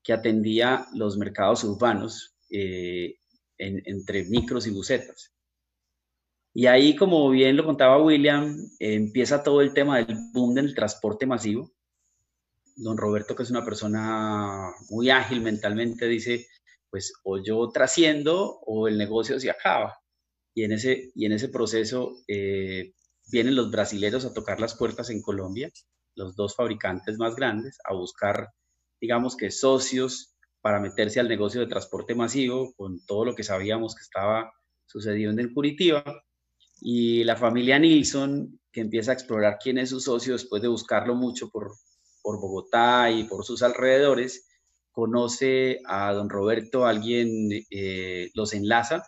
que 0.02 0.14
atendía 0.14 0.88
los 0.94 1.18
mercados 1.18 1.66
urbanos 1.66 2.34
eh, 2.50 3.18
entre 3.58 4.24
micros 4.24 4.66
y 4.66 4.72
bucetas. 4.72 5.34
Y 6.54 6.68
ahí, 6.68 6.96
como 6.96 7.30
bien 7.30 7.58
lo 7.58 7.66
contaba 7.66 8.02
William, 8.02 8.58
empieza 8.80 9.44
todo 9.44 9.60
el 9.60 9.74
tema 9.74 9.98
del 9.98 10.16
boom 10.32 10.56
del 10.56 10.74
transporte 10.74 11.26
masivo. 11.26 11.74
Don 12.78 12.98
Roberto, 12.98 13.36
que 13.36 13.44
es 13.44 13.52
una 13.52 13.66
persona 13.66 14.72
muy 14.90 15.10
ágil 15.10 15.42
mentalmente, 15.42 16.08
dice, 16.08 16.48
pues 16.90 17.14
o 17.24 17.38
yo 17.44 17.70
trasciendo 17.70 18.60
o 18.66 18.88
el 18.88 18.98
negocio 18.98 19.38
se 19.42 19.50
acaba. 19.50 20.00
Y 20.56 20.64
en 20.64 20.72
ese, 20.72 21.12
y 21.16 21.26
en 21.26 21.34
ese 21.34 21.50
proceso 21.50 22.16
eh, 22.30 22.94
vienen 23.30 23.58
los 23.58 23.70
brasileros 23.70 24.24
a 24.24 24.34
tocar 24.34 24.62
las 24.62 24.76
puertas 24.76 25.10
en 25.10 25.22
Colombia, 25.22 25.70
los 26.16 26.36
dos 26.36 26.56
fabricantes 26.56 27.18
más 27.18 27.36
grandes, 27.36 27.78
a 27.84 27.94
buscar, 27.94 28.50
digamos 29.00 29.36
que 29.36 29.52
socios 29.52 30.36
para 30.62 30.80
meterse 30.80 31.20
al 31.20 31.30
negocio 31.30 31.62
de 31.62 31.68
transporte 31.68 32.16
masivo, 32.16 32.74
con 32.76 33.06
todo 33.06 33.26
lo 33.26 33.36
que 33.36 33.44
sabíamos 33.44 33.96
que 33.96 34.02
estaba 34.02 34.52
sucediendo 34.86 35.42
en 35.42 35.54
Curitiba 35.54 36.04
y 36.82 37.24
la 37.24 37.36
familia 37.36 37.80
Nilsson, 37.80 38.60
que 38.72 38.82
empieza 38.82 39.12
a 39.12 39.14
explorar 39.14 39.58
quién 39.62 39.78
es 39.78 39.90
su 39.90 40.00
socio 40.00 40.34
después 40.34 40.62
de 40.62 40.68
buscarlo 40.68 41.16
mucho 41.16 41.50
por, 41.50 41.72
por 42.22 42.40
Bogotá 42.40 43.12
y 43.12 43.24
por 43.24 43.46
sus 43.46 43.64
alrededores, 43.64 44.48
conoce 44.92 45.80
a 45.86 46.12
don 46.14 46.30
Roberto, 46.30 46.86
alguien 46.86 47.50
eh, 47.70 48.30
los 48.34 48.54
enlaza 48.54 49.04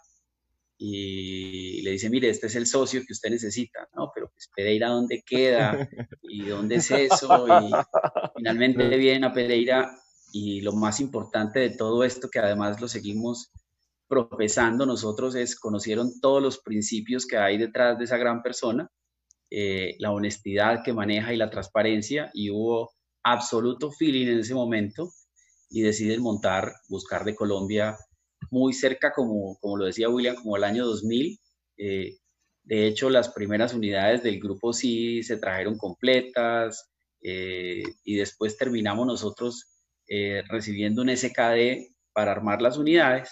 y 0.78 1.82
le 1.84 1.92
dice, 1.92 2.10
mire, 2.10 2.30
este 2.30 2.48
es 2.48 2.56
el 2.56 2.66
socio 2.66 3.02
que 3.06 3.14
usted 3.14 3.30
necesita, 3.30 3.88
¿no? 3.94 4.12
Pero 4.16 4.31
Pereira, 4.56 4.90
¿dónde 4.90 5.24
queda? 5.26 5.90
¿Y 6.24 6.46
dónde 6.48 6.76
es 6.76 6.92
eso? 6.92 7.46
Y 7.48 7.72
finalmente 8.36 8.88
viene 8.98 9.28
a 9.28 9.34
Pereira 9.34 9.92
y 10.34 10.62
lo 10.62 10.74
más 10.74 11.00
importante 11.00 11.60
de 11.60 11.72
todo 11.72 12.04
esto, 12.04 12.30
que 12.30 12.40
además 12.40 12.80
lo 12.80 12.88
seguimos 12.88 13.52
profesando 14.08 14.86
nosotros 14.86 15.36
es, 15.36 15.58
conocieron 15.58 16.20
todos 16.20 16.42
los 16.42 16.60
principios 16.60 17.26
que 17.26 17.38
hay 17.38 17.58
detrás 17.58 17.98
de 17.98 18.04
esa 18.04 18.18
gran 18.18 18.42
persona, 18.44 18.90
eh, 19.50 19.96
la 20.00 20.12
honestidad 20.12 20.84
que 20.84 20.92
maneja 20.92 21.34
y 21.34 21.38
la 21.38 21.50
transparencia, 21.50 22.30
y 22.34 22.50
hubo 22.50 22.92
absoluto 23.24 23.90
feeling 23.92 24.28
en 24.28 24.40
ese 24.40 24.54
momento 24.54 25.12
y 25.70 25.82
deciden 25.82 26.22
montar, 26.22 26.74
buscar 26.90 27.24
de 27.24 27.36
Colombia 27.36 27.98
muy 28.50 28.74
cerca, 28.74 29.14
como, 29.14 29.58
como 29.62 29.78
lo 29.78 29.86
decía 29.86 30.10
William, 30.10 30.36
como 30.36 30.58
el 30.58 30.66
año 30.66 30.86
2000. 30.86 31.40
Eh, 31.78 32.18
de 32.76 32.88
hecho, 32.88 33.10
las 33.10 33.30
primeras 33.30 33.74
unidades 33.74 34.24
del 34.24 34.40
grupo 34.40 34.72
sí 34.72 35.24
se 35.24 35.38
trajeron 35.38 35.78
completas 35.78 36.90
eh, 37.22 37.84
y 38.04 38.16
después 38.16 38.58
terminamos 38.58 39.06
nosotros 39.06 39.68
recibiendo 40.50 41.02
un 41.02 41.16
SKD 41.16 41.92
para 42.14 42.32
armar 42.32 42.62
las 42.62 42.78
unidades. 42.78 43.30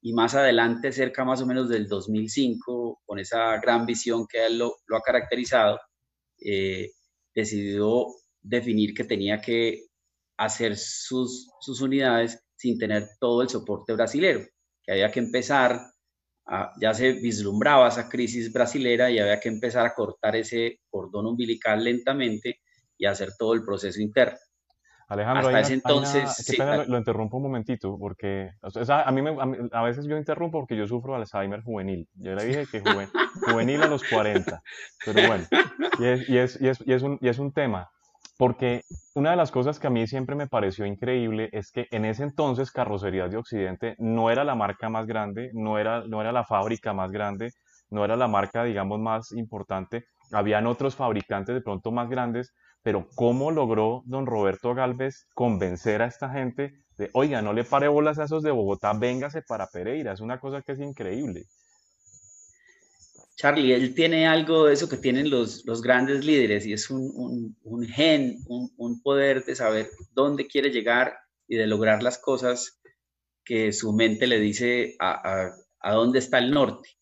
Y 0.00 0.12
más 0.12 0.34
adelante, 0.34 0.92
cerca 0.92 1.24
más 1.24 1.42
o 1.42 1.46
menos 1.46 1.68
del 1.68 1.88
2005, 1.88 3.02
con 3.04 3.18
esa 3.18 3.58
gran 3.58 3.84
visión 3.84 4.26
que 4.28 4.46
él 4.46 4.58
lo, 4.58 4.76
ha 4.96 5.00
caracterizado, 5.00 5.80
eh, 6.40 6.92
decidió 7.34 8.06
definir 8.40 8.94
que 8.94 9.04
tenía 9.04 9.40
que 9.40 9.86
hacer 10.36 10.76
sus, 10.76 11.50
sus 11.60 11.80
unidades 11.80 12.40
sin 12.54 12.78
tener 12.78 13.08
todo 13.18 13.42
el 13.42 13.48
soporte 13.48 13.92
brasilero, 13.92 14.40
que 14.84 14.92
había 14.92 15.10
que 15.10 15.18
empezar, 15.18 15.80
ya 16.80 16.94
se 16.94 17.12
vislumbraba 17.12 17.88
esa 17.88 18.08
crisis 18.08 18.52
brasilera 18.52 19.10
y 19.10 19.18
había 19.18 19.40
que 19.40 19.48
empezar 19.48 19.84
a 19.86 19.94
cortar 19.94 20.36
ese 20.36 20.80
cordón 20.88 21.26
umbilical 21.26 21.84
lentamente 21.84 22.60
y 22.96 23.06
hacer 23.06 23.30
todo 23.38 23.54
el 23.54 23.64
proceso 23.64 24.00
interno. 24.00 24.38
Alejandro, 25.08 25.48
Hasta 25.48 25.60
ese 25.60 25.74
entonces. 25.74 26.58
lo, 26.86 26.98
interrumpo 26.98 27.38
un 27.38 27.44
momentito, 27.44 27.96
porque 27.98 28.50
a, 28.60 29.10
mí 29.10 29.22
a, 29.72 29.82
veces 29.82 30.06
yo 30.06 30.18
interrumpo 30.18 30.58
porque 30.58 30.76
yo 30.76 30.86
sufro 30.86 31.14
Alzheimer 31.14 31.62
juvenil. 31.62 32.06
Yo 32.14 32.34
le 32.34 32.44
dije 32.44 32.66
que 32.70 32.82
juvenil 33.46 33.82
a 33.82 33.86
los 33.86 34.04
40. 34.04 34.62
Pero 35.06 35.28
bueno, 35.28 35.46
y 35.98 36.04
es, 36.04 36.28
y, 36.28 36.36
es, 36.36 36.60
y, 36.60 36.68
es, 36.68 36.84
y, 36.86 36.92
es 36.92 37.02
un, 37.02 37.18
y 37.22 37.28
es 37.28 37.38
un 37.38 37.52
tema, 37.52 37.90
porque 38.38 38.82
una 39.14 39.32
de 39.32 39.36
las 39.36 39.50
cosas 39.50 39.78
que 39.78 39.88
a 39.88 39.90
mí 39.90 40.06
siempre 40.06 40.34
me 40.36 40.46
pareció 40.46 40.86
increíble 40.86 41.50
es 41.52 41.70
que 41.70 41.86
en 41.90 42.06
ese 42.06 42.22
entonces 42.22 42.70
Carrocerías 42.70 43.30
de 43.30 43.36
Occidente 43.36 43.94
no 43.98 44.30
era 44.30 44.44
la 44.44 44.54
marca 44.54 44.88
más 44.88 45.06
grande, 45.06 45.50
no 45.52 45.78
era, 45.78 46.02
no 46.06 46.22
era 46.22 46.32
la 46.32 46.44
fábrica 46.44 46.94
más 46.94 47.10
grande, 47.10 47.50
no 47.90 48.04
era 48.04 48.16
la 48.16 48.28
marca, 48.28 48.64
digamos, 48.64 48.98
más 49.00 49.32
importante. 49.32 50.04
Habían 50.32 50.66
otros 50.66 50.96
fabricantes 50.96 51.54
de 51.54 51.60
pronto 51.60 51.90
más 51.90 52.08
grandes 52.08 52.54
pero 52.82 53.08
¿cómo 53.14 53.50
logró 53.50 54.02
don 54.06 54.26
Roberto 54.26 54.74
Galvez 54.74 55.26
convencer 55.34 56.02
a 56.02 56.06
esta 56.06 56.30
gente 56.30 56.72
de, 56.96 57.10
oiga, 57.12 57.42
no 57.42 57.52
le 57.52 57.64
pare 57.64 57.88
bolas 57.88 58.18
a 58.18 58.24
esos 58.24 58.42
de 58.42 58.50
Bogotá, 58.50 58.92
véngase 58.92 59.42
para 59.42 59.66
Pereira? 59.66 60.12
Es 60.12 60.20
una 60.20 60.40
cosa 60.40 60.62
que 60.62 60.72
es 60.72 60.80
increíble. 60.80 61.44
Charlie, 63.38 63.72
él 63.72 63.94
tiene 63.94 64.26
algo 64.26 64.66
de 64.66 64.74
eso 64.74 64.88
que 64.88 64.96
tienen 64.96 65.30
los, 65.30 65.64
los 65.64 65.80
grandes 65.80 66.24
líderes 66.24 66.66
y 66.66 66.72
es 66.72 66.90
un, 66.90 67.56
un, 67.62 67.86
gen, 67.86 68.38
un, 68.48 69.00
poder 69.00 69.44
de 69.44 69.54
saber 69.54 69.90
dónde 70.12 70.48
quiere 70.48 70.70
llegar 70.70 71.16
y 71.46 71.54
de 71.54 71.68
lograr 71.68 72.02
las 72.02 72.18
cosas 72.18 72.80
que 73.44 73.72
su 73.72 73.92
mente 73.92 74.26
le 74.26 74.40
dice 74.40 74.96
a, 74.98 75.52
a 75.80 75.92
dónde 75.94 76.18
está 76.18 76.38
el 76.38 76.50
norte. 76.50 76.98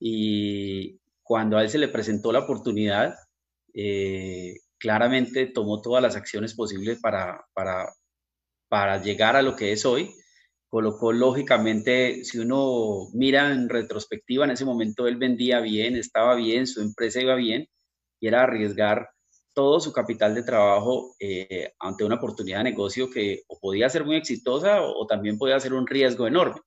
Y 0.00 0.98
cuando 1.22 1.58
a 1.58 1.62
él 1.62 1.68
se 1.68 1.78
le 1.78 1.88
presentó 1.88 2.32
la 2.32 2.40
oportunidad, 2.40 3.14
eh, 3.74 4.54
claramente 4.78 5.46
tomó 5.46 5.82
todas 5.82 6.02
las 6.02 6.16
acciones 6.16 6.54
posibles 6.54 6.98
para, 7.00 7.44
para, 7.52 7.92
para 8.68 9.02
llegar 9.02 9.36
a 9.36 9.42
lo 9.42 9.56
que 9.56 9.72
es 9.72 9.84
hoy. 9.84 10.10
Colocó 10.68 11.12
lógicamente, 11.12 12.24
si 12.24 12.38
uno 12.38 13.08
mira 13.14 13.52
en 13.52 13.68
retrospectiva, 13.68 14.44
en 14.44 14.50
ese 14.50 14.64
momento 14.64 15.06
él 15.06 15.16
vendía 15.16 15.60
bien, 15.60 15.96
estaba 15.96 16.34
bien, 16.34 16.66
su 16.66 16.80
empresa 16.82 17.20
iba 17.20 17.34
bien, 17.34 17.68
y 18.20 18.28
era 18.28 18.42
arriesgar 18.42 19.10
todo 19.54 19.80
su 19.80 19.92
capital 19.92 20.34
de 20.34 20.42
trabajo 20.42 21.14
eh, 21.18 21.72
ante 21.78 22.04
una 22.04 22.16
oportunidad 22.16 22.58
de 22.58 22.64
negocio 22.64 23.10
que 23.10 23.42
o 23.48 23.58
podía 23.58 23.88
ser 23.88 24.04
muy 24.04 24.16
exitosa 24.16 24.82
o, 24.82 25.06
también 25.06 25.38
podía 25.38 25.58
ser 25.60 25.72
un 25.72 25.86
riesgo 25.86 26.26
enorme. 26.26 26.60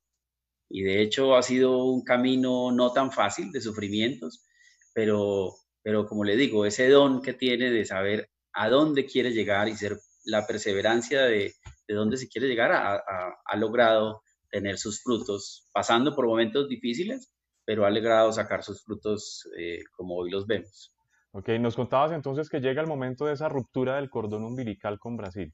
Y 0.69 0.83
de 0.83 1.01
hecho 1.01 1.35
ha 1.35 1.43
sido 1.43 1.83
un 1.85 2.03
camino 2.03 2.71
no 2.71 2.91
tan 2.93 3.11
fácil 3.11 3.51
de 3.51 3.61
sufrimientos, 3.61 4.45
pero 4.93 5.55
pero 5.81 6.07
como 6.07 6.23
le 6.23 6.35
digo, 6.35 6.65
ese 6.65 6.89
don 6.89 7.21
que 7.21 7.33
tiene 7.33 7.71
de 7.71 7.85
saber 7.85 8.29
a 8.53 8.69
dónde 8.69 9.05
quiere 9.05 9.31
llegar 9.31 9.69
y 9.69 9.75
ser 9.75 9.97
la 10.25 10.45
perseverancia 10.45 11.23
de, 11.23 11.53
de 11.89 11.95
dónde 11.95 12.17
se 12.17 12.29
quiere 12.29 12.47
llegar, 12.47 12.71
ha, 12.71 13.57
logrado 13.57 14.21
tener 14.51 14.77
sus 14.77 15.01
frutos, 15.01 15.67
pasando 15.73 16.15
por 16.15 16.27
momentos 16.27 16.69
difíciles, 16.69 17.33
pero 17.65 17.83
ha 17.83 17.89
logrado 17.89 18.31
sacar 18.31 18.63
sus 18.63 18.83
frutos 18.83 19.49
eh, 19.57 19.79
como 19.97 20.15
hoy 20.15 20.29
los 20.29 20.45
vemos. 20.45 20.95
Ok, 21.31 21.49
nos 21.59 21.75
contabas 21.75 22.11
entonces 22.11 22.47
que 22.47 22.59
llega 22.59 22.81
el 22.81 22.87
momento 22.87 23.25
de 23.25 23.33
esa 23.33 23.49
ruptura 23.49 23.95
del 23.95 24.11
cordón 24.11 24.43
umbilical 24.43 24.99
con 24.99 25.17
Brasil. 25.17 25.51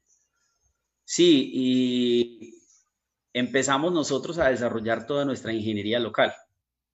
Sí, 1.04 1.50
y 1.54 2.54
empezamos 3.32 3.92
nosotros 3.94 4.38
a 4.38 4.50
desarrollar 4.50 5.06
toda 5.06 5.24
nuestra 5.24 5.54
ingeniería 5.54 5.98
local, 6.00 6.34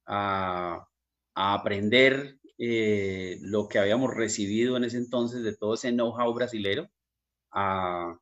a, 0.06 0.86
aprender 1.34 2.38
eh, 2.58 3.38
lo 3.40 3.66
que 3.66 3.80
habíamos 3.80 4.14
recibido 4.14 4.76
en 4.76 4.84
ese 4.84 4.98
entonces 4.98 5.42
de 5.42 5.56
todo 5.56 5.74
ese 5.74 5.90
know-how 5.90 6.32
brasilero, 6.32 6.88
a, 7.50 8.16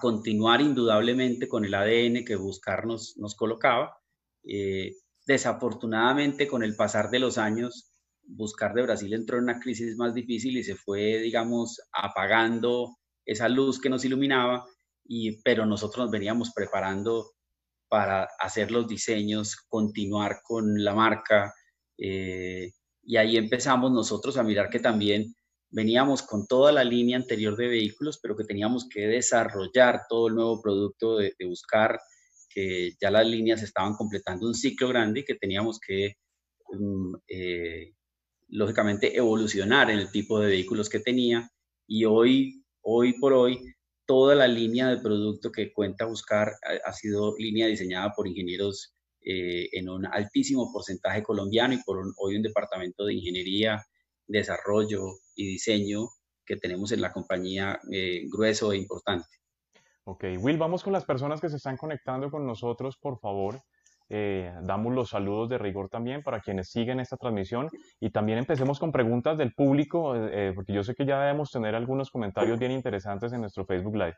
continuar 0.00 0.60
indudablemente 0.60 1.48
con 1.48 1.64
el 1.64 1.74
ADN 1.74 2.24
que 2.24 2.36
buscarnos 2.36 3.16
nos 3.16 3.34
colocaba. 3.34 3.96
Eh, 4.44 4.92
desafortunadamente, 5.26 6.46
con 6.46 6.62
el 6.62 6.76
pasar 6.76 7.10
de 7.10 7.20
los 7.20 7.38
años, 7.38 7.96
Buscar 8.28 8.74
de 8.74 8.82
Brasil 8.82 9.12
entró 9.14 9.38
en 9.38 9.44
una 9.44 9.60
crisis 9.60 9.96
más 9.96 10.12
difícil 10.12 10.56
y 10.56 10.64
se 10.64 10.74
fue, 10.74 11.18
digamos, 11.18 11.80
apagando 11.92 12.96
esa 13.24 13.48
luz 13.48 13.80
que 13.80 13.88
nos 13.88 14.04
iluminaba, 14.04 14.64
y, 15.04 15.40
pero 15.42 15.64
nosotros 15.64 16.06
nos 16.06 16.10
veníamos 16.10 16.52
preparando 16.52 17.32
para 17.88 18.28
hacer 18.40 18.72
los 18.72 18.88
diseños, 18.88 19.56
continuar 19.68 20.40
con 20.42 20.82
la 20.82 20.92
marca, 20.92 21.54
eh, 21.98 22.72
y 23.04 23.16
ahí 23.16 23.36
empezamos 23.36 23.92
nosotros 23.92 24.36
a 24.36 24.42
mirar 24.42 24.68
que 24.68 24.80
también 24.80 25.32
veníamos 25.76 26.22
con 26.22 26.46
toda 26.46 26.72
la 26.72 26.82
línea 26.82 27.18
anterior 27.18 27.54
de 27.54 27.68
vehículos, 27.68 28.18
pero 28.18 28.34
que 28.34 28.44
teníamos 28.44 28.88
que 28.88 29.06
desarrollar 29.08 30.04
todo 30.08 30.28
el 30.28 30.34
nuevo 30.34 30.62
producto 30.62 31.18
de, 31.18 31.34
buscar 31.46 32.00
que 32.48 32.92
ya 32.98 33.10
las 33.10 33.26
líneas 33.26 33.62
estaban 33.62 33.92
completando 33.92 34.46
un 34.46 34.54
ciclo 34.54 34.88
grande 34.88 35.20
y 35.20 35.24
que 35.24 35.34
teníamos 35.34 35.78
que 35.78 36.14
mm, 36.72 37.14
eh, 37.28 37.92
lógicamente 38.48 39.18
evolucionar 39.18 39.90
en 39.90 39.98
el 39.98 40.10
tipo 40.10 40.40
de 40.40 40.46
vehículos 40.46 40.88
que 40.88 41.00
tenía. 41.00 41.46
Y 41.86 42.06
hoy, 42.06 42.64
hoy 42.80 43.12
por 43.20 43.34
hoy, 43.34 43.60
toda 44.06 44.34
la 44.34 44.48
línea 44.48 44.88
de 44.88 45.02
producto 45.02 45.52
que 45.52 45.74
cuenta 45.74 46.06
Buscar 46.06 46.52
ha, 46.86 46.92
sido 46.94 47.34
línea 47.36 47.66
diseñada 47.66 48.14
por 48.16 48.26
ingenieros 48.26 48.94
eh, 49.20 49.68
en 49.72 49.90
un 49.90 50.06
altísimo 50.06 50.72
porcentaje 50.72 51.22
colombiano 51.22 51.74
y 51.74 51.82
por 51.84 51.98
hoy 52.16 52.36
un 52.36 52.42
departamento 52.42 53.04
de 53.04 53.12
ingeniería, 53.12 53.84
desarrollo 54.26 55.18
y 55.34 55.46
diseño 55.46 56.08
que 56.44 56.56
tenemos 56.56 56.92
en 56.92 57.00
la 57.00 57.12
compañía 57.12 57.80
eh, 57.92 58.22
grueso 58.30 58.72
e 58.72 58.78
importante. 58.78 59.28
Ok, 60.04 60.24
Will, 60.38 60.56
vamos 60.56 60.84
con 60.84 60.92
las 60.92 61.04
personas 61.04 61.40
que 61.40 61.48
se 61.48 61.56
están 61.56 61.76
conectando 61.76 62.30
con 62.30 62.46
nosotros, 62.46 62.96
por 62.96 63.18
favor. 63.18 63.60
Eh, 64.08 64.52
damos 64.62 64.94
los 64.94 65.10
saludos 65.10 65.48
de 65.48 65.58
rigor 65.58 65.88
también 65.88 66.22
para 66.22 66.40
quienes 66.40 66.70
siguen 66.70 67.00
esta 67.00 67.16
transmisión 67.16 67.68
y 67.98 68.10
también 68.10 68.38
empecemos 68.38 68.78
con 68.78 68.92
preguntas 68.92 69.36
del 69.36 69.52
público, 69.52 70.14
eh, 70.14 70.52
porque 70.54 70.72
yo 70.72 70.84
sé 70.84 70.94
que 70.94 71.04
ya 71.04 71.18
debemos 71.20 71.50
tener 71.50 71.74
algunos 71.74 72.12
comentarios 72.12 72.56
bien 72.56 72.70
interesantes 72.70 73.32
en 73.32 73.40
nuestro 73.40 73.66
Facebook 73.66 73.96
Live. 73.96 74.16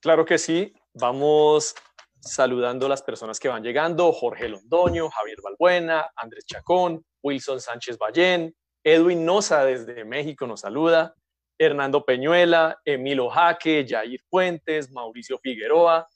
Claro 0.00 0.24
que 0.24 0.38
sí, 0.38 0.72
vamos 0.94 1.74
saludando 2.20 2.86
a 2.86 2.88
las 2.88 3.02
personas 3.02 3.38
que 3.38 3.48
van 3.48 3.62
llegando, 3.62 4.12
Jorge 4.12 4.48
Londoño, 4.48 5.10
Javier 5.10 5.38
Balbuena, 5.42 6.10
Andrés 6.16 6.46
Chacón, 6.46 7.04
Wilson 7.22 7.60
Sánchez 7.60 7.98
Ballén, 7.98 8.54
Edwin 8.94 9.26
Noza 9.26 9.66
desde 9.66 10.02
México 10.06 10.46
nos 10.46 10.60
saluda, 10.60 11.14
Hernando 11.58 12.06
Peñuela, 12.06 12.80
Emilio 12.86 13.28
Jaque, 13.28 13.84
Jair 13.86 14.22
Fuentes, 14.30 14.90
Mauricio 14.90 15.38
Figueroa, 15.38 16.06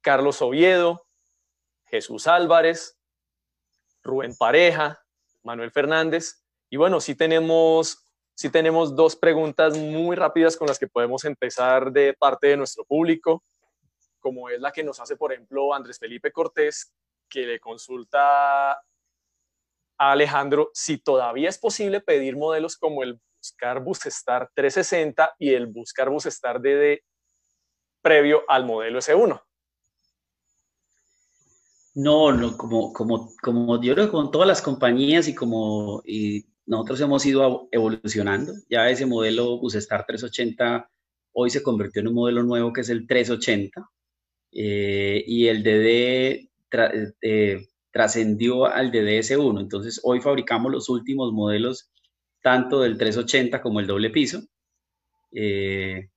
Carlos 0.00 0.40
Oviedo, 0.40 1.06
Jesús 1.84 2.26
Álvarez, 2.26 2.98
Rubén 4.02 4.34
Pareja, 4.38 5.04
Manuel 5.42 5.70
Fernández. 5.70 6.42
Y 6.70 6.78
bueno, 6.78 6.98
sí 7.00 7.14
tenemos, 7.14 8.06
sí 8.34 8.50
tenemos 8.50 8.96
dos 8.96 9.14
preguntas 9.14 9.76
muy 9.76 10.16
rápidas 10.16 10.56
con 10.56 10.66
las 10.66 10.78
que 10.78 10.88
podemos 10.88 11.26
empezar 11.26 11.92
de 11.92 12.14
parte 12.14 12.46
de 12.46 12.56
nuestro 12.56 12.86
público, 12.86 13.44
como 14.18 14.48
es 14.48 14.60
la 14.60 14.72
que 14.72 14.82
nos 14.82 14.98
hace, 14.98 15.16
por 15.16 15.32
ejemplo, 15.32 15.74
Andrés 15.74 15.98
Felipe 15.98 16.32
Cortés, 16.32 16.94
que 17.28 17.42
le 17.42 17.60
consulta 17.60 18.80
Alejandro 19.98 20.70
si 20.72 20.98
todavía 20.98 21.48
es 21.48 21.58
posible 21.58 22.00
pedir 22.00 22.36
modelos 22.36 22.76
como 22.76 23.02
el 23.02 23.20
Buscar 23.38 23.82
Busestar 23.82 24.50
360 24.54 25.34
y 25.38 25.54
el 25.54 25.66
Buscar 25.66 26.10
Busestar 26.10 26.60
DD 26.60 27.02
previo 28.00 28.42
al 28.48 28.64
modelo 28.64 28.98
S1. 29.00 29.42
No, 31.94 32.32
no 32.32 32.56
como, 32.56 32.92
como, 32.92 33.32
como 33.42 33.82
yo 33.82 33.94
creo 33.94 34.06
que 34.06 34.12
con 34.12 34.30
todas 34.30 34.46
las 34.46 34.62
compañías 34.62 35.26
y 35.26 35.34
como 35.34 36.00
y 36.04 36.46
nosotros 36.66 37.00
hemos 37.00 37.24
ido 37.26 37.68
evolucionando, 37.72 38.52
ya 38.68 38.88
ese 38.88 39.06
modelo 39.06 39.58
Busestar 39.58 40.06
380 40.06 40.88
hoy 41.32 41.50
se 41.50 41.62
convirtió 41.62 42.00
en 42.00 42.08
un 42.08 42.14
modelo 42.14 42.42
nuevo 42.42 42.72
que 42.72 42.82
es 42.82 42.90
el 42.90 43.06
380 43.06 43.90
eh, 44.52 45.24
y 45.26 45.46
el 45.48 45.62
DD 45.62 46.48
trascendió 47.98 48.66
al 48.66 48.92
DDS1. 48.92 49.60
Entonces 49.60 50.00
hoy 50.04 50.20
fabricamos 50.20 50.70
los 50.70 50.88
últimos 50.88 51.32
modelos 51.32 51.90
tanto 52.40 52.80
del 52.80 52.96
380 52.96 53.60
como 53.60 53.80
el 53.80 53.88
doble 53.88 54.10
piso. 54.10 54.42
Eh, 55.32 56.08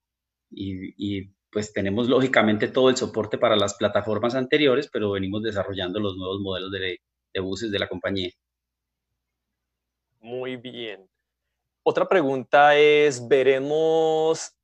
y, 0.52 0.94
y, 0.96 1.32
pues 1.52 1.74
tenemos 1.74 2.08
lógicamente 2.08 2.68
todo 2.68 2.90
el 2.90 2.98
soporte 2.98 3.40
para 3.40 3.56
las 3.56 3.74
plataformas 3.74 4.36
anteriores, 4.36 4.90
pero 4.94 5.12
venimos 5.12 5.42
desarrollando 5.42 6.00
los 6.00 6.16
nuevos 6.16 6.40
modelos 6.40 6.72
de, 6.72 7.00
buses 7.42 7.72
de 7.72 7.80
la 7.80 7.90
compañía. 7.90 8.30
Muy 10.20 10.58
bien. 10.58 11.10
Otra 11.82 12.08
pregunta 12.08 12.78
es, 12.78 13.28
¿veremos 13.28 14.56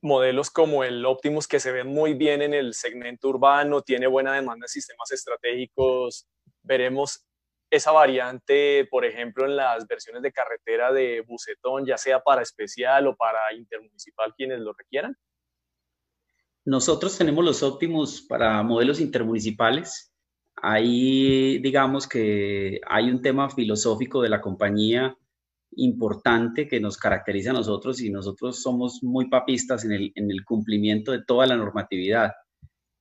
modelos 0.00 0.50
como 0.50 0.84
el 0.84 1.04
Optimus 1.04 1.48
que 1.48 1.60
se 1.60 1.72
ven 1.72 1.88
muy 1.88 2.14
bien 2.14 2.42
en 2.42 2.54
el 2.54 2.74
segmento 2.74 3.28
urbano, 3.28 3.82
tiene 3.82 4.06
buena 4.06 4.32
demanda 4.32 4.64
de 4.64 4.68
sistemas 4.68 5.10
estratégicos? 5.10 6.26
¿Veremos 6.62 7.24
esa 7.70 7.92
variante, 7.92 8.86
por 8.90 9.04
ejemplo, 9.04 9.44
en 9.44 9.56
las 9.56 9.86
versiones 9.86 10.22
de 10.22 10.32
carretera 10.32 10.92
de 10.92 11.22
Bucetón, 11.26 11.84
ya 11.84 11.98
sea 11.98 12.20
para 12.20 12.42
especial 12.42 13.06
o 13.08 13.16
para 13.16 13.52
intermunicipal, 13.54 14.34
quienes 14.34 14.60
lo 14.60 14.72
requieran? 14.72 15.16
Nosotros 16.64 17.16
tenemos 17.16 17.44
los 17.44 17.62
óptimos 17.62 18.22
para 18.22 18.62
modelos 18.62 19.00
intermunicipales. 19.00 20.12
Ahí 20.56 21.58
digamos 21.60 22.06
que 22.06 22.80
hay 22.86 23.10
un 23.10 23.22
tema 23.22 23.48
filosófico 23.48 24.20
de 24.22 24.28
la 24.28 24.40
compañía 24.40 25.16
importante 25.72 26.68
que 26.68 26.80
nos 26.80 26.96
caracteriza 26.96 27.50
a 27.50 27.54
nosotros 27.54 28.00
y 28.00 28.10
nosotros 28.10 28.62
somos 28.62 29.00
muy 29.02 29.28
papistas 29.28 29.84
en 29.84 29.92
el, 29.92 30.44
cumplimiento 30.44 31.12
de 31.12 31.24
toda 31.24 31.46
la 31.46 31.56
normatividad. 31.56 32.32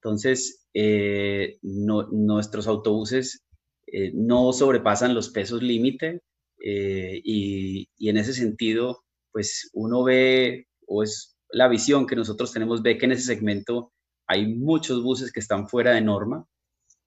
Entonces, 0.01 0.67
eh, 0.73 1.58
nuestros 1.62 2.67
autobuses 2.67 3.43
eh, 3.88 4.12
no 4.13 4.53
sobrepasan 4.53 5.15
los 5.15 5.30
pesos 5.30 5.63
límite 5.63 6.21
eh, 6.63 7.21
y, 7.23 7.89
y, 7.97 8.10
en 8.10 8.17
ese 8.17 8.34
sentido, 8.34 9.03
pues 9.32 9.69
uno 9.73 10.03
ve 10.03 10.67
o 10.88 11.03
es 11.03 11.38
la 11.49 11.67
visión 11.67 12.06
que 12.06 12.15
nosotros 12.15 12.51
tenemos 12.51 12.82
ve 12.82 12.97
que 12.97 13.06
en 13.06 13.13
ese 13.13 13.23
segmento 13.23 13.91
hay 14.27 14.47
muchos 14.47 15.01
buses 15.01 15.32
que 15.32 15.39
están 15.39 15.69
fuera 15.69 15.93
de 15.93 16.01
norma 16.01 16.45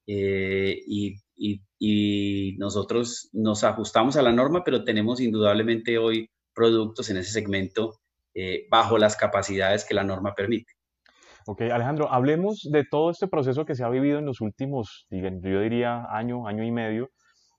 eh, 0.07 0.81
y, 1.41 2.55
nosotros 2.57 3.29
nos 3.33 3.63
ajustamos 3.63 4.15
a 4.15 4.21
la 4.21 4.31
norma, 4.31 4.63
pero 4.63 4.83
tenemos 4.83 5.19
indudablemente 5.19 5.97
hoy 5.97 6.29
productos 6.53 7.09
en 7.09 7.17
ese 7.17 7.31
segmento 7.31 7.95
eh, 8.35 8.67
bajo 8.69 8.97
las 8.97 9.15
capacidades 9.15 9.83
que 9.83 9.95
la 9.95 10.03
norma 10.03 10.33
permite. 10.35 10.73
Ok, 11.47 11.61
Alejandro, 11.61 12.11
hablemos 12.11 12.67
de 12.71 12.85
todo 12.89 13.09
este 13.09 13.27
proceso 13.27 13.65
que 13.65 13.73
se 13.73 13.83
ha 13.83 13.89
vivido 13.89 14.19
en 14.19 14.25
los 14.25 14.41
últimos, 14.41 15.07
yo 15.09 15.61
diría, 15.61 16.05
año, 16.11 16.47
año 16.47 16.63
y 16.63 16.71
medio, 16.71 17.09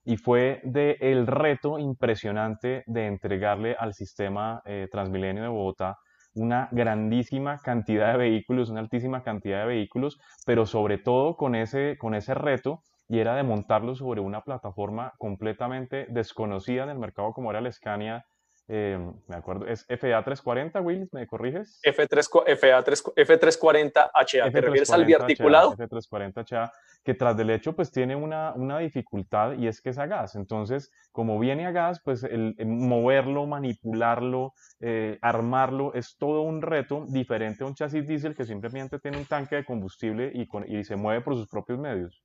y 0.05 0.17
fue 0.17 0.61
del 0.65 0.97
el 1.01 1.27
reto 1.27 1.79
impresionante 1.79 2.85
de 2.87 3.07
entregarle 3.07 3.75
al 3.77 3.93
sistema 3.95 4.63
eh, 4.65 4.89
Transmilenio 4.91 5.43
de 5.43 5.49
Bogotá 5.49 5.97
una 6.35 6.69
grandísima 6.73 7.59
cantidad 7.59 8.13
de 8.13 8.19
vehículos, 8.19 8.71
una 8.71 8.81
altísima 8.81 9.23
cantidad 9.23 9.61
de 9.61 9.67
vehículos, 9.67 10.19
pero 10.47 10.67
sobre 10.67 10.99
todo 10.99 11.37
con 11.37 11.55
ese, 11.55 11.97
con 11.99 12.15
ese 12.15 12.35
reto 12.35 12.83
y 13.09 13.19
era 13.19 13.35
de 13.35 13.43
montarlo 13.43 13.95
sobre 13.95 14.21
una 14.21 14.43
plataforma 14.43 15.13
completamente 15.19 16.07
desconocida 16.09 16.85
en 16.85 16.91
el 16.91 16.99
mercado 16.99 17.33
como 17.33 17.51
era 17.51 17.61
la 17.61 17.73
Scania 17.73 18.25
eh, 18.69 18.99
me 19.27 19.37
acuerdo, 19.37 19.67
es 19.67 19.87
FA340, 19.89 20.83
Will, 20.85 21.09
¿me 21.13 21.27
corriges? 21.27 21.81
F3, 21.85 22.23
FA3, 22.59 23.15
F340HA, 23.17 24.53
¿te 24.53 24.61
refieres 24.61 24.91
al 24.91 25.05
biarticulado? 25.05 25.77
F340HA, 25.77 26.71
que 27.05 27.15
tras 27.15 27.37
del 27.37 27.51
hecho 27.51 27.75
pues 27.75 27.91
tiene 27.91 28.15
una, 28.15 28.53
una, 28.55 28.79
dificultad 28.79 29.55
y 29.59 29.67
es 29.67 29.81
que 29.83 29.91
es 29.91 29.99
a 29.99 30.07
gas. 30.07 30.37
Entonces, 30.37 30.93
como 31.11 31.39
viene 31.41 31.67
a 31.67 31.73
gas, 31.73 32.01
pues 32.05 32.23
el, 32.23 32.55
moverlo, 32.65 33.47
manipularlo, 33.47 34.55
eh, 34.81 35.19
armarlo 35.21 35.93
es 35.95 36.17
todo 36.17 36.43
un 36.43 36.63
reto 36.63 37.05
diferente 37.09 37.65
a 37.65 37.67
un 37.67 37.75
chasis 37.75 38.07
diésel 38.07 38.37
que 38.37 38.45
simplemente 38.45 38.99
tiene 39.01 39.19
un 39.19 39.27
tanque 39.27 39.57
de 39.57 39.65
combustible 39.65 40.31
y, 40.33 40.49
y 40.69 40.85
se 40.85 40.97
mueve 40.97 41.21
por 41.21 41.35
sus 41.35 41.49
propios 41.49 41.81
medios. 41.81 42.23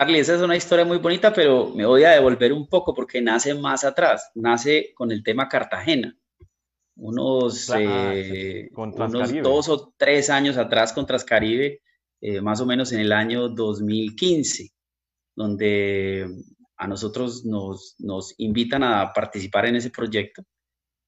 Charlie, 0.00 0.20
esa 0.20 0.34
es 0.34 0.40
una 0.40 0.56
historia 0.56 0.86
muy 0.86 0.96
bonita, 0.96 1.30
pero 1.30 1.74
me 1.74 1.84
voy 1.84 2.04
a 2.04 2.12
devolver 2.12 2.54
un 2.54 2.66
poco 2.66 2.94
porque 2.94 3.20
nace 3.20 3.52
más 3.52 3.84
atrás, 3.84 4.30
nace 4.34 4.94
con 4.94 5.12
el 5.12 5.22
tema 5.22 5.46
Cartagena. 5.46 6.16
unos, 6.96 7.70
eh, 7.76 8.70
unos 8.74 9.42
dos 9.42 9.68
o 9.68 9.92
tres 9.98 10.30
años 10.30 10.56
atrás 10.56 10.94
con 10.94 11.04
Transcaribe, 11.04 11.82
eh, 12.22 12.40
más 12.40 12.62
o 12.62 12.66
menos 12.66 12.92
en 12.92 13.00
el 13.00 13.12
año 13.12 13.50
2015, 13.50 14.70
donde 15.36 16.26
a 16.78 16.88
nosotros 16.88 17.44
nos, 17.44 17.96
nos 17.98 18.34
invitan 18.38 18.82
a 18.82 19.12
participar 19.12 19.66
en 19.66 19.76
ese 19.76 19.90
proyecto 19.90 20.42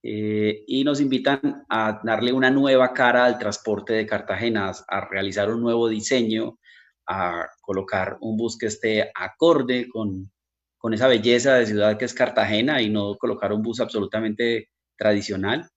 eh, 0.02 0.64
y 0.66 0.84
nos 0.84 1.00
invitan 1.00 1.64
a 1.70 1.98
darle 2.04 2.30
una 2.30 2.50
nueva 2.50 2.92
cara 2.92 3.24
al 3.24 3.38
transporte 3.38 3.94
de 3.94 4.04
Cartagena, 4.04 4.70
a 4.86 5.00
realizar 5.08 5.50
un 5.50 5.62
nuevo 5.62 5.88
diseño, 5.88 6.58
a 7.06 7.46
colocar 7.72 8.18
un 8.20 8.36
bus 8.36 8.58
que 8.58 8.66
esté 8.66 9.10
acorde 9.14 9.88
con, 9.88 10.30
con 10.76 10.92
esa 10.92 11.08
belleza 11.08 11.54
de 11.54 11.66
ciudad 11.66 11.96
que 11.96 12.04
es 12.04 12.12
Cartagena 12.12 12.82
y 12.82 12.90
no 12.90 13.16
colocar 13.16 13.52
un 13.52 13.62
bus 13.62 13.80
absolutamente 13.80 14.68
tradicional. 14.96 15.68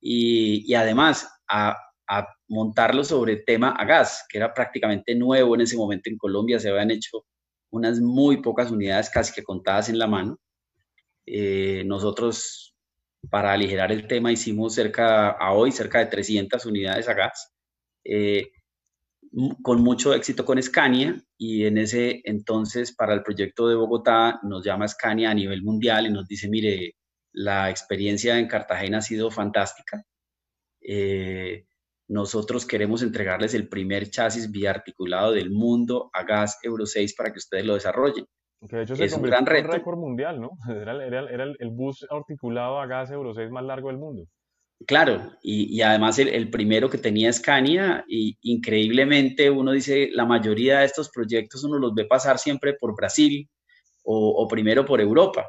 Y, 0.00 0.64
y 0.66 0.74
además 0.74 1.28
a, 1.48 1.76
a, 2.08 2.26
montarlo 2.48 3.04
sobre 3.04 3.36
tema 3.36 3.70
a 3.70 3.84
gas, 3.84 4.24
que 4.28 4.38
era 4.38 4.52
prácticamente 4.52 5.14
nuevo 5.14 5.54
en 5.54 5.60
ese 5.60 5.76
momento 5.76 6.10
en 6.10 6.16
Colombia, 6.16 6.58
se 6.58 6.70
habían 6.70 6.90
hecho 6.90 7.24
unas 7.70 8.00
muy 8.00 8.42
pocas 8.42 8.70
unidades, 8.70 9.10
casi 9.10 9.32
que 9.32 9.42
contadas 9.42 9.88
en 9.88 9.98
la 9.98 10.06
mano. 10.06 10.38
Eh, 11.26 11.82
nosotros, 11.86 12.74
para 13.30 13.52
aligerar 13.52 13.92
el 13.92 14.06
tema, 14.06 14.32
hicimos 14.32 14.74
cerca, 14.74 15.30
a 15.30 15.52
hoy, 15.52 15.70
cerca 15.72 15.98
de 15.98 16.06
300 16.06 16.64
unidades 16.66 17.08
a 17.08 17.14
gas. 17.14 17.52
Eh, 18.04 18.50
con 19.62 19.82
mucho 19.82 20.12
éxito 20.14 20.44
con 20.44 20.62
Scania 20.62 21.16
y 21.38 21.64
en 21.64 21.78
ese 21.78 22.20
entonces 22.24 22.94
para 22.94 23.14
el 23.14 23.22
proyecto 23.22 23.66
de 23.66 23.74
Bogotá 23.74 24.40
nos 24.42 24.64
llama 24.64 24.88
Scania 24.88 25.30
a 25.30 25.34
nivel 25.34 25.62
mundial 25.62 26.06
y 26.06 26.10
nos 26.10 26.26
dice, 26.28 26.48
mire, 26.48 26.96
la 27.32 27.70
experiencia 27.70 28.38
en 28.38 28.46
Cartagena 28.46 28.98
ha 28.98 29.02
sido 29.02 29.30
fantástica. 29.30 30.04
Eh, 30.80 31.64
nosotros 32.08 32.66
queremos 32.66 33.02
entregarles 33.02 33.54
el 33.54 33.68
primer 33.68 34.10
chasis 34.10 34.50
biarticulado 34.50 35.32
del 35.32 35.50
mundo 35.50 36.10
a 36.12 36.24
gas 36.24 36.58
Euro 36.62 36.84
6 36.84 37.14
para 37.16 37.32
que 37.32 37.38
ustedes 37.38 37.64
lo 37.64 37.74
desarrollen. 37.74 38.26
Que 38.68 38.76
de 38.76 38.82
hecho 38.82 38.96
se 38.96 39.04
es 39.06 39.12
un 39.14 39.22
gran 39.22 39.46
reto. 39.46 39.72
récord 39.72 39.98
mundial, 39.98 40.40
¿no? 40.40 40.50
Era, 40.68 41.04
era, 41.04 41.30
era, 41.30 41.44
el 41.44 41.70
bus 41.70 42.06
articulado 42.10 42.78
a 42.78 42.86
gas 42.86 43.10
Euro 43.10 43.32
6 43.34 43.50
más 43.50 43.64
largo 43.64 43.88
del 43.88 43.98
mundo. 43.98 44.26
Claro, 44.86 45.32
y, 45.42 45.76
y 45.76 45.82
además 45.82 46.18
el, 46.18 46.28
el, 46.28 46.50
primero 46.50 46.88
que 46.88 46.98
tenía 46.98 47.32
Scania, 47.32 48.04
y 48.08 48.36
increíblemente 48.42 49.50
uno 49.50 49.72
dice, 49.72 50.08
la 50.12 50.24
mayoría 50.24 50.80
de 50.80 50.86
estos 50.86 51.10
proyectos 51.10 51.62
uno 51.64 51.78
los 51.78 51.94
ve 51.94 52.06
pasar 52.06 52.38
siempre 52.38 52.74
por 52.74 52.96
Brasil 52.96 53.48
o, 54.04 54.30
o 54.42 54.48
primero 54.48 54.84
por 54.84 55.00
Europa. 55.00 55.46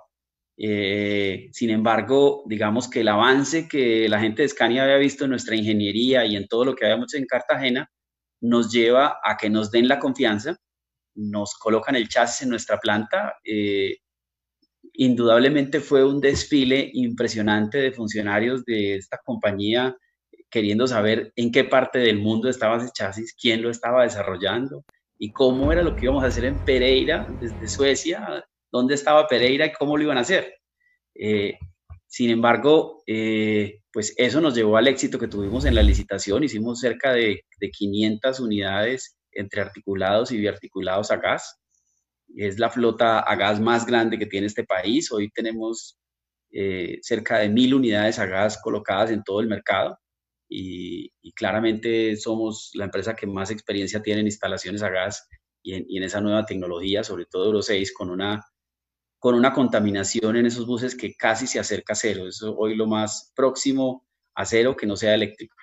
Eh, 0.57 1.49
sin 1.51 1.71
embargo, 1.71 2.43
digamos 2.47 2.89
que 2.89 3.01
el 3.01 3.07
avance 3.07 3.67
que 3.67 4.07
la 4.07 4.19
gente 4.19 4.43
de 4.43 4.49
Scania 4.49 4.83
había 4.83 4.97
visto 4.97 5.23
en 5.23 5.31
nuestra 5.31 5.55
ingeniería 5.55 6.25
y 6.25 6.35
en 6.35 6.47
todo 6.47 6.65
lo 6.65 6.75
que 6.75 6.85
habíamos 6.85 7.13
en 7.15 7.25
Cartagena 7.25 7.89
nos 8.41 8.71
lleva 8.71 9.19
a 9.23 9.37
que 9.37 9.49
nos 9.49 9.71
den 9.71 9.87
la 9.87 9.99
confianza, 9.99 10.57
nos 11.15 11.55
colocan 11.55 11.95
el 11.95 12.09
chasis 12.09 12.43
en 12.43 12.49
nuestra 12.49 12.77
planta. 12.79 13.35
Eh, 13.43 13.97
indudablemente 14.93 15.79
fue 15.79 16.05
un 16.05 16.21
desfile 16.21 16.89
impresionante 16.93 17.79
de 17.79 17.91
funcionarios 17.91 18.63
de 18.65 18.95
esta 18.95 19.19
compañía 19.23 19.97
queriendo 20.49 20.85
saber 20.85 21.33
en 21.35 21.51
qué 21.51 21.63
parte 21.63 21.97
del 21.97 22.19
mundo 22.19 22.47
estaba 22.47 22.77
ese 22.77 22.91
chasis, 22.93 23.33
quién 23.33 23.63
lo 23.63 23.71
estaba 23.71 24.03
desarrollando 24.03 24.85
y 25.17 25.31
cómo 25.31 25.71
era 25.71 25.81
lo 25.81 25.95
que 25.95 26.05
íbamos 26.05 26.23
a 26.23 26.27
hacer 26.27 26.45
en 26.45 26.59
Pereira, 26.63 27.27
desde 27.39 27.67
Suecia, 27.67 28.45
dónde 28.71 28.93
estaba 28.93 29.27
Pereira 29.27 29.65
y 29.65 29.73
cómo 29.73 29.97
lo 29.97 30.03
iban 30.03 30.17
a 30.19 30.21
hacer. 30.21 30.53
Eh, 31.15 31.57
sin 32.05 32.29
embargo, 32.29 33.01
eh, 33.07 33.79
pues 33.91 34.13
eso 34.17 34.41
nos 34.41 34.53
llevó 34.53 34.77
al 34.77 34.87
éxito 34.87 35.17
que 35.17 35.27
tuvimos 35.27 35.65
en 35.65 35.73
la 35.73 35.81
licitación. 35.81 36.43
Hicimos 36.43 36.79
cerca 36.79 37.13
de, 37.13 37.45
de 37.59 37.71
500 37.71 38.39
unidades 38.39 39.17
entre 39.31 39.61
articulados 39.61 40.31
y 40.31 40.37
biarticulados 40.37 41.09
a 41.09 41.17
gas. 41.17 41.62
Es 42.35 42.59
la 42.59 42.69
flota 42.69 43.19
a 43.19 43.35
gas 43.35 43.59
más 43.59 43.85
grande 43.85 44.17
que 44.17 44.25
tiene 44.25 44.47
este 44.47 44.63
país. 44.63 45.11
Hoy 45.11 45.29
tenemos 45.31 45.97
eh, 46.51 46.99
cerca 47.01 47.39
de 47.39 47.49
mil 47.49 47.73
unidades 47.73 48.19
a 48.19 48.25
gas 48.25 48.59
colocadas 48.61 49.11
en 49.11 49.23
todo 49.23 49.39
el 49.39 49.47
mercado. 49.47 49.97
Y, 50.47 51.11
claramente 51.35 52.15
somos 52.15 52.69
la 52.75 52.85
empresa 52.85 53.15
que 53.15 53.25
más 53.25 53.49
experiencia 53.49 54.03
tiene 54.03 54.21
en 54.21 54.27
instalaciones 54.27 54.83
a 54.83 54.89
gas 54.89 55.27
y 55.63 55.97
en, 55.97 56.03
esa 56.03 56.21
nueva 56.21 56.45
tecnología, 56.45 57.03
sobre 57.03 57.25
todo 57.25 57.45
Euro 57.45 57.61
6, 57.61 57.91
con 57.93 58.11
una 58.11 58.45
con 59.17 59.35
una 59.35 59.53
contaminación 59.53 60.35
en 60.35 60.45
esos 60.45 60.67
buses 60.67 60.95
que 60.95 61.15
casi 61.15 61.47
se 61.47 61.57
acerca 61.57 61.93
a 61.93 61.95
cero. 61.95 62.27
Eso 62.27 62.49
es 62.49 62.55
hoy 62.57 62.75
lo 62.75 62.87
más 62.87 63.31
próximo 63.33 64.05
a 64.35 64.45
cero 64.45 64.75
que 64.75 64.85
no 64.85 64.97
sea 64.97 65.15
eléctrico. 65.15 65.55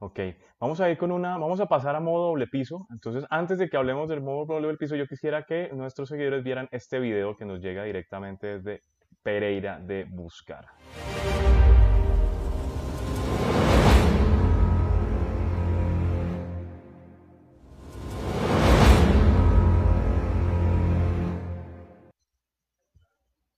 Ok, 0.00 0.18
vamos 0.60 0.78
a 0.82 0.90
ir 0.90 0.98
con 0.98 1.10
una, 1.10 1.38
vamos 1.38 1.58
a 1.60 1.66
pasar 1.66 1.96
a 1.96 2.00
modo 2.00 2.28
doble 2.28 2.46
piso. 2.46 2.86
Entonces, 2.90 3.24
antes 3.30 3.56
de 3.58 3.70
que 3.70 3.78
hablemos 3.78 4.08
del 4.10 4.20
modo 4.20 4.44
doble 4.44 4.76
piso, 4.76 4.94
yo 4.94 5.06
quisiera 5.06 5.44
que 5.44 5.70
nuestros 5.72 6.10
seguidores 6.10 6.44
vieran 6.44 6.68
este 6.70 7.00
video 7.00 7.34
que 7.34 7.46
nos 7.46 7.62
llega 7.62 7.82
directamente 7.84 8.58
desde 8.58 8.82
Pereira 9.22 9.80
de 9.80 10.04
Buscar. 10.04 10.66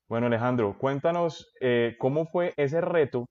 Bueno, 0.09 0.27
Alejandro, 0.27 0.77
cuéntanos 0.79 1.53
eh, 1.61 1.97
cómo 1.99 2.27
fue 2.27 2.53
ese 2.59 2.81
reto 2.83 3.27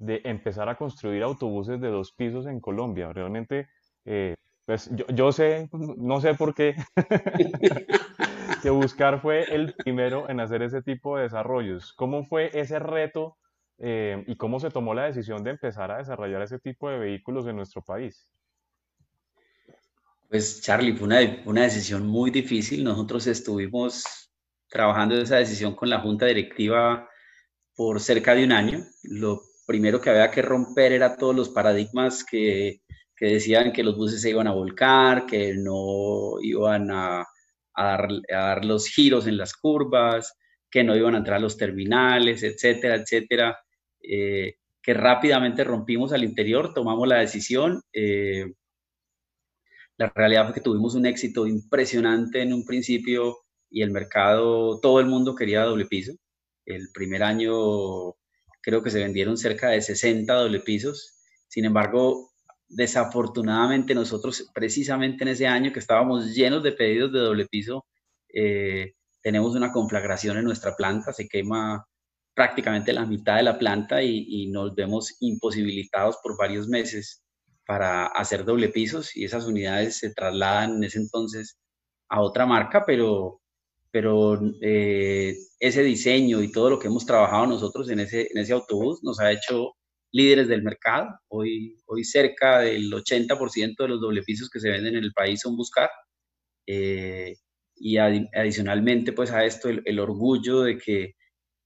de 0.00 0.22
empezar 0.24 0.68
a 0.68 0.76
construir 0.76 1.22
autobuses 1.22 1.80
de 1.80 1.88
dos 1.88 2.12
pisos 2.12 2.46
en 2.46 2.58
Colombia. 2.58 3.12
Realmente, 3.12 3.68
eh, 4.06 4.34
pues 4.64 4.90
yo, 5.14 5.30
sé, 5.30 5.68
no 5.72 6.20
sé 6.20 6.34
por 6.34 6.54
qué, 6.54 6.74
que 8.62 8.70
Buscar 8.70 9.20
fue 9.20 9.44
el 9.54 9.74
primero 9.74 10.28
en 10.30 10.40
hacer 10.40 10.62
ese 10.62 10.82
tipo 10.82 11.16
de 11.16 11.24
desarrollos. 11.24 11.92
¿Cómo 11.92 12.24
fue 12.24 12.50
ese 12.58 12.78
reto 12.78 13.36
eh, 13.78 14.24
y 14.26 14.36
cómo 14.36 14.58
se 14.58 14.70
tomó 14.70 14.94
la 14.94 15.04
decisión 15.04 15.44
de 15.44 15.50
empezar 15.50 15.90
a 15.90 15.98
desarrollar 15.98 16.42
ese 16.42 16.58
tipo 16.58 16.88
de 16.88 16.98
vehículos 16.98 17.46
en 17.46 17.56
nuestro 17.56 17.82
país? 17.82 18.32
Pues 20.30 20.62
Charlie, 20.62 20.96
fue 20.96 21.08
una, 21.08 21.18
una 21.44 21.62
decisión 21.62 22.06
muy 22.06 22.30
difícil. 22.30 22.84
Nosotros 22.84 23.26
estuvimos 23.26 24.32
trabajando 24.68 25.14
esa 25.20 25.36
decisión 25.36 25.74
con 25.74 25.90
la 25.90 26.00
junta 26.00 26.24
directiva 26.24 27.06
por 27.74 28.00
cerca 28.00 28.34
de 28.34 28.44
un 28.44 28.52
año. 28.52 28.84
Lo 29.02 29.42
primero 29.70 30.00
que 30.00 30.10
había 30.10 30.32
que 30.32 30.42
romper 30.42 30.90
era 30.90 31.14
todos 31.14 31.32
los 31.32 31.48
paradigmas 31.48 32.24
que, 32.24 32.80
decían 33.20 33.70
que 33.70 33.84
los 33.84 33.96
buses 33.96 34.20
se 34.20 34.30
iban 34.30 34.48
a 34.48 34.52
volcar, 34.52 35.26
que 35.26 35.54
no 35.54 36.40
iban 36.42 36.90
a, 36.90 37.24
a, 37.76 38.08
dar, 38.28 38.64
los 38.64 38.88
giros 38.88 39.28
en 39.28 39.36
las 39.36 39.54
curvas, 39.54 40.36
que 40.68 40.82
no 40.82 40.96
iban 40.96 41.14
a 41.14 41.18
entrar 41.18 41.36
a 41.36 41.40
los 41.40 41.56
terminales, 41.56 42.42
etcétera, 42.42 42.96
etcétera. 42.96 43.56
Eh, 44.02 44.56
que 44.82 44.92
rápidamente 44.92 45.62
rompimos 45.62 46.12
al 46.12 46.24
interior, 46.24 46.74
tomamos 46.74 47.06
la 47.06 47.18
decisión. 47.18 47.80
Eh, 47.92 48.52
la 49.98 50.10
realidad 50.12 50.46
fue 50.46 50.54
que 50.54 50.62
tuvimos 50.62 50.96
un 50.96 51.06
éxito 51.06 51.46
impresionante 51.46 52.42
en 52.42 52.52
un 52.54 52.64
principio 52.64 53.36
y 53.70 53.82
el 53.82 53.92
mercado, 53.92 54.80
todo 54.80 54.98
el 54.98 55.06
mundo 55.06 55.36
quería 55.36 55.62
doble 55.62 55.86
piso. 55.86 56.12
El 56.66 56.88
primer 56.92 57.22
año 57.22 58.16
creo 58.60 58.82
que 58.82 58.90
se 58.90 59.00
vendieron 59.00 59.36
cerca 59.36 59.70
de 59.70 59.80
60 59.80 60.32
doble 60.32 60.60
pisos. 60.60 61.18
Sin 61.48 61.64
embargo, 61.64 62.30
desafortunadamente 62.68 63.94
nosotros 63.94 64.50
precisamente 64.54 65.24
en 65.24 65.28
ese 65.28 65.46
año 65.46 65.72
que 65.72 65.80
estábamos 65.80 66.34
llenos 66.34 66.62
de 66.62 66.72
pedidos 66.72 67.12
de 67.12 67.18
doble 67.18 67.46
piso, 67.46 67.84
eh, 68.32 68.94
tenemos 69.22 69.54
una 69.54 69.72
conflagración 69.72 70.38
en 70.38 70.44
nuestra 70.44 70.76
planta, 70.76 71.12
se 71.12 71.28
quema 71.28 71.84
prácticamente 72.34 72.92
la 72.92 73.04
mitad 73.04 73.36
de 73.36 73.42
la 73.42 73.58
planta 73.58 74.02
y, 74.02 74.24
y, 74.28 74.46
nos 74.50 74.74
vemos 74.74 75.16
imposibilitados 75.20 76.16
por 76.22 76.38
varios 76.38 76.68
meses 76.68 77.22
para 77.66 78.06
hacer 78.06 78.44
doble 78.44 78.68
pisos 78.68 79.16
y 79.16 79.24
esas 79.24 79.46
unidades 79.46 79.98
se 79.98 80.14
trasladan 80.14 80.76
en 80.76 80.84
ese 80.84 80.98
entonces 80.98 81.58
a 82.08 82.20
otra 82.22 82.46
marca, 82.46 82.84
pero 82.86 83.40
pero 83.90 84.40
eh, 84.60 85.36
ese 85.58 85.82
diseño 85.82 86.42
y 86.42 86.52
todo 86.52 86.70
lo 86.70 86.78
que 86.78 86.88
hemos 86.88 87.06
trabajado 87.06 87.46
nosotros 87.46 87.90
en 87.90 88.00
ese, 88.00 88.28
en 88.30 88.38
ese 88.38 88.52
autobús 88.52 89.00
nos 89.02 89.20
ha 89.20 89.32
hecho 89.32 89.72
líderes 90.12 90.48
del 90.48 90.62
mercado. 90.62 91.08
Hoy, 91.28 91.78
hoy 91.86 92.04
cerca 92.04 92.60
del 92.60 92.92
80% 92.92 93.76
de 93.78 93.88
los 93.88 94.00
doble 94.00 94.22
pisos 94.22 94.48
que 94.50 94.60
se 94.60 94.70
venden 94.70 94.96
en 94.96 95.04
el 95.04 95.12
país 95.12 95.40
son 95.40 95.56
buscar. 95.56 95.90
Eh, 96.66 97.36
y 97.76 97.96
adicionalmente 97.96 99.12
pues 99.12 99.30
a 99.30 99.44
esto 99.44 99.68
el, 99.68 99.82
el, 99.86 99.98
orgullo 99.98 100.62
de 100.62 100.76
que 100.76 101.14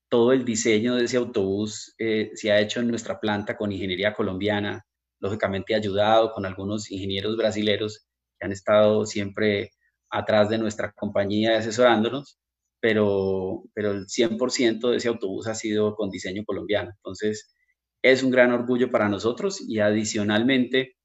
todo 0.08 0.32
el 0.32 0.44
diseño 0.44 0.94
de 0.94 1.04
ese 1.06 1.16
autobús 1.16 1.94
eh, 1.98 2.30
se 2.34 2.52
ha 2.52 2.60
hecho 2.60 2.80
en 2.80 2.88
nuestra 2.88 3.18
planta 3.18 3.56
con 3.56 3.72
ingeniería 3.72 4.14
colombiana, 4.14 4.86
lógicamente 5.20 5.74
ayudado 5.74 6.30
con 6.32 6.46
algunos 6.46 6.90
ingenieros 6.90 7.36
brasileros 7.36 8.06
que 8.38 8.46
han 8.46 8.52
estado 8.52 9.06
siempre 9.06 9.72
atrás 10.10 10.48
de 10.48 10.58
nuestra 10.58 10.92
compañía 10.92 11.58
asesorándonos, 11.58 12.38
pero, 12.80 13.62
pero 13.74 13.92
el 13.92 14.06
100% 14.06 14.90
de 14.90 14.96
ese 14.96 15.08
autobús 15.08 15.46
ha 15.46 15.54
sido 15.54 15.94
con 15.96 16.10
diseño 16.10 16.44
colombiano. 16.44 16.90
Entonces, 16.90 17.54
es 18.02 18.22
un 18.22 18.30
gran 18.30 18.52
orgullo 18.52 18.90
para 18.90 19.08
nosotros 19.08 19.60
y 19.60 19.80
adicionalmente 19.80 20.96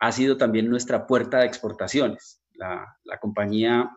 ha 0.00 0.12
sido 0.12 0.36
también 0.36 0.68
nuestra 0.68 1.06
puerta 1.06 1.40
de 1.40 1.46
exportaciones. 1.46 2.40
La, 2.54 2.86
la 3.04 3.18
compañía, 3.18 3.90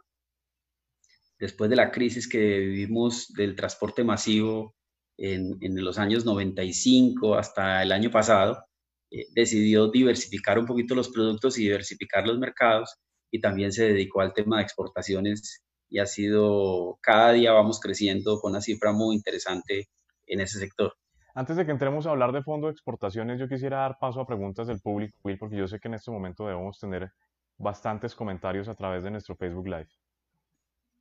después 1.39 1.69
de 1.69 1.77
la 1.77 1.91
crisis 1.91 2.27
que 2.27 2.59
vivimos 2.59 3.31
del 3.33 3.55
transporte 3.55 4.03
masivo 4.03 4.75
en, 5.17 5.57
en 5.61 5.83
los 5.83 5.97
años 5.97 6.25
95 6.25 7.35
hasta 7.35 7.81
el 7.81 7.91
año 7.91 8.11
pasado, 8.11 8.65
eh, 9.11 9.27
decidió 9.33 9.87
diversificar 9.89 10.59
un 10.59 10.65
poquito 10.65 10.95
los 10.95 11.09
productos 11.09 11.57
y 11.57 11.63
diversificar 11.63 12.27
los 12.27 12.37
mercados 12.37 12.97
y 13.31 13.41
también 13.41 13.71
se 13.71 13.85
dedicó 13.85 14.21
al 14.21 14.33
tema 14.33 14.57
de 14.57 14.63
exportaciones 14.63 15.63
y 15.89 15.99
ha 15.99 16.05
sido, 16.05 16.97
cada 17.01 17.31
día 17.31 17.51
vamos 17.51 17.79
creciendo 17.79 18.39
con 18.39 18.51
una 18.51 18.61
cifra 18.61 18.91
muy 18.91 19.15
interesante 19.15 19.87
en 20.25 20.41
ese 20.41 20.59
sector. 20.59 20.95
Antes 21.33 21.57
de 21.57 21.65
que 21.65 21.71
entremos 21.71 22.07
a 22.07 22.11
hablar 22.11 22.31
de 22.31 22.41
fondo 22.41 22.67
de 22.67 22.73
exportaciones, 22.73 23.39
yo 23.39 23.49
quisiera 23.49 23.79
dar 23.79 23.97
paso 23.99 24.21
a 24.21 24.25
preguntas 24.25 24.67
del 24.67 24.79
público, 24.79 25.17
Will, 25.23 25.37
porque 25.37 25.57
yo 25.57 25.67
sé 25.67 25.79
que 25.79 25.89
en 25.89 25.95
este 25.95 26.09
momento 26.09 26.47
debemos 26.47 26.79
tener 26.79 27.11
bastantes 27.57 28.15
comentarios 28.15 28.67
a 28.67 28.75
través 28.75 29.03
de 29.03 29.11
nuestro 29.11 29.35
Facebook 29.35 29.67
Live. 29.67 29.89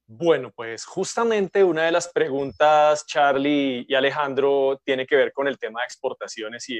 Bueno, 0.06 0.52
pues 0.54 0.84
justamente 0.84 1.64
una 1.64 1.84
de 1.84 1.92
las 1.92 2.08
preguntas, 2.08 3.06
Charlie 3.06 3.86
y 3.88 3.94
Alejandro, 3.94 4.80
tiene 4.84 5.06
que 5.06 5.16
ver 5.16 5.32
con 5.32 5.48
el 5.48 5.58
tema 5.58 5.80
de 5.80 5.86
exportaciones 5.86 6.68
y 6.68 6.78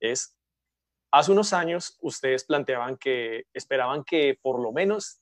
es, 0.00 0.36
hace 1.12 1.30
unos 1.30 1.52
años 1.52 1.96
ustedes 2.00 2.44
planteaban 2.44 2.96
que 2.96 3.44
esperaban 3.52 4.02
que 4.02 4.38
por 4.40 4.60
lo 4.60 4.72
menos 4.72 5.20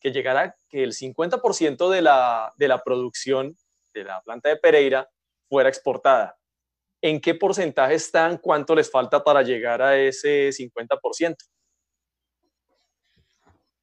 que 0.00 0.10
llegara 0.10 0.56
que 0.68 0.82
el 0.82 0.92
50% 0.92 1.90
de 1.90 2.02
la, 2.02 2.52
de 2.56 2.68
la 2.68 2.82
producción 2.82 3.56
de 3.92 4.04
la 4.04 4.20
planta 4.22 4.48
de 4.48 4.56
Pereira 4.56 5.08
fuera 5.48 5.68
exportada. 5.68 6.36
¿En 7.00 7.20
qué 7.20 7.34
porcentaje 7.34 7.94
están? 7.94 8.38
¿Cuánto 8.38 8.74
les 8.74 8.90
falta 8.90 9.22
para 9.22 9.42
llegar 9.42 9.82
a 9.82 9.96
ese 9.96 10.48
50%? 10.50 11.36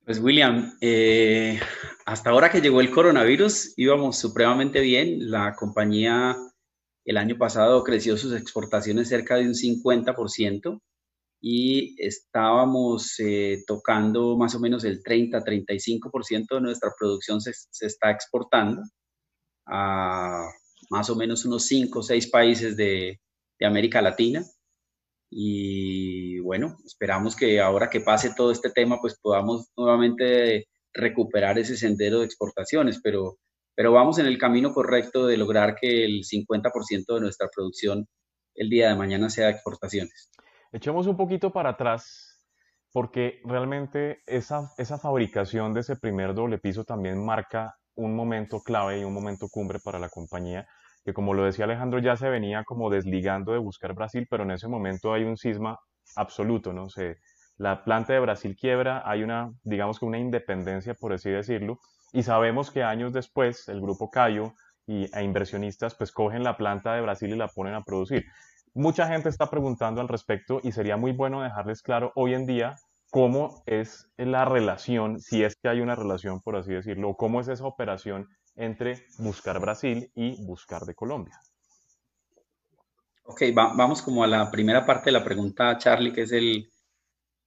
Pues 0.04 0.20
William, 0.20 0.78
eh, 0.82 1.60
hasta 2.06 2.30
ahora 2.30 2.50
que 2.50 2.62
llegó 2.62 2.80
el 2.82 2.92
coronavirus 2.92 3.74
íbamos 3.78 4.18
supremamente 4.18 4.82
bien. 4.82 5.32
La 5.32 5.56
compañía 5.56 6.36
el 7.06 7.18
año 7.18 7.38
pasado 7.38 7.84
creció 7.84 8.18
sus 8.18 8.34
exportaciones 8.34 9.10
cerca 9.10 9.36
de 9.36 9.46
un 9.46 9.54
50% 9.54 10.82
y 11.48 11.96
estábamos 12.04 13.20
eh, 13.20 13.64
tocando 13.68 14.36
más 14.36 14.56
o 14.56 14.60
menos 14.60 14.84
el 14.84 15.04
30-35% 15.04 16.56
de 16.56 16.62
nuestra 16.62 16.90
producción 16.98 17.40
se, 17.40 17.52
está 17.86 18.10
exportando 18.10 18.82
a 19.68 20.44
más 20.90 21.08
o 21.12 21.16
menos 21.16 21.46
unos 21.46 21.68
5 21.68 22.00
o 22.00 22.02
6 22.02 22.32
países 22.32 22.76
de, 22.76 23.20
América 23.62 24.02
Latina. 24.02 24.44
Y 25.30 26.40
bueno, 26.40 26.78
esperamos 26.84 27.36
que 27.36 27.62
ahora 27.62 27.92
que 27.92 28.02
pase 28.02 28.34
todo 28.36 28.52
este 28.52 28.72
tema, 28.72 29.00
pues 29.00 29.20
podamos 29.22 29.68
nuevamente 29.78 30.66
recuperar 30.96 31.60
ese 31.60 31.78
sendero 31.78 32.22
de 32.22 32.26
exportaciones, 32.26 33.00
pero, 33.04 33.38
pero 33.76 33.92
vamos 33.92 34.18
en 34.18 34.26
el 34.26 34.40
camino 34.40 34.74
correcto 34.74 35.28
de 35.28 35.38
lograr 35.38 35.76
que 35.80 36.06
el 36.06 36.24
50% 36.24 37.14
de 37.14 37.22
nuestra 37.22 37.50
producción 37.56 38.08
el 38.56 38.68
día 38.68 38.90
de 38.90 38.96
mañana 38.96 39.30
sea 39.30 39.52
exportaciones. 39.52 40.32
Echemos 40.76 41.08
un 41.08 41.16
poquito 41.16 41.52
para 41.52 41.70
atrás, 41.70 42.46
porque 42.92 43.40
realmente 43.46 44.20
esa, 44.28 44.68
fabricación 45.02 45.74
de 45.74 45.80
ese 45.80 45.96
primer 45.96 46.34
doble 46.34 46.58
piso 46.58 46.84
también 46.84 47.26
marca 47.26 47.78
un 47.96 48.14
momento 48.14 48.60
clave 48.60 49.00
y 49.00 49.06
un 49.06 49.14
momento 49.14 49.48
cumbre 49.48 49.80
para 49.80 50.00
la 50.00 50.10
compañía, 50.10 50.68
que 51.06 51.14
como 51.14 51.34
lo 51.34 51.46
decía 51.46 51.64
Alejandro 51.64 52.00
ya 52.00 52.18
se 52.18 52.28
venía 52.28 52.66
como 52.66 52.90
desligando 52.90 53.54
de 53.54 53.60
buscar 53.60 53.94
Brasil, 53.94 54.28
pero 54.30 54.44
en 54.44 54.52
ese 54.52 54.68
momento 54.68 55.14
hay 55.14 55.24
un 55.24 55.38
cisma 55.38 55.80
absoluto, 56.18 56.74
¿no? 56.74 56.90
sé 56.90 57.20
la 57.56 57.86
planta 57.86 58.12
de 58.12 58.20
Brasil 58.20 58.58
quiebra, 58.60 59.02
hay 59.06 59.24
una, 59.24 59.54
digamos 59.64 59.98
que 59.98 60.04
una 60.04 60.20
independencia, 60.20 60.94
por 60.94 61.14
así 61.14 61.30
decirlo, 61.30 61.80
y 62.12 62.24
sabemos 62.24 62.70
que 62.70 62.84
años 62.84 63.14
después 63.14 63.70
el 63.70 63.80
grupo 63.80 64.10
Cayo 64.10 64.52
y, 64.86 65.06
e 65.18 65.24
inversionistas 65.24 65.96
pues 65.96 66.12
cogen 66.12 66.44
la 66.44 66.58
planta 66.58 66.96
de 66.96 67.02
Brasil 67.02 67.30
y 67.30 67.38
la 67.38 67.48
ponen 67.48 67.76
a 67.76 67.84
producir. 67.84 68.26
Mucha 68.78 69.08
gente 69.08 69.30
está 69.30 69.50
preguntando 69.50 70.02
al 70.02 70.10
respecto 70.10 70.60
y 70.62 70.74
sería 70.74 70.98
muy 70.98 71.14
bueno 71.14 71.42
dejarles 71.42 71.82
claro 71.82 72.12
hoy 72.14 72.34
en 72.34 72.46
día 72.46 72.76
cómo 73.10 73.64
es 73.66 74.10
la 74.18 74.44
relación, 74.44 75.22
si 75.22 75.46
es 75.46 75.56
que 75.56 75.70
hay 75.70 75.80
una 75.80 75.96
relación, 75.96 76.42
por 76.42 76.58
así 76.58 76.74
decirlo, 76.74 77.16
cómo 77.16 77.40
es 77.40 77.48
esa 77.48 77.64
operación 77.64 78.28
entre 78.58 79.06
Buscar 79.18 79.62
Brasil 79.62 80.12
y 80.14 80.46
Buscar 80.46 80.82
de 80.82 80.94
Colombia. 80.94 81.40
Ok, 83.24 83.44
vamos 83.56 84.02
como 84.02 84.26
a 84.26 84.28
la 84.28 84.52
primera 84.52 84.86
parte 84.86 85.06
de 85.06 85.14
la 85.14 85.24
pregunta, 85.24 85.78
Charlie, 85.78 86.12
que 86.12 86.24
es 86.24 86.34
el, 86.34 86.70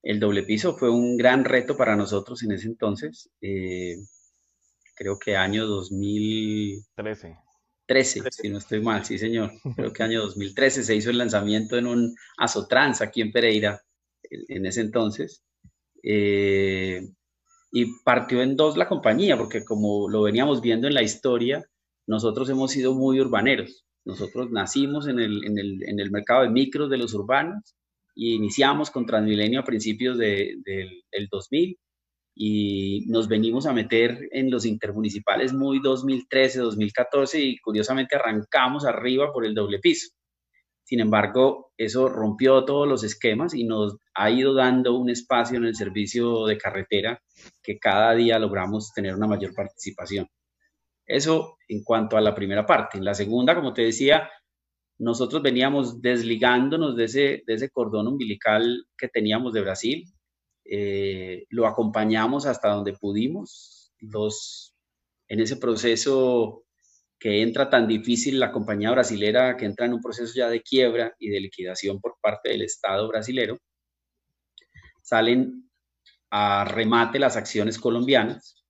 el 0.01 0.19
doble 0.19 0.41
piso. 0.41 0.75
Fue 0.75 0.89
un 0.89 1.15
gran 1.15 1.45
reto 1.45 1.77
para 1.77 1.95
nosotros 1.95 2.41
en 2.41 2.53
ese 2.53 2.65
entonces. 2.65 3.29
Eh, 3.39 3.97
creo 4.95 5.19
que 5.19 5.37
año 5.37 5.67
2013. 5.67 7.37
13, 7.89 8.21
si 8.29 8.49
no 8.49 8.59
estoy 8.59 8.81
mal, 8.81 9.03
sí 9.03 9.17
señor. 9.17 9.51
Creo 9.75 9.91
que 9.91 10.03
año 10.03 10.21
2013 10.21 10.83
se 10.83 10.95
hizo 10.95 11.09
el 11.09 11.17
lanzamiento 11.17 11.75
en 11.75 11.87
un 11.87 12.15
Azotrans 12.37 13.01
aquí 13.01 13.21
en 13.21 13.31
Pereira, 13.31 13.81
en, 14.21 14.67
ese 14.67 14.81
entonces. 14.81 15.43
Eh, 16.03 17.01
y 17.71 17.85
partió 18.03 18.43
en 18.43 18.55
dos 18.55 18.77
la 18.77 18.87
compañía, 18.87 19.37
porque 19.37 19.65
como 19.65 20.07
lo 20.07 20.21
veníamos 20.21 20.61
viendo 20.61 20.87
en 20.87 20.93
la 20.93 21.01
historia, 21.01 21.65
nosotros 22.05 22.47
hemos 22.51 22.71
sido 22.71 22.93
muy 22.93 23.19
urbaneros. 23.19 23.85
Nosotros 24.05 24.51
nacimos 24.51 25.07
en 25.07 25.19
el, 25.19 25.43
en 25.43 25.57
el, 25.57 25.83
en 25.83 25.99
el 25.99 26.11
mercado 26.11 26.43
de 26.43 26.49
micros 26.49 26.91
de 26.91 26.97
los 26.97 27.15
urbanos 27.15 27.75
y 28.13 28.35
iniciamos 28.35 28.91
con 28.91 29.07
Transmilenio 29.07 29.61
a 29.61 29.65
principios 29.65 30.15
de, 30.19 30.57
del 30.63 31.27
2000 31.31 31.75
y 32.35 33.05
nos 33.07 33.27
venimos 33.27 33.65
a 33.65 33.73
meter 33.73 34.29
en 34.31 34.49
los 34.49 34.65
intermunicipales 34.65 35.53
muy 35.53 35.79
2013, 35.81 36.59
2014 36.59 37.39
y 37.41 37.57
curiosamente 37.59 38.15
arrancamos 38.15 38.85
arriba 38.85 39.31
por 39.33 39.45
el 39.45 39.53
doble 39.53 39.79
piso. 39.79 40.09
Sin 40.83 41.01
embargo, 41.01 41.71
eso 41.77 42.09
rompió 42.09 42.65
todos 42.65 42.87
los 42.87 43.03
esquemas 43.03 43.53
y 43.53 43.63
nos 43.63 43.97
ha 44.15 44.31
ido 44.31 44.53
dando 44.53 44.95
un 44.95 45.09
espacio 45.09 45.57
en 45.57 45.65
el 45.65 45.75
servicio 45.75 46.45
de 46.47 46.57
carretera 46.57 47.21
que 47.61 47.77
cada 47.77 48.15
día 48.15 48.39
logramos 48.39 48.91
tener 48.93 49.15
una 49.15 49.27
mayor 49.27 49.53
participación. 49.53 50.27
Eso 51.05 51.57
en 51.67 51.83
cuanto 51.83 52.17
a 52.17 52.21
la 52.21 52.33
primera 52.33 52.65
parte. 52.65 52.97
En 52.97 53.05
la 53.05 53.13
segunda, 53.13 53.53
como 53.53 53.73
te 53.73 53.83
decía, 53.83 54.29
nosotros 54.97 55.41
veníamos 55.41 56.01
desligándonos 56.01 56.95
de 56.95 57.03
ese, 57.03 57.43
de 57.45 57.53
ese 57.53 57.69
cordón 57.69 58.07
umbilical 58.07 58.85
que 58.97 59.09
teníamos 59.09 59.53
de 59.53 59.61
Brasil 59.61 60.05
eh, 60.71 61.45
lo 61.49 61.65
acompañamos 61.65 62.45
hasta 62.45 62.69
donde 62.69 62.93
pudimos. 62.93 63.91
Los, 63.99 64.75
en 65.27 65.39
ese 65.39 65.57
proceso 65.57 66.63
que 67.17 67.41
entra 67.41 67.69
tan 67.69 67.87
difícil 67.87 68.39
la 68.39 68.51
compañía 68.51 68.91
brasilera, 68.91 69.57
que 69.57 69.65
entra 69.65 69.87
en 69.87 69.93
un 69.93 70.01
proceso 70.01 70.33
ya 70.35 70.49
de 70.49 70.61
quiebra 70.61 71.13
y 71.19 71.29
de 71.29 71.41
liquidación 71.41 71.99
por 71.99 72.17
parte 72.21 72.49
del 72.49 72.61
Estado 72.61 73.07
brasilero, 73.07 73.57
salen 75.01 75.69
a 76.29 76.65
remate 76.65 77.17
las 77.17 77.35
acciones 77.35 77.79
colombianas. 77.79 78.63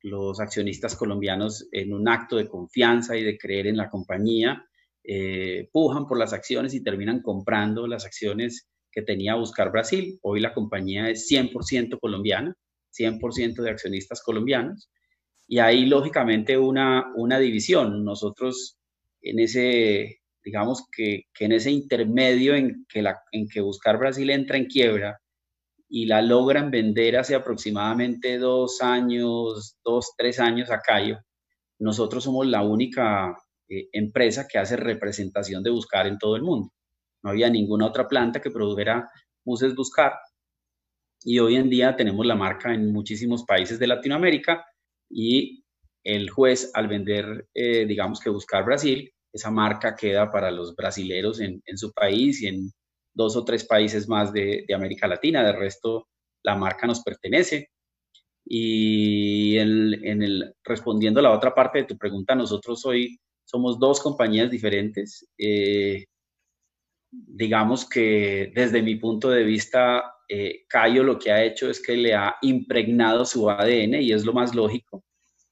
Los 0.00 0.40
accionistas 0.40 0.96
colombianos, 0.96 1.68
en 1.70 1.92
un 1.92 2.08
acto 2.08 2.36
de 2.36 2.48
confianza 2.48 3.16
y 3.16 3.22
de 3.22 3.36
creer 3.36 3.66
en 3.66 3.76
la 3.76 3.90
compañía, 3.90 4.66
eh, 5.04 5.68
pujan 5.70 6.06
por 6.06 6.18
las 6.18 6.32
acciones 6.32 6.74
y 6.74 6.82
terminan 6.82 7.20
comprando 7.20 7.86
las 7.86 8.04
acciones 8.04 8.68
que 8.92 9.02
tenía 9.02 9.34
Buscar 9.34 9.72
Brasil. 9.72 10.18
Hoy 10.22 10.40
la 10.40 10.54
compañía 10.54 11.08
es 11.08 11.28
100% 11.30 11.98
colombiana, 11.98 12.54
100% 12.96 13.62
de 13.62 13.70
accionistas 13.70 14.22
colombianos. 14.22 14.90
Y 15.48 15.58
hay 15.58 15.86
lógicamente 15.86 16.56
una, 16.56 17.12
una 17.16 17.38
división. 17.38 18.04
Nosotros 18.04 18.78
en 19.22 19.40
ese, 19.40 20.20
digamos 20.44 20.86
que, 20.94 21.24
que 21.34 21.46
en 21.46 21.52
ese 21.52 21.70
intermedio 21.70 22.54
en 22.54 22.86
que, 22.88 23.02
la, 23.02 23.20
en 23.32 23.48
que 23.48 23.60
Buscar 23.60 23.98
Brasil 23.98 24.28
entra 24.30 24.56
en 24.56 24.66
quiebra 24.66 25.18
y 25.88 26.06
la 26.06 26.22
logran 26.22 26.70
vender 26.70 27.16
hace 27.16 27.34
aproximadamente 27.34 28.38
dos 28.38 28.80
años, 28.80 29.76
dos, 29.84 30.12
tres 30.16 30.40
años 30.40 30.70
a 30.70 30.80
Cayo, 30.80 31.18
nosotros 31.78 32.24
somos 32.24 32.46
la 32.46 32.62
única 32.62 33.36
eh, 33.68 33.88
empresa 33.92 34.46
que 34.48 34.58
hace 34.58 34.76
representación 34.76 35.62
de 35.62 35.70
Buscar 35.70 36.06
en 36.06 36.18
todo 36.18 36.36
el 36.36 36.42
mundo. 36.42 36.70
No 37.22 37.30
había 37.30 37.50
ninguna 37.50 37.86
otra 37.86 38.08
planta 38.08 38.40
que 38.40 38.50
produjera 38.50 39.10
buses 39.44 39.74
Buscar. 39.74 40.14
Y 41.24 41.38
hoy 41.38 41.56
en 41.56 41.70
día 41.70 41.94
tenemos 41.96 42.26
la 42.26 42.34
marca 42.34 42.74
en 42.74 42.92
muchísimos 42.92 43.44
países 43.44 43.78
de 43.78 43.86
Latinoamérica 43.86 44.64
y 45.08 45.64
el 46.04 46.30
juez 46.30 46.70
al 46.74 46.88
vender, 46.88 47.46
eh, 47.54 47.86
digamos 47.86 48.20
que 48.20 48.30
Buscar 48.30 48.64
Brasil, 48.64 49.12
esa 49.32 49.50
marca 49.50 49.96
queda 49.96 50.30
para 50.30 50.50
los 50.50 50.74
brasileros 50.74 51.40
en, 51.40 51.62
su 51.76 51.92
país 51.92 52.42
y 52.42 52.48
en 52.48 52.70
dos 53.14 53.36
o 53.36 53.44
tres 53.44 53.64
países 53.64 54.08
más 54.08 54.32
de, 54.32 54.66
América 54.74 55.06
Latina. 55.06 55.42
De 55.42 55.52
resto, 55.52 56.08
la 56.42 56.56
marca 56.56 56.86
nos 56.86 57.02
pertenece. 57.02 57.70
Y 58.44 59.56
en 59.58 60.22
el, 60.22 60.54
respondiendo 60.64 61.20
a 61.20 61.22
la 61.22 61.32
otra 61.32 61.54
parte 61.54 61.78
de 61.78 61.84
tu 61.84 61.96
pregunta, 61.96 62.34
nosotros 62.34 62.84
hoy 62.84 63.18
somos 63.44 63.78
dos 63.78 64.00
compañías 64.00 64.50
diferentes. 64.50 65.26
Eh, 65.38 66.04
digamos 67.12 67.88
que 67.88 68.50
desde 68.54 68.82
mi 68.82 68.96
punto 68.96 69.30
de 69.30 69.44
vista, 69.44 70.16
eh, 70.28 70.64
Cayo 70.66 71.04
lo 71.04 71.18
que 71.18 71.30
ha 71.30 71.44
hecho 71.44 71.68
es 71.68 71.80
que 71.80 71.96
le 71.96 72.14
ha 72.14 72.36
impregnado 72.40 73.24
su 73.26 73.48
ADN 73.50 74.00
y 74.00 74.12
es 74.12 74.24
lo 74.24 74.32
más 74.32 74.54
lógico. 74.54 75.04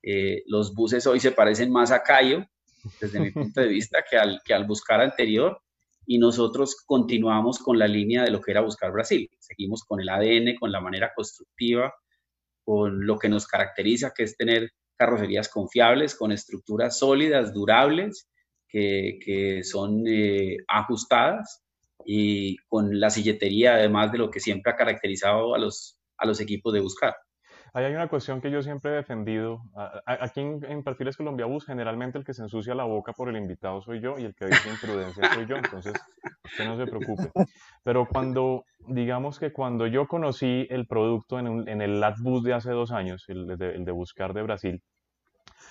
Eh, 0.02 0.42
los 0.46 0.74
buses 0.74 1.06
hoy 1.06 1.20
se 1.20 1.32
parecen 1.32 1.70
más 1.70 1.92
a 1.92 2.02
Cayo, 2.02 2.46
desde 3.00 3.20
mi 3.20 3.30
punto 3.30 3.60
de 3.60 3.68
vista, 3.68 4.02
que 4.10 4.16
al, 4.16 4.40
que 4.44 4.54
al 4.54 4.64
buscar 4.64 5.02
anterior 5.02 5.60
y 6.06 6.18
nosotros 6.18 6.76
continuamos 6.86 7.58
con 7.58 7.78
la 7.78 7.86
línea 7.86 8.24
de 8.24 8.30
lo 8.30 8.40
que 8.40 8.52
era 8.52 8.62
buscar 8.62 8.90
Brasil. 8.90 9.30
Seguimos 9.38 9.84
con 9.84 10.00
el 10.00 10.08
ADN, 10.08 10.56
con 10.58 10.72
la 10.72 10.80
manera 10.80 11.12
constructiva, 11.14 11.94
con 12.64 13.06
lo 13.06 13.18
que 13.18 13.28
nos 13.28 13.46
caracteriza, 13.46 14.12
que 14.16 14.24
es 14.24 14.36
tener 14.36 14.70
carrocerías 14.96 15.48
confiables, 15.48 16.14
con 16.14 16.32
estructuras 16.32 16.98
sólidas, 16.98 17.52
durables, 17.52 18.29
que, 18.70 19.60
son 19.64 20.04
eh, 20.06 20.58
ajustadas 20.68 21.62
y 22.04 22.56
con 22.68 22.98
la 22.98 23.10
silletería, 23.10 23.74
además 23.74 24.12
de 24.12 24.18
lo 24.18 24.30
que 24.30 24.40
siempre 24.40 24.72
ha 24.72 24.76
caracterizado 24.76 25.54
a 25.54 25.58
los, 25.58 25.98
a 26.16 26.26
los 26.26 26.40
equipos 26.40 26.72
de 26.72 26.80
buscar. 26.80 27.14
Ahí 27.72 27.84
hay 27.84 27.94
una 27.94 28.08
cuestión 28.08 28.40
que 28.40 28.50
yo 28.50 28.62
siempre 28.62 28.90
he 28.90 28.94
defendido. 28.96 29.62
Aquí 30.04 30.40
en, 30.40 30.82
Perfiles 30.82 31.16
Colombia 31.16 31.46
Bus, 31.46 31.66
generalmente 31.66 32.18
el 32.18 32.24
que 32.24 32.34
se 32.34 32.42
ensucia 32.42 32.74
la 32.74 32.84
boca 32.84 33.12
por 33.12 33.28
el 33.28 33.36
invitado 33.36 33.80
soy 33.80 34.00
yo 34.00 34.18
y 34.18 34.24
el 34.24 34.34
que 34.34 34.46
dice 34.46 34.70
imprudencia 34.70 35.32
soy 35.32 35.46
yo, 35.46 35.56
entonces 35.56 35.92
usted 36.44 36.64
no 36.64 36.76
se 36.76 36.86
preocupe. 36.86 37.30
Pero 37.84 38.06
cuando, 38.06 38.64
digamos 38.88 39.38
que 39.38 39.52
cuando 39.52 39.86
yo 39.86 40.08
conocí 40.08 40.66
el 40.68 40.86
producto 40.86 41.38
en, 41.38 41.68
en 41.68 41.80
el 41.80 42.00
LatBus 42.00 42.42
de 42.42 42.54
hace 42.54 42.72
dos 42.72 42.90
años, 42.90 43.24
el 43.28 43.46
de, 43.46 43.74
el 43.76 43.84
de 43.84 43.92
Buscar 43.92 44.34
de 44.34 44.42
Brasil, 44.42 44.82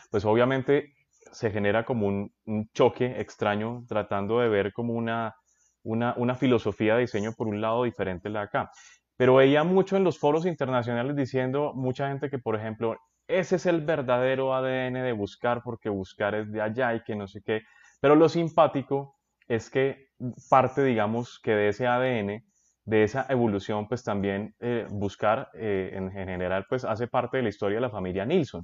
pues 0.09 0.23
obviamente 0.23 0.93
se 1.31 1.51
genera 1.51 1.85
como 1.85 2.07
un, 2.07 2.31
choque 2.73 3.19
extraño 3.19 3.85
tratando 3.87 4.39
de 4.39 4.49
ver 4.49 4.73
como 4.73 4.93
una, 4.93 5.35
una, 5.83 6.13
una 6.17 6.35
filosofía 6.35 6.95
de 6.95 7.01
diseño 7.01 7.33
por 7.37 7.47
un 7.47 7.61
lado 7.61 7.83
diferente 7.83 8.29
la 8.29 8.39
de 8.39 8.45
acá. 8.45 8.71
Pero 9.17 9.35
veía 9.35 9.63
mucho 9.63 9.97
en 9.97 10.03
los 10.03 10.17
foros 10.17 10.45
internacionales 10.45 11.15
diciendo 11.15 11.73
mucha 11.75 12.07
gente 12.07 12.29
que, 12.29 12.39
por 12.39 12.55
ejemplo, 12.55 12.97
ese 13.27 13.57
es 13.57 13.65
el 13.65 13.81
verdadero 13.81 14.55
ADN 14.55 14.93
de 14.93 15.11
buscar 15.11 15.61
porque 15.63 15.89
buscar 15.89 16.35
es 16.35 16.51
de 16.51 16.61
allá 16.61 16.95
y 16.95 17.03
que 17.03 17.15
no 17.15 17.27
sé 17.27 17.41
qué. 17.45 17.61
Pero 18.01 18.15
lo 18.15 18.29
simpático 18.29 19.17
es 19.47 19.69
que 19.69 20.07
parte, 20.49 20.83
digamos, 20.83 21.39
que 21.43 21.51
de 21.51 21.69
ese 21.69 21.85
ADN, 21.85 22.43
de 22.85 23.03
esa 23.03 23.25
evolución, 23.29 23.87
pues 23.87 24.03
también 24.03 24.55
eh, 24.59 24.87
buscar 24.89 25.49
eh, 25.53 25.91
en, 25.93 26.05
en, 26.05 26.27
general, 26.27 26.65
pues 26.67 26.85
hace 26.85 27.07
parte 27.07 27.37
de 27.37 27.43
la 27.43 27.49
historia 27.49 27.77
de 27.77 27.81
la 27.81 27.89
familia 27.89 28.25
Nilsson, 28.25 28.63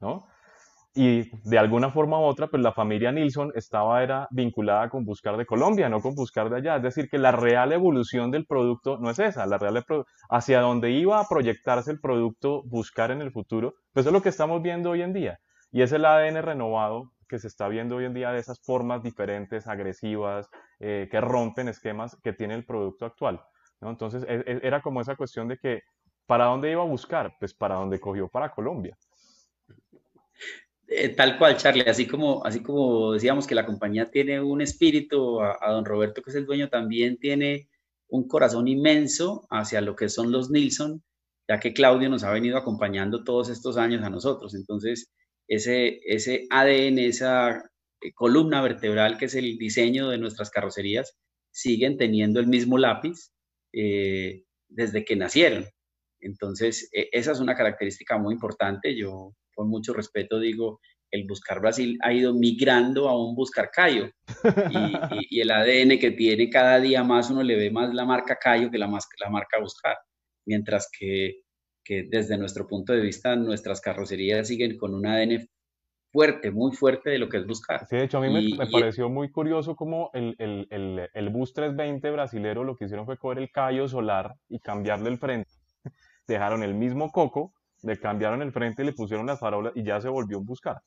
¿no? 0.00 0.26
Y 0.94 1.30
de 1.48 1.58
alguna 1.58 1.90
forma 1.90 2.18
u 2.18 2.24
otra, 2.24 2.48
pues 2.48 2.62
la 2.62 2.72
familia 2.72 3.12
Nilsson 3.12 3.52
estaba 3.54 4.02
era 4.02 4.28
vinculada 4.30 4.90
con 4.90 5.04
Buscar 5.04 5.38
de 5.38 5.46
Colombia, 5.46 5.88
no 5.88 6.00
con 6.00 6.14
Buscar 6.14 6.50
de 6.50 6.56
allá. 6.56 6.76
Es 6.76 6.82
decir, 6.82 7.08
que 7.08 7.16
la 7.18 7.32
real 7.32 7.72
evolución 7.72 8.30
del 8.30 8.44
producto 8.44 8.98
no 8.98 9.08
es 9.08 9.18
esa, 9.18 9.46
la 9.46 9.56
real 9.56 9.82
hacia 10.28 10.60
donde 10.60 10.90
iba 10.90 11.18
a 11.18 11.26
proyectarse 11.26 11.90
el 11.92 12.00
producto 12.00 12.62
Buscar 12.64 13.10
en 13.10 13.22
el 13.22 13.32
futuro, 13.32 13.74
pues 13.92 14.04
es 14.04 14.12
lo 14.12 14.20
que 14.20 14.28
estamos 14.28 14.60
viendo 14.60 14.90
hoy 14.90 15.02
en 15.02 15.14
día. 15.14 15.38
Y 15.70 15.80
es 15.80 15.92
el 15.92 16.04
ADN 16.04 16.42
renovado 16.42 17.12
que 17.26 17.38
se 17.38 17.48
está 17.48 17.68
viendo 17.68 17.96
hoy 17.96 18.04
en 18.04 18.12
día 18.12 18.30
de 18.30 18.38
esas 18.38 18.60
formas 18.60 19.02
diferentes, 19.02 19.66
agresivas, 19.66 20.50
eh, 20.80 21.08
que 21.10 21.18
rompen 21.22 21.68
esquemas 21.68 22.18
que 22.22 22.34
tiene 22.34 22.54
el 22.54 22.66
producto 22.66 23.06
actual. 23.06 23.40
¿no? 23.80 23.88
Entonces, 23.88 24.26
e, 24.28 24.44
e, 24.46 24.60
era 24.62 24.82
como 24.82 25.00
esa 25.00 25.16
cuestión 25.16 25.48
de 25.48 25.56
que, 25.56 25.80
¿para 26.26 26.44
dónde 26.44 26.70
iba 26.70 26.82
a 26.82 26.86
buscar? 26.86 27.34
Pues 27.38 27.54
para 27.54 27.76
dónde 27.76 27.98
cogió 27.98 28.28
para 28.28 28.50
Colombia. 28.50 28.94
Eh, 30.94 31.08
tal 31.10 31.38
cual, 31.38 31.56
Charlie, 31.56 31.88
así 31.88 32.06
como, 32.06 32.44
así 32.44 32.62
como 32.62 33.12
decíamos 33.12 33.46
que 33.46 33.54
la 33.54 33.64
compañía 33.64 34.10
tiene 34.10 34.40
un 34.40 34.60
espíritu, 34.60 35.40
a, 35.40 35.70
don 35.70 35.86
Roberto, 35.86 36.22
que 36.22 36.30
es 36.30 36.36
el 36.36 36.44
dueño, 36.44 36.68
también 36.68 37.18
tiene 37.18 37.68
un 38.08 38.28
corazón 38.28 38.68
inmenso 38.68 39.46
hacia 39.50 39.80
lo 39.80 39.96
que 39.96 40.10
son 40.10 40.30
los 40.30 40.50
Nilsson, 40.50 41.02
ya 41.48 41.58
que 41.60 41.72
Claudio 41.72 42.10
nos 42.10 42.24
ha 42.24 42.30
venido 42.30 42.58
acompañando 42.58 43.24
todos 43.24 43.48
estos 43.48 43.78
años 43.78 44.02
a 44.02 44.10
nosotros. 44.10 44.54
Entonces, 44.54 45.10
ese, 45.48 46.00
ese 46.04 46.46
ADN, 46.50 46.98
esa 46.98 47.62
eh, 48.00 48.12
columna 48.12 48.60
vertebral 48.60 49.16
que 49.16 49.26
es 49.26 49.34
el 49.34 49.56
diseño 49.58 50.10
de 50.10 50.18
nuestras 50.18 50.50
carrocerías, 50.50 51.16
siguen 51.50 51.96
teniendo 51.96 52.38
el 52.38 52.48
mismo 52.48 52.76
lápiz 52.76 53.30
eh, 53.72 54.44
desde 54.68 55.04
que 55.06 55.16
nacieron. 55.16 55.64
Entonces, 56.20 56.90
e, 56.92 57.08
esa 57.12 57.32
es 57.32 57.40
una 57.40 57.56
característica 57.56 58.18
muy 58.18 58.34
importante. 58.34 58.94
Yo 58.94 59.34
con 59.54 59.68
mucho 59.68 59.92
respeto 59.92 60.38
digo, 60.38 60.80
el 61.12 61.26
Buscar 61.26 61.60
Brasil 61.60 61.98
ha 62.02 62.12
ido 62.12 62.34
migrando 62.34 63.08
a 63.08 63.22
un 63.22 63.34
Buscar 63.34 63.70
Cayo. 63.70 64.10
Y, 65.20 65.40
el 65.40 65.50
ADN 65.50 65.98
que 65.98 66.12
tiene 66.16 66.48
cada 66.48 66.80
día 66.80 67.04
más, 67.04 67.30
uno 67.30 67.42
le 67.42 67.56
ve 67.56 67.70
más 67.70 67.92
la 67.94 68.04
marca 68.04 68.36
Cayo 68.36 68.70
que 68.70 68.78
la, 68.78 68.86
la 68.86 69.30
marca 69.30 69.60
Buscar. 69.60 69.96
Mientras 70.46 70.88
que, 70.98 71.42
que, 71.84 72.04
desde 72.10 72.38
nuestro 72.38 72.66
punto 72.66 72.94
de 72.94 73.00
vista, 73.00 73.36
nuestras 73.36 73.80
carrocerías 73.80 74.48
siguen 74.48 74.78
con 74.78 74.94
un 74.94 75.06
ADN 75.06 75.46
fuerte, 76.10 76.50
muy 76.50 76.72
fuerte 76.72 77.10
de 77.10 77.18
lo 77.18 77.28
que 77.28 77.36
es 77.36 77.46
Buscar. 77.46 77.86
Sí, 77.86 77.96
de 77.96 78.04
hecho, 78.04 78.18
a 78.18 78.20
mí 78.22 78.56
me, 78.56 78.66
pareció 78.70 79.10
muy 79.10 79.30
curioso 79.30 79.76
como 79.76 80.10
el, 80.14 80.34
el, 80.38 80.66
el, 80.70 81.10
el, 81.12 81.28
Bus 81.28 81.52
320 81.52 82.10
brasilero 82.10 82.64
lo 82.64 82.76
que 82.76 82.86
hicieron 82.86 83.04
fue 83.04 83.18
coger 83.18 83.38
el 83.38 83.50
Cayo 83.50 83.86
solar 83.86 84.34
y 84.48 84.60
cambiarle 84.60 85.10
el 85.10 85.18
frente. 85.18 85.50
Dejaron 86.26 86.62
el 86.62 86.74
mismo 86.74 87.10
coco, 87.12 87.52
le 87.82 87.98
cambiaron 87.98 88.42
el 88.42 88.52
frente, 88.52 88.84
le 88.84 88.92
pusieron 88.92 89.26
las 89.26 89.40
farolas 89.40 89.72
y 89.74 89.84
ya 89.84 90.00
se 90.00 90.08
volvió 90.08 90.38
un 90.38 90.46
buscar. 90.46 90.80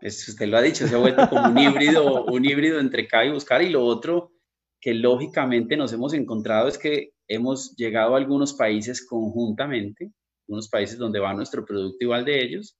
Eso 0.00 0.30
usted 0.30 0.46
lo 0.46 0.58
ha 0.58 0.62
dicho, 0.62 0.86
se 0.86 0.94
ha 0.94 0.98
vuelto 0.98 1.28
como 1.28 1.48
un 1.48 1.58
híbrido, 1.58 2.24
un 2.26 2.44
híbrido 2.44 2.78
entre 2.78 3.08
K 3.08 3.24
y 3.24 3.32
buscar. 3.32 3.62
Y 3.62 3.70
lo 3.70 3.84
otro 3.84 4.32
que 4.80 4.94
lógicamente 4.94 5.76
nos 5.76 5.92
hemos 5.92 6.14
encontrado 6.14 6.68
es 6.68 6.78
que 6.78 7.10
hemos 7.26 7.74
llegado 7.76 8.14
a 8.14 8.18
algunos 8.18 8.54
países 8.54 9.04
conjuntamente, 9.06 10.12
unos 10.46 10.68
países 10.68 10.98
donde 10.98 11.18
va 11.18 11.34
nuestro 11.34 11.64
producto 11.64 12.04
igual 12.04 12.24
de 12.24 12.42
ellos, 12.42 12.78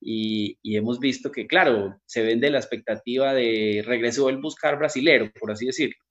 y, 0.00 0.58
y, 0.62 0.76
hemos 0.76 0.98
visto 0.98 1.32
que, 1.32 1.46
claro, 1.46 1.98
se 2.04 2.22
vende 2.22 2.50
la 2.50 2.58
expectativa 2.58 3.32
de 3.32 3.82
regreso 3.86 4.26
del 4.26 4.36
buscar 4.36 4.78
brasilero, 4.78 5.30
por 5.40 5.50
así 5.50 5.64
decirlo 5.64 6.03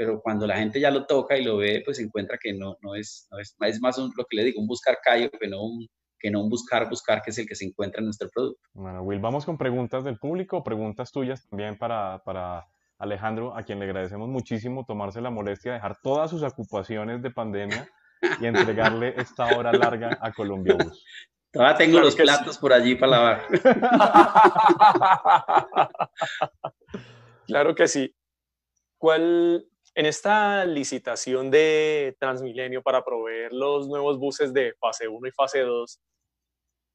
pero 0.00 0.18
cuando 0.22 0.46
la 0.46 0.56
gente 0.56 0.80
ya 0.80 0.90
lo 0.90 1.04
toca 1.04 1.36
y 1.36 1.44
lo 1.44 1.58
ve, 1.58 1.82
pues 1.84 1.98
encuentra 1.98 2.38
que 2.42 2.54
no, 2.54 2.74
no, 2.80 2.94
es, 2.94 3.28
no 3.30 3.38
es, 3.38 3.54
es, 3.60 3.82
más 3.82 3.98
lo 3.98 4.24
que 4.24 4.34
le 4.34 4.44
digo, 4.44 4.58
un 4.58 4.66
buscar 4.66 4.96
callo 5.04 5.30
que 5.30 5.46
no 5.46 5.62
un, 5.62 5.86
que 6.18 6.30
no 6.30 6.42
un 6.42 6.48
buscar, 6.48 6.88
buscar, 6.88 7.20
que 7.20 7.32
es 7.32 7.38
el 7.38 7.46
que 7.46 7.54
se 7.54 7.66
encuentra 7.66 7.98
en 7.98 8.06
nuestro 8.06 8.30
producto. 8.30 8.62
Bueno, 8.72 9.02
Will, 9.02 9.20
vamos 9.20 9.44
con 9.44 9.58
preguntas 9.58 10.02
del 10.02 10.16
público, 10.16 10.64
preguntas 10.64 11.12
tuyas 11.12 11.46
también 11.46 11.76
para, 11.76 12.22
para 12.24 12.66
Alejandro, 12.96 13.54
a 13.54 13.62
quien 13.62 13.78
le 13.78 13.84
agradecemos 13.84 14.30
muchísimo 14.30 14.86
tomarse 14.86 15.20
la 15.20 15.28
molestia 15.28 15.72
de 15.72 15.76
dejar 15.76 15.98
todas 16.02 16.30
sus 16.30 16.42
ocupaciones 16.44 17.20
de 17.20 17.32
pandemia 17.32 17.86
y 18.40 18.46
entregarle 18.46 19.12
esta 19.18 19.54
hora 19.54 19.70
larga 19.70 20.16
a 20.22 20.32
Colombia 20.32 20.78
Bus. 20.82 21.04
Todavía 21.52 21.76
tengo 21.76 22.00
los 22.00 22.16
platos 22.16 22.56
por 22.56 22.72
allí 22.72 22.94
para 22.94 23.12
lavar. 23.12 23.42
claro 27.46 27.74
que 27.74 27.86
sí. 27.86 28.16
¿Cuál, 28.96 29.66
en 29.94 30.06
esta 30.06 30.64
licitación 30.64 31.50
de 31.50 32.16
Transmilenio 32.18 32.82
para 32.82 33.04
proveer 33.04 33.52
los 33.52 33.88
nuevos 33.88 34.18
buses 34.18 34.52
de 34.52 34.74
fase 34.74 35.08
1 35.08 35.28
y 35.28 35.32
fase 35.32 35.60
2, 35.60 36.00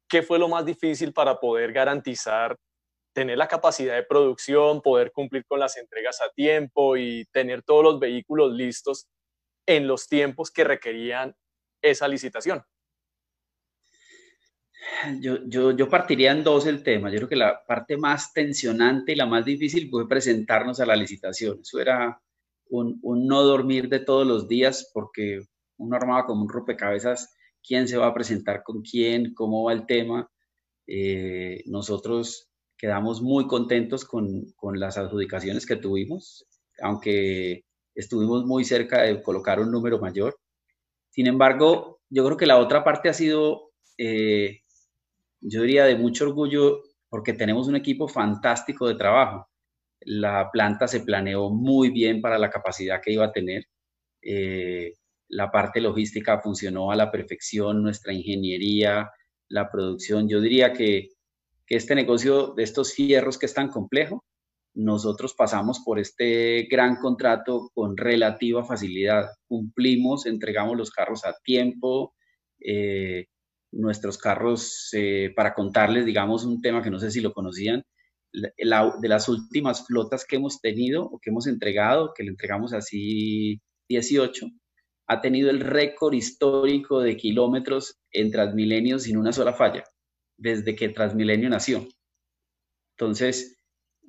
¿qué 0.08 0.22
fue 0.22 0.40
lo 0.40 0.48
más 0.48 0.66
difícil 0.66 1.14
para 1.14 1.40
poder 1.40 1.74
garantizar 1.74 2.58
tener 3.14 3.38
la 3.38 3.48
capacidad 3.48 3.96
de 3.96 4.04
producción, 4.04 4.82
poder 4.82 5.12
cumplir 5.12 5.46
con 5.46 5.60
las 5.60 5.78
entregas 5.78 6.22
a 6.22 6.30
tiempo 6.32 6.98
y 6.98 7.26
tener 7.32 7.64
todos 7.64 7.84
los 7.84 8.00
vehículos 8.00 8.52
listos 8.52 9.08
en 9.66 9.88
los 9.88 10.08
tiempos 10.08 10.52
que 10.52 10.66
requerían 10.66 11.34
esa 11.82 12.08
licitación? 12.08 12.62
Yo, 15.20 15.38
yo, 15.46 15.72
yo, 15.72 15.90
partiría 15.90 16.32
en 16.32 16.44
dos 16.44 16.68
el 16.68 16.84
tema. 16.84 17.10
Yo 17.10 17.18
creo 17.18 17.30
que 17.30 17.36
la 17.36 17.66
parte 17.66 17.98
más 17.98 18.34
tensionante 18.34 19.14
y 19.14 19.16
la 19.16 19.26
más 19.26 19.46
difícil 19.46 19.90
fue 19.90 20.08
presentarnos 20.08 20.80
a 20.80 20.86
la 20.86 20.96
licitación. 20.96 21.60
Eso 21.62 21.80
era 21.80 22.22
un, 22.70 23.00
no 23.28 23.44
dormir 23.44 23.90
de 23.90 24.00
todos 24.00 24.26
los 24.26 24.48
días 24.48 24.90
porque 24.94 25.42
uno 25.78 25.96
armaba 25.96 26.26
como 26.26 26.44
un 26.44 26.50
rompecabezas 26.50 27.34
quién 27.66 27.88
se 27.88 27.98
va 27.98 28.08
a 28.08 28.14
presentar 28.14 28.64
con 28.64 28.82
quién, 28.82 29.34
cómo 29.34 29.64
va 29.64 29.74
el 29.74 29.86
tema. 29.86 30.30
Eh, 30.88 31.64
nosotros 31.66 32.50
quedamos 32.78 33.22
muy 33.22 33.48
contentos 33.48 34.06
con, 34.06 34.46
con, 34.56 34.80
las 34.80 34.98
adjudicaciones 34.98 35.66
que 35.66 35.76
tuvimos, 35.76 36.46
aunque 36.82 37.66
estuvimos 37.96 38.46
muy 38.46 38.64
cerca 38.66 39.02
de 39.02 39.22
colocar 39.24 39.60
un 39.60 39.72
número 39.72 40.00
mayor. 40.00 40.38
Sin 41.10 41.28
embargo, 41.28 42.02
yo 42.10 42.26
creo 42.26 42.38
que 42.38 42.46
la 42.46 42.60
otra 42.60 42.84
parte 42.84 43.10
ha 43.10 43.14
sido, 43.14 43.72
eh, 43.98 44.60
yo 45.42 45.62
diría, 45.62 45.86
de 45.86 45.96
mucho 45.96 46.26
orgullo 46.26 46.84
porque 47.10 47.34
tenemos 47.34 47.68
un 47.68 47.76
equipo 47.76 48.08
fantástico 48.08 48.88
de 48.88 48.96
trabajo 48.96 49.48
la 50.06 50.50
planta 50.52 50.88
se 50.88 51.02
planeó 51.02 51.50
muy 51.50 51.90
bien 51.90 52.22
para 52.22 52.38
la 52.38 52.50
capacidad 52.50 53.02
que 53.02 53.12
iba 53.14 53.26
a 53.26 53.32
tener. 53.32 53.66
Eh, 54.22 54.94
la 55.28 55.52
parte 55.52 55.82
logística 55.82 56.40
funcionó 56.40 56.92
a 56.92 56.96
la 56.96 57.12
perfección, 57.12 57.82
nuestra 57.82 58.14
ingeniería, 58.14 59.10
la 59.50 59.70
producción. 59.70 60.30
Yo 60.30 60.40
diría 60.40 60.74
que, 60.74 61.10
este 61.68 61.96
negocio 61.96 62.54
de 62.56 62.62
estos 62.62 62.94
fierros 62.94 63.40
que 63.40 63.48
es 63.48 63.54
tan 63.56 63.70
complejo, 63.70 64.24
nosotros 64.76 65.34
pasamos 65.34 65.82
por 65.84 65.98
este 65.98 66.68
gran 66.70 66.98
contrato 66.98 67.72
con 67.74 67.98
relativa 67.98 68.64
facilidad. 68.64 69.30
Cumplimos, 69.48 70.28
entregamos 70.28 70.78
los 70.78 70.92
carros 70.92 71.26
a 71.26 71.34
tiempo. 71.44 72.14
Eh, 72.60 73.26
nuestros 73.72 74.20
carros, 74.20 74.90
eh, 74.94 75.34
para 75.36 75.56
contarles, 75.56 76.06
digamos, 76.06 76.46
un 76.46 76.62
tema 76.62 76.84
que 76.84 76.92
no 76.92 77.00
sé 77.00 77.10
si 77.10 77.22
lo 77.22 77.34
conocían, 77.34 77.84
de 78.58 79.08
las 79.08 79.30
últimas 79.30 79.86
flotas 79.86 80.26
que 80.26 80.36
hemos 80.36 80.60
tenido 80.62 81.04
o 81.06 81.20
que 81.20 81.30
hemos 81.30 81.48
entregado, 81.48 82.14
que 82.16 82.24
le 82.24 82.30
entregamos 82.30 82.74
así 82.74 83.62
18, 83.90 84.48
ha 85.08 85.22
tenido 85.22 85.50
el 85.50 85.60
récord 85.60 86.14
histórico 86.14 87.00
de 87.00 87.16
kilómetros 87.16 88.00
en 88.12 88.32
Transmilenio 88.32 89.00
sin 89.00 89.18
una 89.18 89.32
sola 89.32 89.54
falla, 89.54 89.84
desde 90.38 90.76
que 90.76 90.90
Transmilenio 90.90 91.50
nació. 91.50 91.88
Entonces, 92.98 93.58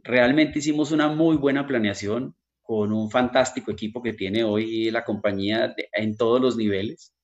realmente 0.02 0.58
hicimos 0.60 0.92
una 0.92 1.08
muy 1.08 1.36
buena 1.36 1.66
planeación 1.66 2.34
con 2.62 2.92
un 2.92 3.10
fantástico 3.10 3.70
equipo 3.70 4.02
que 4.02 4.12
tiene 4.12 4.42
hoy 4.42 4.90
la 4.90 5.04
compañía 5.04 5.74
en 5.92 6.16
todos 6.16 6.40
los 6.40 6.56
niveles. 6.56 7.14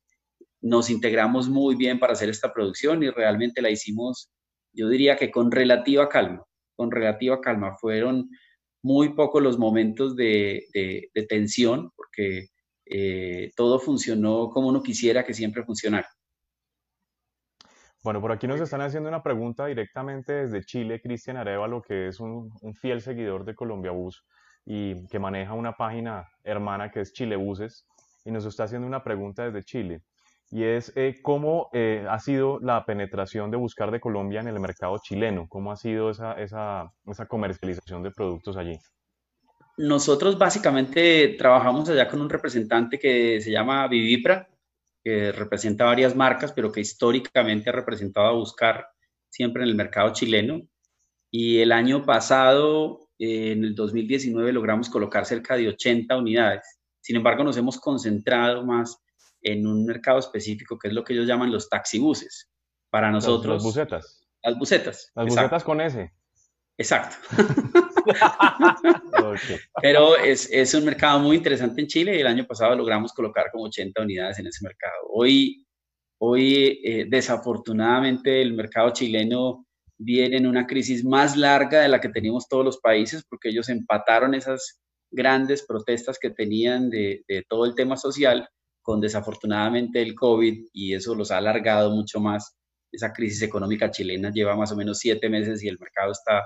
Nos 0.60 0.90
integramos 0.90 1.48
muy 1.48 1.74
bien 1.74 1.98
para 1.98 2.12
hacer 2.12 2.28
esta 2.28 2.52
producción 2.52 3.02
y 3.02 3.10
realmente 3.10 3.62
la 3.62 3.70
hicimos, 3.70 4.30
yo 4.72 4.88
diría 4.88 5.16
que 5.16 5.30
con 5.30 5.50
relativa 5.50 6.08
calma, 6.08 6.44
con 6.76 6.90
relativa 6.90 7.40
calma. 7.40 7.76
Fueron 7.76 8.30
muy 8.82 9.10
pocos 9.14 9.42
los 9.42 9.58
momentos 9.58 10.16
de, 10.16 10.66
tensión 11.28 11.90
porque 11.96 12.48
eh, 12.86 13.50
todo 13.56 13.78
funcionó 13.78 14.50
como 14.50 14.68
uno 14.68 14.82
quisiera 14.82 15.24
que 15.24 15.34
siempre 15.34 15.64
funcionara. 15.64 16.08
Bueno, 18.02 18.20
por 18.20 18.32
aquí 18.32 18.48
nos 18.48 18.60
están 18.60 18.80
haciendo 18.80 19.08
una 19.08 19.22
pregunta 19.22 19.66
directamente 19.66 20.32
desde 20.32 20.64
Chile, 20.64 21.00
Cristian 21.00 21.36
Arevalo, 21.36 21.82
que 21.82 22.08
es 22.08 22.18
un, 22.18 22.50
fiel 22.74 23.00
seguidor 23.00 23.44
de 23.44 23.54
Colombia 23.54 23.92
Bus 23.92 24.24
y 24.64 25.06
que 25.06 25.20
maneja 25.20 25.52
una 25.52 25.76
página 25.76 26.28
hermana 26.42 26.90
que 26.90 27.00
es 27.00 27.12
Chile 27.12 27.36
Buses, 27.36 27.86
y 28.24 28.32
nos 28.32 28.44
está 28.44 28.64
haciendo 28.64 28.88
una 28.88 29.04
pregunta 29.04 29.44
desde 29.44 29.62
Chile, 29.62 30.02
y 30.52 30.64
es 30.64 30.92
eh, 30.96 31.18
cómo 31.22 31.70
eh, 31.72 32.04
ha 32.08 32.18
sido 32.18 32.60
la 32.60 32.84
penetración 32.84 33.50
de 33.50 33.56
Buscar 33.56 33.90
de 33.90 34.00
Colombia 34.00 34.40
en 34.40 34.48
el 34.48 34.60
mercado 34.60 34.98
chileno, 35.02 35.46
cómo 35.48 35.72
ha 35.72 35.76
sido 35.76 36.10
esa, 36.10 36.92
comercialización 37.26 38.02
de 38.02 38.10
productos 38.10 38.58
allí. 38.58 38.78
Nosotros 39.78 40.36
básicamente 40.36 41.36
trabajamos 41.38 41.88
allá 41.88 42.06
con 42.06 42.20
un 42.20 42.28
representante 42.28 42.98
que 42.98 43.40
se 43.40 43.50
llama 43.50 43.88
Vivipra, 43.88 44.46
que 45.02 45.32
representa 45.32 45.86
varias 45.86 46.14
marcas, 46.14 46.52
pero 46.52 46.70
que 46.70 46.82
históricamente 46.82 47.70
ha 47.70 47.72
representado 47.72 48.26
a 48.26 48.32
Buscar 48.32 48.86
siempre 49.30 49.62
en 49.62 49.70
el 49.70 49.74
mercado 49.74 50.12
chileno. 50.12 50.60
Y 51.30 51.60
el 51.60 51.72
año 51.72 52.04
pasado, 52.04 53.08
en 53.18 53.64
el 53.64 53.74
2019, 53.74 54.52
logramos 54.52 54.90
colocar 54.90 55.24
cerca 55.24 55.56
de 55.56 55.68
80 55.68 56.14
unidades. 56.14 56.78
Sin 57.00 57.16
embargo, 57.16 57.42
nos 57.42 57.56
hemos 57.56 57.80
concentrado 57.80 58.66
más 58.66 59.02
en 59.42 59.66
un 59.66 59.84
mercado 59.84 60.18
específico, 60.18 60.78
que 60.78 60.88
es 60.88 60.94
lo 60.94 61.04
que 61.04 61.12
ellos 61.12 61.26
llaman 61.26 61.52
los 61.52 61.68
taxibuses. 61.68 62.50
Para 62.90 63.10
nosotros... 63.10 63.54
Las, 63.54 63.62
bucetas. 63.62 64.26
Las 64.42 64.58
bucetas. 64.58 65.12
Las 65.14 65.26
bucetas 65.26 65.64
con 65.64 65.80
S. 65.80 66.12
Exacto. 66.78 67.16
Pero 69.82 70.16
es, 70.16 70.50
es, 70.50 70.74
un 70.74 70.84
mercado 70.84 71.20
muy 71.20 71.36
interesante 71.36 71.80
en 71.80 71.86
Chile 71.86 72.16
y 72.16 72.20
el 72.20 72.26
año 72.26 72.46
pasado 72.46 72.74
logramos 72.74 73.12
colocar 73.12 73.50
como 73.52 73.64
80 73.64 74.02
unidades 74.02 74.38
en 74.38 74.46
ese 74.46 74.64
mercado. 74.64 75.08
Hoy, 75.10 75.66
hoy 76.18 76.80
eh, 76.84 77.06
desafortunadamente, 77.08 78.42
el 78.42 78.54
mercado 78.54 78.90
chileno 78.90 79.66
viene 79.98 80.38
en 80.38 80.46
una 80.46 80.66
crisis 80.66 81.04
más 81.04 81.36
larga 81.36 81.80
de 81.80 81.88
la 81.88 82.00
que 82.00 82.08
teníamos 82.08 82.48
todos 82.48 82.64
los 82.64 82.78
países 82.78 83.24
porque 83.28 83.50
ellos 83.50 83.68
empataron 83.68 84.34
esas 84.34 84.80
grandes 85.10 85.64
protestas 85.64 86.18
que 86.18 86.30
tenían 86.30 86.90
de, 86.90 87.22
de 87.28 87.44
todo 87.48 87.66
el 87.66 87.74
tema 87.74 87.96
social 87.96 88.48
con 88.82 89.00
desafortunadamente 89.00 90.02
el 90.02 90.14
COVID 90.14 90.66
y 90.72 90.94
eso 90.94 91.14
los 91.14 91.30
ha 91.30 91.38
alargado 91.38 91.90
mucho 91.90 92.20
más. 92.20 92.56
Esa 92.90 93.12
crisis 93.12 93.42
económica 93.42 93.90
chilena 93.90 94.30
lleva 94.30 94.54
más 94.56 94.70
o 94.72 94.76
menos 94.76 94.98
siete 94.98 95.30
meses 95.30 95.62
y 95.62 95.68
el 95.68 95.78
mercado 95.78 96.12
está 96.12 96.44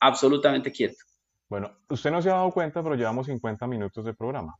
absolutamente 0.00 0.72
quieto. 0.72 0.96
Bueno, 1.48 1.70
usted 1.88 2.10
no 2.10 2.20
se 2.20 2.30
ha 2.30 2.34
dado 2.34 2.50
cuenta, 2.50 2.82
pero 2.82 2.96
llevamos 2.96 3.26
50 3.26 3.66
minutos 3.66 4.04
de 4.04 4.14
programa. 4.14 4.54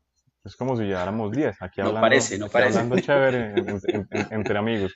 Es 0.44 0.54
como 0.56 0.76
si 0.76 0.84
lleváramos 0.84 1.32
10 1.32 1.62
aquí 1.62 1.80
hablando, 1.80 2.00
no 2.00 2.02
parece, 2.02 2.38
no 2.38 2.48
parece. 2.48 2.78
hablando 2.78 3.00
chévere 3.00 3.54
entre 4.30 4.58
amigos. 4.58 4.92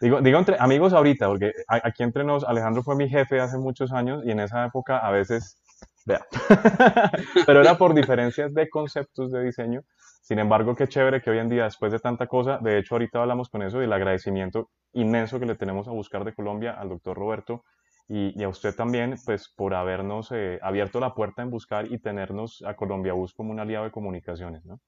Digo, 0.00 0.22
digo 0.22 0.38
entre 0.38 0.56
amigos 0.58 0.94
ahorita, 0.94 1.28
porque 1.28 1.52
aquí 1.68 2.02
entre 2.02 2.24
nos, 2.24 2.42
Alejandro 2.44 2.82
fue 2.82 2.96
mi 2.96 3.06
jefe 3.08 3.38
hace 3.38 3.58
muchos 3.58 3.92
años 3.92 4.22
y 4.24 4.30
en 4.30 4.40
esa 4.40 4.64
época 4.64 4.96
a 4.96 5.10
veces, 5.10 5.60
vea, 6.06 6.26
pero 7.46 7.60
era 7.60 7.76
por 7.76 7.92
diferencias 7.92 8.54
de 8.54 8.70
conceptos 8.70 9.30
de 9.30 9.44
diseño. 9.44 9.82
Sin 10.20 10.38
embargo, 10.38 10.76
qué 10.76 10.86
chévere 10.86 11.22
que 11.22 11.30
hoy 11.30 11.38
en 11.38 11.48
día, 11.48 11.64
después 11.64 11.92
de 11.92 11.98
tanta 11.98 12.26
cosa, 12.26 12.58
de 12.58 12.78
hecho 12.78 12.94
ahorita 12.94 13.22
hablamos 13.22 13.48
con 13.48 13.62
eso 13.62 13.80
y 13.80 13.84
el 13.84 13.92
agradecimiento 13.92 14.70
inmenso 14.92 15.40
que 15.40 15.46
le 15.46 15.56
tenemos 15.56 15.88
a 15.88 15.92
Buscar 15.92 16.24
de 16.24 16.34
Colombia 16.34 16.72
al 16.78 16.90
doctor 16.90 17.16
Roberto 17.16 17.64
y, 18.06 18.42
a 18.42 18.48
usted 18.48 18.74
también, 18.74 19.14
pues 19.24 19.48
por 19.48 19.72
habernos 19.72 20.32
eh, 20.32 20.58
abierto 20.62 20.98
la 20.98 21.14
puerta 21.14 21.42
en 21.42 21.50
buscar 21.50 21.90
y 21.90 21.98
tenernos 21.98 22.62
a 22.66 22.74
Colombia 22.74 23.12
Bus 23.12 23.32
como 23.32 23.52
un 23.52 23.60
aliado 23.60 23.84
de 23.84 23.92
comunicaciones, 23.92 24.64
¿no? 24.64 24.80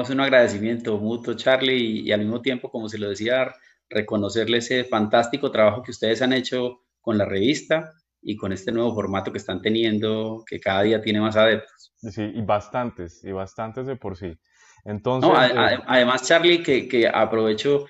es 0.00 0.10
un 0.10 0.20
agradecimiento 0.20 0.98
mutuo, 0.98 1.34
Charlie, 1.34 2.02
y, 2.02 2.12
al 2.12 2.20
mismo 2.20 2.40
tiempo, 2.40 2.70
como 2.70 2.88
se 2.88 2.98
lo 2.98 3.10
decía, 3.10 3.54
reconocerle 3.88 4.58
ese 4.58 4.84
fantástico 4.84 5.50
trabajo 5.50 5.82
que 5.82 5.92
ustedes 5.92 6.20
han 6.22 6.32
hecho 6.32 6.80
con 7.00 7.16
la 7.16 7.24
revista 7.24 7.94
y 8.20 8.36
con 8.36 8.52
este 8.52 8.72
nuevo 8.72 8.94
formato 8.94 9.30
que 9.32 9.38
están 9.38 9.62
teniendo, 9.62 10.42
que 10.46 10.60
cada 10.60 10.82
día 10.82 11.00
tiene 11.00 11.20
más 11.20 11.36
adeptos. 11.36 11.94
Sí, 11.96 12.22
y 12.22 12.42
bastantes, 12.42 13.22
y 13.24 13.32
bastantes 13.32 13.86
de 13.86 13.96
por 13.96 14.16
sí. 14.16 14.38
Entonces, 14.84 15.30
eh, 15.30 15.78
además, 15.86 16.22
Charlie, 16.26 16.62
que, 16.62 16.88
que 16.88 17.08
aprovecho 17.08 17.86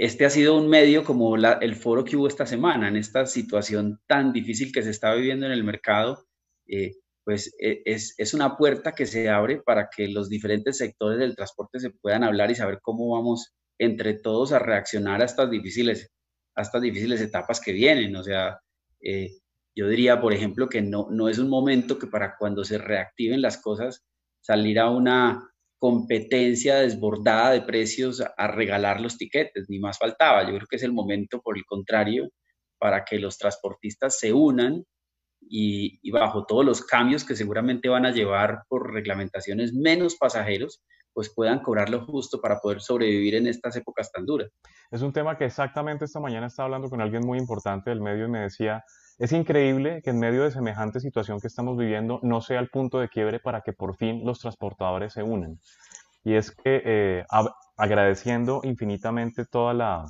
este 0.00 0.24
ha 0.24 0.30
sido 0.30 0.56
un 0.56 0.66
medio 0.66 1.04
como 1.04 1.36
el 1.36 1.76
foro 1.76 2.04
que 2.04 2.16
hubo 2.16 2.26
esta 2.26 2.46
semana, 2.46 2.88
en 2.88 2.96
esta 2.96 3.26
situación 3.26 4.00
tan 4.06 4.32
difícil 4.32 4.72
que 4.72 4.82
se 4.82 4.88
está 4.88 5.14
viviendo 5.14 5.44
en 5.44 5.52
el 5.52 5.62
mercado, 5.62 6.24
eh, 6.66 6.92
pues 7.22 7.54
e, 7.60 7.82
es, 7.84 8.32
una 8.32 8.56
puerta 8.56 8.92
que 8.92 9.04
se 9.04 9.28
abre 9.28 9.60
para 9.60 9.90
que 9.94 10.08
los 10.08 10.30
diferentes 10.30 10.78
sectores 10.78 11.18
del 11.18 11.36
transporte 11.36 11.80
se 11.80 11.90
puedan 11.90 12.24
hablar 12.24 12.50
y 12.50 12.54
saber 12.54 12.78
cómo 12.80 13.10
vamos 13.10 13.52
entre 13.78 14.14
todos 14.14 14.52
a 14.52 14.58
reaccionar 14.58 15.20
a 15.20 15.26
estas 15.26 15.50
difíciles, 15.50 16.10
a 16.54 16.62
estas 16.62 16.80
difíciles 16.80 17.20
etapas 17.20 17.60
que 17.60 17.72
vienen. 17.72 18.16
O 18.16 18.22
sea, 18.22 18.58
eh, 19.02 19.30
yo 19.76 19.88
diría, 19.88 20.20
por 20.20 20.32
ejemplo, 20.32 20.68
que 20.68 20.82
no, 20.82 21.08
no 21.10 21.28
es 21.28 21.38
un 21.38 21.48
momento 21.48 21.98
que 21.98 22.06
para 22.06 22.36
cuando 22.36 22.64
se 22.64 22.78
reactiven 22.78 23.40
las 23.40 23.60
cosas, 23.60 24.04
salir 24.40 24.78
a 24.78 24.90
una 24.90 25.50
competencia 25.80 26.76
desbordada 26.76 27.52
de 27.52 27.62
precios 27.62 28.22
a, 28.36 28.46
regalar 28.48 29.00
los 29.00 29.16
tiquetes, 29.16 29.70
ni 29.70 29.78
más 29.78 29.98
faltaba. 29.98 30.42
Yo 30.42 30.54
creo 30.54 30.66
que 30.68 30.76
es 30.76 30.82
el 30.82 30.92
momento, 30.92 31.40
por 31.40 31.56
el 31.56 31.64
contrario, 31.64 32.28
para 32.78 33.04
que 33.04 33.18
los 33.18 33.38
transportistas 33.38 34.18
se 34.18 34.32
unan 34.32 34.84
y, 35.40 36.10
bajo 36.10 36.44
todos 36.44 36.66
los 36.66 36.84
cambios 36.84 37.24
que 37.24 37.34
seguramente 37.34 37.88
van 37.88 38.04
a 38.04 38.10
llevar 38.10 38.64
por 38.68 38.92
reglamentaciones 38.92 39.72
menos 39.72 40.16
pasajeros, 40.16 40.82
pues 41.12 41.32
puedan 41.34 41.60
cobrar 41.60 41.90
lo 41.90 42.04
justo 42.04 42.40
para 42.40 42.58
poder 42.60 42.80
sobrevivir 42.80 43.34
en 43.34 43.46
estas 43.46 43.76
épocas 43.76 44.10
tan 44.12 44.24
duras. 44.26 44.50
Es 44.90 45.02
un 45.02 45.12
tema 45.12 45.36
que 45.36 45.44
exactamente 45.44 46.04
esta 46.04 46.20
mañana 46.20 46.46
estaba 46.46 46.66
hablando 46.66 46.88
con 46.88 47.00
alguien 47.00 47.24
muy 47.24 47.38
importante 47.38 47.90
del 47.90 48.00
medio 48.00 48.26
y 48.26 48.30
me 48.30 48.40
decía, 48.40 48.84
es 49.18 49.32
increíble 49.32 50.00
que 50.02 50.10
en 50.10 50.18
medio 50.18 50.44
de 50.44 50.50
semejante 50.50 51.00
situación 51.00 51.40
que 51.40 51.46
estamos 51.46 51.76
viviendo 51.76 52.20
no 52.22 52.40
sea 52.40 52.60
el 52.60 52.70
punto 52.70 52.98
de 52.98 53.08
quiebre 53.08 53.38
para 53.40 53.60
que 53.60 53.72
por 53.72 53.96
fin 53.96 54.24
los 54.24 54.40
transportadores 54.40 55.12
se 55.12 55.22
unan. 55.22 55.60
Y 56.24 56.34
es 56.34 56.50
que 56.50 56.82
eh, 56.84 57.24
agradeciendo 57.76 58.60
infinitamente 58.64 59.46
toda 59.46 59.74
la, 59.74 60.06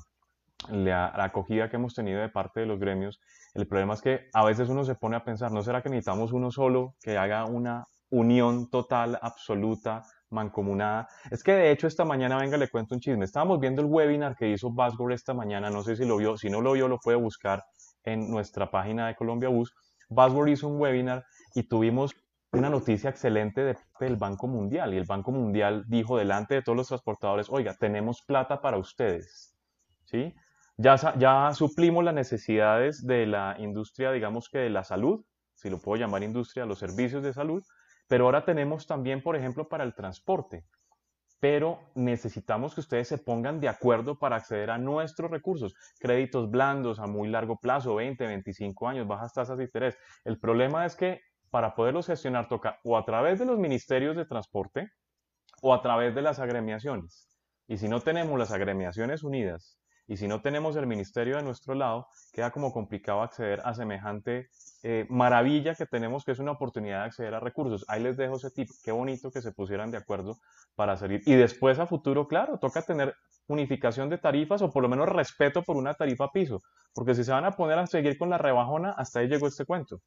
la, 0.68 1.12
acogida 1.16 1.68
que 1.68 1.76
hemos 1.76 1.94
tenido 1.94 2.20
de 2.20 2.28
parte 2.28 2.60
de 2.60 2.66
los 2.66 2.78
gremios, 2.78 3.20
el 3.54 3.66
problema 3.66 3.94
es 3.94 4.02
que 4.02 4.28
a 4.32 4.44
veces 4.44 4.68
uno 4.68 4.84
se 4.84 4.94
pone 4.94 5.16
a 5.16 5.24
pensar, 5.24 5.52
¿no 5.52 5.62
será 5.62 5.82
que 5.82 5.88
necesitamos 5.88 6.32
uno 6.32 6.50
solo 6.50 6.94
que 7.00 7.16
haga 7.16 7.44
una 7.44 7.86
unión 8.10 8.70
total, 8.70 9.18
absoluta, 9.22 10.02
mancomunada? 10.30 11.08
Es 11.30 11.42
que 11.42 11.52
de 11.52 11.70
hecho 11.70 11.86
esta 11.86 12.04
mañana, 12.04 12.38
venga, 12.38 12.56
le 12.56 12.68
cuento 12.68 12.94
un 12.94 13.00
chisme. 13.00 13.24
Estábamos 13.24 13.60
viendo 13.60 13.82
el 13.82 13.88
webinar 13.88 14.36
que 14.36 14.48
hizo 14.48 14.70
Basgore 14.72 15.14
esta 15.14 15.34
mañana, 15.34 15.70
no 15.70 15.82
sé 15.82 15.96
si 15.96 16.04
lo 16.04 16.16
vio, 16.16 16.36
si 16.36 16.48
no 16.50 16.60
lo 16.60 16.72
vio 16.72 16.88
lo 16.88 16.98
puede 16.98 17.18
buscar 17.18 17.62
en 18.04 18.30
nuestra 18.30 18.70
página 18.70 19.08
de 19.08 19.14
Colombia 19.14 19.48
Bus, 19.48 19.74
Buzzword 20.10 20.48
hizo 20.48 20.68
un 20.68 20.80
webinar 20.80 21.24
y 21.54 21.62
tuvimos 21.62 22.14
una 22.52 22.68
noticia 22.68 23.10
excelente 23.10 23.62
de, 23.62 23.78
del 24.00 24.16
Banco 24.16 24.48
Mundial. 24.48 24.92
Y 24.92 24.96
el 24.96 25.04
Banco 25.04 25.30
Mundial 25.30 25.84
dijo 25.86 26.18
delante 26.18 26.54
de 26.54 26.62
todos 26.62 26.76
los 26.76 26.88
transportadores, 26.88 27.48
oiga, 27.48 27.74
tenemos 27.78 28.22
plata 28.22 28.60
para 28.60 28.76
ustedes. 28.76 29.56
¿Sí? 30.04 30.34
Ya, 30.76 30.96
ya 31.16 31.52
suplimos 31.54 32.02
las 32.02 32.14
necesidades 32.14 33.06
de 33.06 33.26
la 33.26 33.54
industria, 33.58 34.10
digamos 34.10 34.48
que 34.48 34.58
de 34.58 34.70
la 34.70 34.82
salud, 34.82 35.24
si 35.54 35.70
lo 35.70 35.78
puedo 35.78 36.00
llamar 36.00 36.22
industria, 36.22 36.66
los 36.66 36.78
servicios 36.78 37.22
de 37.22 37.32
salud, 37.32 37.62
pero 38.10 38.24
ahora 38.24 38.44
tenemos 38.44 38.88
también, 38.88 39.22
por 39.22 39.36
ejemplo, 39.36 39.68
para 39.68 39.84
el 39.84 39.94
transporte. 39.94 40.64
pero 41.38 41.78
necesitamos 41.94 42.74
que 42.74 42.80
ustedes 42.82 43.08
se 43.08 43.16
pongan 43.16 43.60
de 43.60 43.68
acuerdo 43.68 44.18
para 44.18 44.36
acceder 44.36 44.70
a 44.70 44.76
nuestros 44.76 45.30
recursos, 45.30 45.74
créditos 45.98 46.50
blandos 46.50 46.98
a 46.98 47.06
muy 47.06 47.28
largo 47.28 47.56
plazo, 47.58 47.94
20, 47.94 48.26
25 48.26 48.88
años, 48.88 49.06
bajas 49.06 49.32
tasas 49.32 49.56
de 49.56 49.64
interés. 49.64 49.96
El 50.24 50.38
problema 50.38 50.84
es 50.84 50.96
que 50.96 51.22
para 51.50 51.74
poderlos 51.74 52.08
gestionar 52.08 52.48
toca 52.48 52.78
o 52.84 52.98
a 52.98 53.06
través 53.06 53.38
de 53.38 53.46
los 53.46 53.58
ministerios 53.58 54.16
de 54.16 54.26
transporte 54.26 54.90
o 55.62 55.72
a 55.72 55.80
través 55.80 56.14
de 56.14 56.20
las 56.20 56.40
agremiaciones. 56.40 57.28
Y 57.68 57.78
si 57.78 57.88
no 57.88 58.00
tenemos 58.00 58.38
las 58.38 58.52
agremiaciones 58.52 59.22
unidas 59.22 59.79
y 60.10 60.16
si 60.16 60.26
no 60.26 60.42
tenemos 60.42 60.74
el 60.74 60.88
ministerio 60.88 61.36
de 61.36 61.44
nuestro 61.44 61.72
lado, 61.72 62.08
queda 62.32 62.50
como 62.50 62.72
complicado 62.72 63.22
acceder 63.22 63.60
a 63.64 63.74
semejante 63.74 64.48
eh, 64.82 65.06
maravilla 65.08 65.76
que 65.76 65.86
tenemos, 65.86 66.24
que 66.24 66.32
es 66.32 66.40
una 66.40 66.50
oportunidad 66.50 67.02
de 67.02 67.04
acceder 67.04 67.32
a 67.32 67.38
recursos. 67.38 67.84
Ahí 67.86 68.02
les 68.02 68.16
dejo 68.16 68.34
ese 68.34 68.50
tip. 68.50 68.68
Qué 68.82 68.90
bonito 68.90 69.30
que 69.30 69.40
se 69.40 69.52
pusieran 69.52 69.92
de 69.92 69.98
acuerdo 69.98 70.40
para 70.74 70.96
salir. 70.96 71.22
Y 71.26 71.34
después 71.34 71.78
a 71.78 71.86
futuro, 71.86 72.26
claro, 72.26 72.58
toca 72.58 72.82
tener 72.82 73.14
unificación 73.46 74.08
de 74.08 74.18
tarifas 74.18 74.62
o 74.62 74.72
por 74.72 74.82
lo 74.82 74.88
menos 74.88 75.08
respeto 75.08 75.62
por 75.62 75.76
una 75.76 75.94
tarifa 75.94 76.32
piso. 76.32 76.60
Porque 76.92 77.14
si 77.14 77.22
se 77.22 77.30
van 77.30 77.44
a 77.44 77.52
poner 77.52 77.78
a 77.78 77.86
seguir 77.86 78.18
con 78.18 78.30
la 78.30 78.38
rebajona, 78.38 78.90
hasta 78.98 79.20
ahí 79.20 79.28
llegó 79.28 79.46
este 79.46 79.64
cuento. 79.64 80.00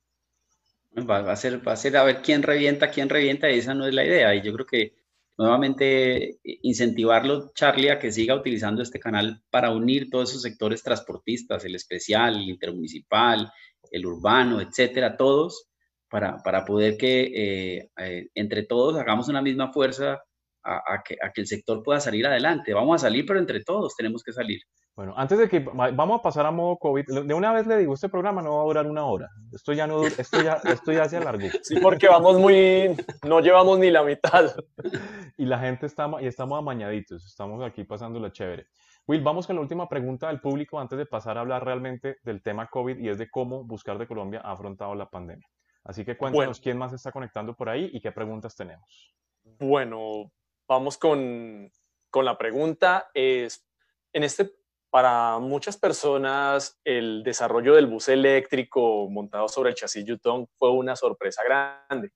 Va, 1.10 1.32
a 1.32 1.36
ser, 1.38 1.66
va 1.66 1.72
a 1.72 1.78
ser 1.78 1.95
a 1.95 2.04
ver 2.04 2.22
quién 2.22 2.43
revienta, 2.43 2.91
quién 2.91 3.08
revienta, 3.08 3.49
y 3.49 3.60
esa 3.60 3.74
no 3.74 3.88
es 3.88 3.93
la 3.93 4.04
idea. 4.04 4.36
Y 4.36 4.41
yo 4.41 4.51
creo 4.51 4.66
que 4.66 5.03
nuevamente 5.38 6.39
incentivarlo, 6.43 7.51
Charlie, 7.53 7.89
a 7.89 7.99
que 7.99 8.11
siga 8.11 8.36
utilizando 8.36 8.81
este 8.81 8.99
canal 8.99 9.41
para 9.49 9.71
unir 9.71 10.09
todos 10.09 10.29
esos 10.29 10.41
sectores 10.41 10.84
transportistas, 10.84 11.65
el 11.65 11.75
especial, 11.75 12.36
el 12.36 12.49
intermunicipal, 12.49 13.51
el 13.91 14.05
urbano, 14.05 14.61
etcétera, 14.61 15.17
todos, 15.17 15.67
para, 16.09 16.38
para 16.43 16.63
poder 16.65 16.97
que 16.97 17.31
eh, 17.34 17.89
eh, 17.97 18.29
entre 18.36 18.63
todos 18.63 18.95
hagamos 18.97 19.27
una 19.29 19.41
misma 19.41 19.71
fuerza 19.73 20.23
a, 20.64 21.03
que, 21.03 21.18
a 21.22 21.32
que 21.32 21.41
el 21.41 21.47
sector 21.47 21.84
pueda 21.84 21.99
salir 21.99 22.26
adelante. 22.26 22.74
Vamos 22.74 22.95
a 22.95 23.07
salir, 23.07 23.26
pero 23.26 23.39
entre 23.39 23.64
todos 23.64 23.95
tenemos 23.95 24.24
que 24.24 24.32
salir. 24.32 24.61
Bueno, 24.95 25.14
antes 25.18 25.39
de 25.39 25.49
que 25.49 25.59
vamos 25.59 26.20
a 26.20 26.22
pasar 26.22 26.45
a 26.45 26.51
modo 26.51 26.78
COVID, 26.78 27.26
de 27.26 27.34
una 27.34 27.51
vez 27.51 27.66
le 27.66 27.78
digo, 27.78 27.95
este 27.95 28.09
programa 28.09 28.43
no 28.43 28.57
va 28.57 28.61
a 28.61 28.66
durar 28.66 28.86
una 28.86 29.05
hora. 29.05 29.28
Esto 29.51 29.74
ya 29.74 29.88
no, 29.88 30.05
esto 30.05 30.41
ya, 30.41 30.53
esto 30.66 30.91
ya 30.91 31.09
se 31.09 31.18
alargó. 31.18 31.47
Sí, 31.64 31.80
porque 31.82 32.07
vamos 32.07 32.38
muy, 32.38 32.95
no 33.28 33.39
llevamos 33.39 33.80
ni 33.80 33.89
la 33.89 34.03
mitad. 34.03 34.53
Y 35.36 35.45
la 35.45 35.57
gente 35.57 35.88
está, 35.88 36.09
y 36.22 36.28
estamos 36.28 36.59
amañaditos, 36.59 37.26
estamos 37.26 37.64
aquí 37.64 37.84
pasando 37.84 38.20
la 38.20 38.32
chévere. 38.32 38.68
Will, 39.07 39.22
vamos 39.22 39.47
con 39.47 39.55
la 39.55 39.61
última 39.64 39.89
pregunta 39.89 40.28
del 40.28 40.39
público 40.39 40.80
antes 40.80 40.97
de 40.97 41.07
pasar 41.07 41.38
a 41.38 41.41
hablar 41.41 41.66
realmente 41.66 42.18
del 42.24 42.43
tema 42.43 42.68
COVID 42.68 42.99
y 42.99 43.09
es 43.09 43.18
de 43.18 43.30
cómo 43.30 43.64
Buscar 43.64 43.97
de 43.97 44.07
Colombia 44.07 44.41
ha 44.43 44.51
afrontado 44.51 44.93
la 44.93 45.09
pandemia. 45.09 45.47
Así 45.84 46.05
que 46.05 46.16
cuéntanos 46.16 46.61
quién 46.61 46.78
más 46.78 46.93
está 46.93 47.11
conectando 47.11 47.55
por 47.55 47.68
ahí 47.68 47.89
y 47.91 47.99
qué 47.99 48.11
preguntas 48.11 48.55
tenemos. 48.55 49.14
Bueno, 49.59 50.32
vamos 50.74 50.97
con, 50.97 51.71
con 52.09 52.26
la 52.26 52.38
pregunta. 52.38 53.09
Es, 53.13 53.65
en 54.11 54.24
este 54.24 54.53
para 54.93 55.39
muchas 55.39 55.76
personas, 55.76 56.80
el 56.84 57.24
desarrollo 57.24 57.74
del 57.74 57.88
bus 57.88 58.09
eléctrico 58.09 59.09
montado 59.09 59.47
sobre 59.47 59.71
el 59.71 59.76
chasis 59.76 60.05
Yutong 60.05 60.45
fue 60.55 60.69
una 60.69 60.95
sorpresa 60.95 61.41
grande. 61.43 62.11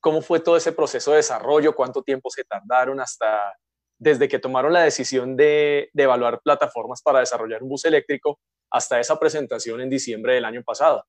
¿Cómo 0.00 0.20
fue 0.20 0.40
todo 0.40 0.56
ese 0.56 0.72
proceso 0.72 1.12
de 1.12 1.18
desarrollo? 1.18 1.76
¿Cuánto 1.76 2.02
tiempo 2.02 2.28
se 2.28 2.42
tardaron 2.42 2.98
hasta 2.98 3.54
desde 3.96 4.26
que 4.26 4.40
tomaron 4.40 4.72
la 4.72 4.82
decisión 4.82 5.36
de, 5.36 5.88
de 5.92 6.02
evaluar 6.02 6.40
plataformas 6.42 7.00
para 7.00 7.20
desarrollar 7.20 7.62
un 7.62 7.68
bus 7.68 7.84
eléctrico 7.84 8.40
hasta 8.70 8.98
esa 8.98 9.20
presentación 9.20 9.80
en 9.80 9.88
diciembre 9.88 10.34
del 10.34 10.46
año 10.46 10.64
pasado? 10.64 11.06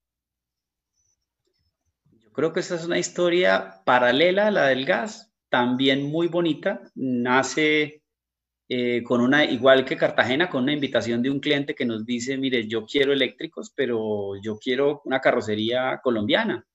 Yo 2.12 2.30
creo 2.32 2.52
que 2.52 2.60
esa 2.60 2.76
es 2.76 2.84
una 2.84 2.98
historia 3.00 3.82
paralela 3.84 4.46
a 4.46 4.50
la 4.52 4.66
del 4.66 4.86
gas, 4.86 5.27
también 5.48 6.04
muy 6.04 6.28
bonita. 6.28 6.82
Nace 6.94 8.02
eh, 8.68 9.02
con 9.02 9.20
una, 9.22 9.44
igual 9.44 9.84
que 9.84 9.96
Cartagena, 9.96 10.50
con 10.50 10.64
una 10.64 10.72
invitación 10.72 11.22
de 11.22 11.30
un 11.30 11.40
cliente 11.40 11.74
que 11.74 11.86
nos 11.86 12.04
dice, 12.04 12.36
mire, 12.36 12.66
yo 12.68 12.84
quiero 12.84 13.12
eléctricos, 13.12 13.72
pero 13.74 14.34
yo 14.42 14.58
quiero 14.58 15.00
una 15.04 15.20
carrocería 15.20 16.00
colombiana. 16.02 16.66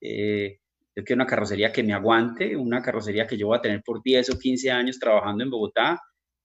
Eh, 0.00 0.58
yo 0.94 1.04
quiero 1.04 1.18
una 1.18 1.26
carrocería 1.26 1.70
que 1.70 1.82
me 1.82 1.92
aguante, 1.92 2.56
una 2.56 2.82
carrocería 2.82 3.26
que 3.26 3.36
yo 3.36 3.48
voy 3.48 3.58
a 3.58 3.62
tener 3.62 3.82
por 3.82 4.02
10 4.02 4.30
o 4.30 4.38
15 4.38 4.70
años 4.70 4.98
trabajando 4.98 5.44
en 5.44 5.50
Bogotá 5.50 6.00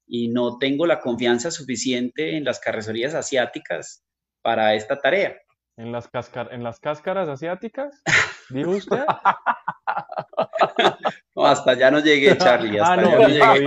y 0.05 0.27
no 0.27 0.57
tengo 0.57 0.85
la 0.85 0.99
confianza 0.99 1.49
suficiente 1.49 2.35
en 2.35 2.43
las 2.43 2.59
carrocerías 2.59 3.13
asiáticas 3.13 4.03
para 4.41 4.75
esta 4.75 4.99
tarea. 4.99 5.37
¿En 5.77 5.91
las, 5.91 6.09
en 6.51 6.63
las 6.63 6.79
cáscaras 6.79 7.29
asiáticas? 7.29 8.03
¿Dijo 8.53 8.71
usted? 8.71 8.97
no, 11.35 11.45
hasta 11.45 11.77
ya 11.77 11.91
no 11.91 11.99
llegué, 11.99 12.37
Charlie. 12.37 12.79
ah, 12.79 12.97
no, 12.97 13.11
no 13.11 13.27
llegué. 13.27 13.65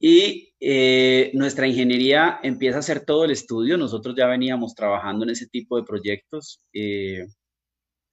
Y 0.00 0.54
eh, 0.60 1.30
nuestra 1.34 1.66
ingeniería 1.66 2.40
empieza 2.42 2.76
a 2.76 2.80
hacer 2.80 3.04
todo 3.04 3.24
el 3.24 3.30
estudio. 3.30 3.76
Nosotros 3.76 4.14
ya 4.16 4.26
veníamos 4.26 4.74
trabajando 4.74 5.24
en 5.24 5.30
ese 5.30 5.46
tipo 5.46 5.76
de 5.76 5.84
proyectos. 5.84 6.60
Eh, 6.72 7.26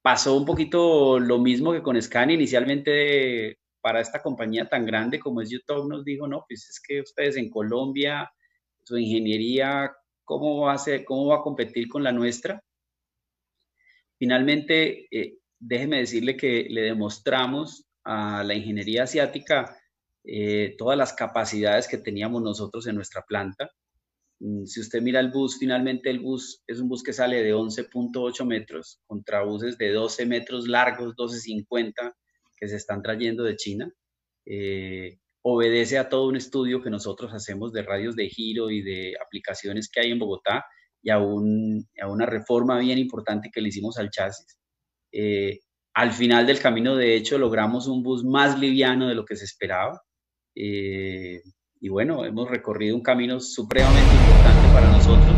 pasó 0.01 0.35
un 0.35 0.45
poquito 0.45 1.19
lo 1.19 1.39
mismo 1.39 1.73
que 1.73 1.81
con 1.81 2.01
Scan. 2.01 2.31
Inicialmente, 2.31 3.57
para 3.81 4.01
esta 4.01 4.21
compañía 4.21 4.69
tan 4.69 4.85
grande 4.85 5.19
como 5.19 5.41
es 5.41 5.49
YouTube, 5.49 5.89
nos 5.89 6.05
dijo, 6.05 6.27
no, 6.27 6.45
pues 6.47 6.69
es 6.69 6.79
que 6.79 7.01
ustedes 7.01 7.37
en 7.37 7.49
Colombia, 7.49 8.31
su 8.83 8.97
ingeniería, 8.97 9.91
¿cómo 10.23 10.61
va 10.61 10.73
a, 10.73 10.77
ser, 10.77 11.03
cómo 11.03 11.27
va 11.27 11.37
a 11.37 11.41
competir 11.41 11.87
con 11.87 12.03
la 12.03 12.11
nuestra? 12.11 12.63
Finalmente, 14.21 15.07
eh, 15.09 15.39
déjeme 15.59 15.97
decirle 15.97 16.37
que 16.37 16.67
le 16.69 16.81
demostramos 16.81 17.87
a 18.03 18.43
la 18.43 18.53
ingeniería 18.53 19.01
asiática 19.01 19.75
eh, 20.23 20.75
todas 20.77 20.95
las 20.95 21.13
capacidades 21.13 21.87
que 21.87 21.97
teníamos 21.97 22.43
nosotros 22.43 22.85
en 22.85 22.93
nuestra 22.93 23.23
planta. 23.23 23.71
Mm, 24.39 24.65
si 24.65 24.79
usted 24.79 25.01
mira 25.01 25.19
el 25.19 25.31
bus, 25.31 25.57
finalmente 25.57 26.11
el 26.11 26.19
bus 26.19 26.61
es 26.67 26.79
un 26.79 26.87
bus 26.87 27.01
que 27.01 27.13
sale 27.13 27.41
de 27.41 27.55
11.8 27.55 28.45
metros 28.45 29.01
contra 29.07 29.41
buses 29.41 29.75
de 29.79 29.91
12 29.91 30.27
metros 30.27 30.67
largos, 30.67 31.15
12.50 31.15 32.13
que 32.55 32.67
se 32.67 32.75
están 32.75 33.01
trayendo 33.01 33.43
de 33.43 33.55
China. 33.55 33.91
Eh, 34.45 35.17
obedece 35.41 35.97
a 35.97 36.09
todo 36.09 36.27
un 36.27 36.35
estudio 36.35 36.83
que 36.83 36.91
nosotros 36.91 37.33
hacemos 37.33 37.73
de 37.73 37.81
radios 37.81 38.15
de 38.15 38.29
giro 38.29 38.69
y 38.69 38.83
de 38.83 39.15
aplicaciones 39.19 39.89
que 39.89 40.01
hay 40.01 40.11
en 40.11 40.19
Bogotá 40.19 40.63
y 41.01 41.09
a, 41.09 41.19
una 41.19 42.25
reforma 42.25 42.79
bien 42.79 42.97
importante 42.97 43.49
que 43.51 43.61
le 43.61 43.69
hicimos 43.69 43.97
al 43.97 44.09
chasis. 44.09 44.57
Eh, 45.11 45.59
al 45.93 46.11
final 46.13 46.45
del 46.45 46.59
camino, 46.59 46.95
de 46.95 47.15
hecho, 47.15 47.37
logramos 47.37 47.87
un 47.87 48.03
bus 48.03 48.23
más 48.23 48.57
liviano 48.59 49.07
de 49.07 49.15
lo 49.15 49.25
que 49.25 49.35
se 49.35 49.45
esperaba. 49.45 50.01
Eh, 50.55 51.41
y 51.79 51.89
bueno, 51.89 52.23
hemos 52.25 52.49
recorrido 52.49 52.95
un 52.95 53.01
camino 53.01 53.39
supremamente 53.39 54.13
importante 54.13 54.73
para 54.73 54.91
nosotros, 54.91 55.35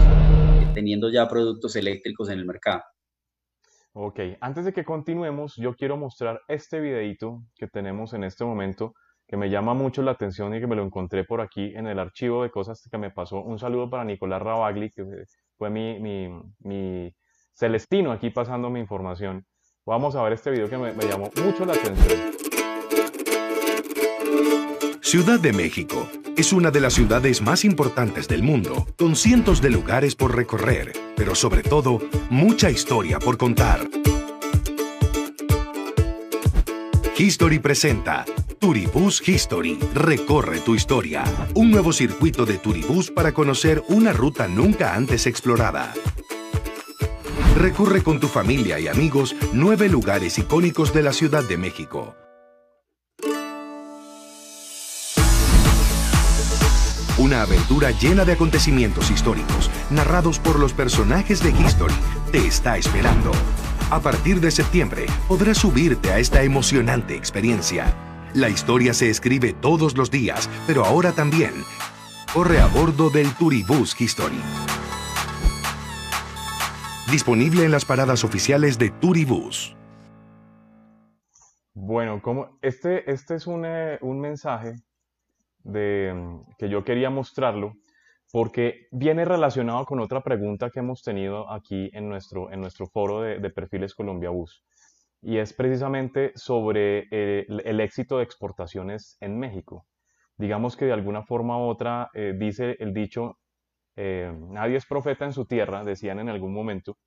eh, 0.62 0.72
teniendo 0.74 1.10
ya 1.10 1.28
productos 1.28 1.76
eléctricos 1.76 2.30
en 2.30 2.40
el 2.40 2.46
mercado. 2.46 2.84
Ok, 3.94 4.20
antes 4.42 4.66
de 4.66 4.74
que 4.74 4.84
continuemos, 4.84 5.56
yo 5.56 5.76
quiero 5.76 5.98
mostrar 5.98 6.42
este 6.48 6.80
videito 6.80 7.44
que 7.56 7.68
tenemos 7.68 8.14
en 8.14 8.24
este 8.24 8.44
momento 8.44 8.94
que 9.28 9.38
me 9.38 9.50
llama 9.50 9.74
mucho 9.74 10.02
la 10.02 10.12
atención 10.12 10.54
y 10.54 10.60
que 10.60 10.68
me 10.68 10.76
lo 10.76 10.84
encontré 10.84 11.24
por 11.24 11.42
aquí 11.42 11.74
en 11.76 11.88
el 11.88 12.00
archivo 12.00 12.44
de 12.44 12.52
cosas 12.52 12.88
que 12.92 12.98
me 12.98 13.12
pasó. 13.12 13.42
Un 13.42 13.58
saludo 13.58 13.90
para 13.90 14.04
Nicolás 14.04 14.42
Rabagli, 14.42 14.90
que 14.90 15.04
fue 15.58 15.70
mi, 15.70 16.00
mi, 16.00 16.30
mi 16.60 17.14
celestino 17.54 18.12
aquí 18.12 18.30
pasando 18.30 18.70
mi 18.70 18.80
información. 18.80 19.46
Vamos 19.86 20.16
a 20.16 20.24
ver 20.24 20.34
este 20.34 20.52
video 20.52 20.70
que 20.70 20.78
me, 20.78 20.94
me 20.94 21.06
llamó 21.06 21.30
mucho 21.44 21.66
la 21.66 21.74
atención. 21.74 22.32
Ciudad 25.02 25.40
de 25.40 25.54
México 25.54 26.08
es 26.36 26.54
una 26.54 26.72
de 26.72 26.82
las 26.82 26.94
ciudades 26.94 27.42
más 27.42 27.64
importantes 27.64 28.28
del 28.28 28.42
mundo, 28.42 28.88
con 28.98 29.16
cientos 29.16 29.62
de 29.62 29.70
lugares 29.70 30.16
por 30.16 30.36
recorrer, 30.36 30.92
pero 31.16 31.36
sobre 31.36 31.62
todo, 31.62 32.00
mucha 32.32 32.72
historia 32.72 33.20
por 33.20 33.38
contar. 33.38 33.82
History 37.16 37.60
presenta 37.60 38.26
Turibus 38.64 39.22
History. 39.28 39.78
Recorre 39.94 40.62
tu 40.62 40.74
historia. 40.74 41.26
Un 41.54 41.70
nuevo 41.70 41.92
circuito 41.92 42.46
de 42.46 42.58
Turibus 42.58 43.12
para 43.12 43.34
conocer 43.34 43.84
una 43.90 44.14
ruta 44.14 44.48
nunca 44.48 44.96
antes 44.96 45.28
explorada. 45.28 45.94
Recurre 47.58 48.02
con 48.04 48.22
tu 48.22 48.30
familia 48.30 48.80
y 48.80 48.88
amigos 48.88 49.36
nueve 49.52 49.90
lugares 49.90 50.40
icónicos 50.40 50.94
de 50.94 51.04
la 51.04 51.12
Ciudad 51.12 51.44
de 51.44 51.58
México. 51.58 52.16
Una 57.18 57.42
aventura 57.42 57.92
llena 57.92 58.24
de 58.24 58.32
acontecimientos 58.32 59.12
históricos, 59.12 59.70
narrados 59.90 60.40
por 60.40 60.58
los 60.58 60.72
personajes 60.72 61.44
de 61.44 61.50
History, 61.50 61.96
te 62.32 62.48
está 62.48 62.78
esperando. 62.78 63.34
A 63.90 64.00
partir 64.00 64.40
de 64.40 64.52
septiembre 64.52 65.08
podrás 65.28 65.58
subirte 65.58 66.12
a 66.12 66.20
esta 66.20 66.44
emocionante 66.44 67.14
experiencia 67.18 67.94
la 68.36 68.50
historia 68.50 68.94
se 68.94 69.10
escribe 69.10 69.54
todos 69.54 69.96
los 69.96 70.10
días, 70.10 70.50
pero 70.66 70.84
ahora 70.84 71.12
también. 71.12 71.52
Corre 72.34 72.60
a 72.60 72.68
bordo 72.68 73.10
del 73.12 73.32
Turibus 73.36 74.00
History. 74.00 74.40
Disponible 77.12 77.64
en 77.64 77.72
las 77.72 77.86
paradas 77.86 78.24
oficiales 78.24 78.80
de 78.80 78.90
Turibus. 78.90 79.76
Bueno, 81.76 82.22
como 82.22 82.58
este, 82.62 83.12
este 83.12 83.36
es 83.36 83.46
un, 83.46 83.66
eh, 83.66 84.00
un 84.02 84.20
mensaje 84.20 84.78
de, 85.64 86.14
mm, 86.16 86.56
que 86.58 86.70
yo 86.70 86.84
quería 86.84 87.12
mostrarlo 87.12 87.76
porque 88.32 88.88
viene 88.92 89.26
relacionado 89.26 89.86
con 89.86 90.00
otra 90.00 90.22
pregunta 90.22 90.72
que 90.72 90.80
hemos 90.80 91.04
tenido 91.04 91.52
aquí 91.52 91.92
en 91.94 92.10
nuestro, 92.10 92.52
en 92.52 92.62
nuestro 92.62 92.88
foro 92.88 93.22
de, 93.22 93.38
de 93.38 93.50
perfiles 93.52 93.94
Colombia 93.94 94.32
Bus 94.32 94.64
y 95.24 95.38
es 95.38 95.54
precisamente 95.54 96.32
sobre 96.36 97.08
eh, 97.12 97.46
el, 97.48 97.80
éxito 97.80 98.18
de 98.18 98.24
exportaciones 98.24 99.18
en 99.22 99.40
México. 99.40 99.86
Digamos 100.38 100.76
que 100.76 100.86
de 100.86 100.94
alguna 100.94 101.24
forma 101.24 101.58
u 101.58 101.70
otra 101.70 102.10
eh, 102.14 102.34
dice 102.38 102.76
el 102.80 102.94
dicho, 102.94 103.38
nadie 103.96 104.78
es 104.78 104.88
profeta 104.88 105.24
en 105.26 105.34
su 105.34 105.46
tierra, 105.46 105.84
decían 105.84 106.18
en 106.18 106.28
algún 106.28 106.52
momento, 106.52 106.98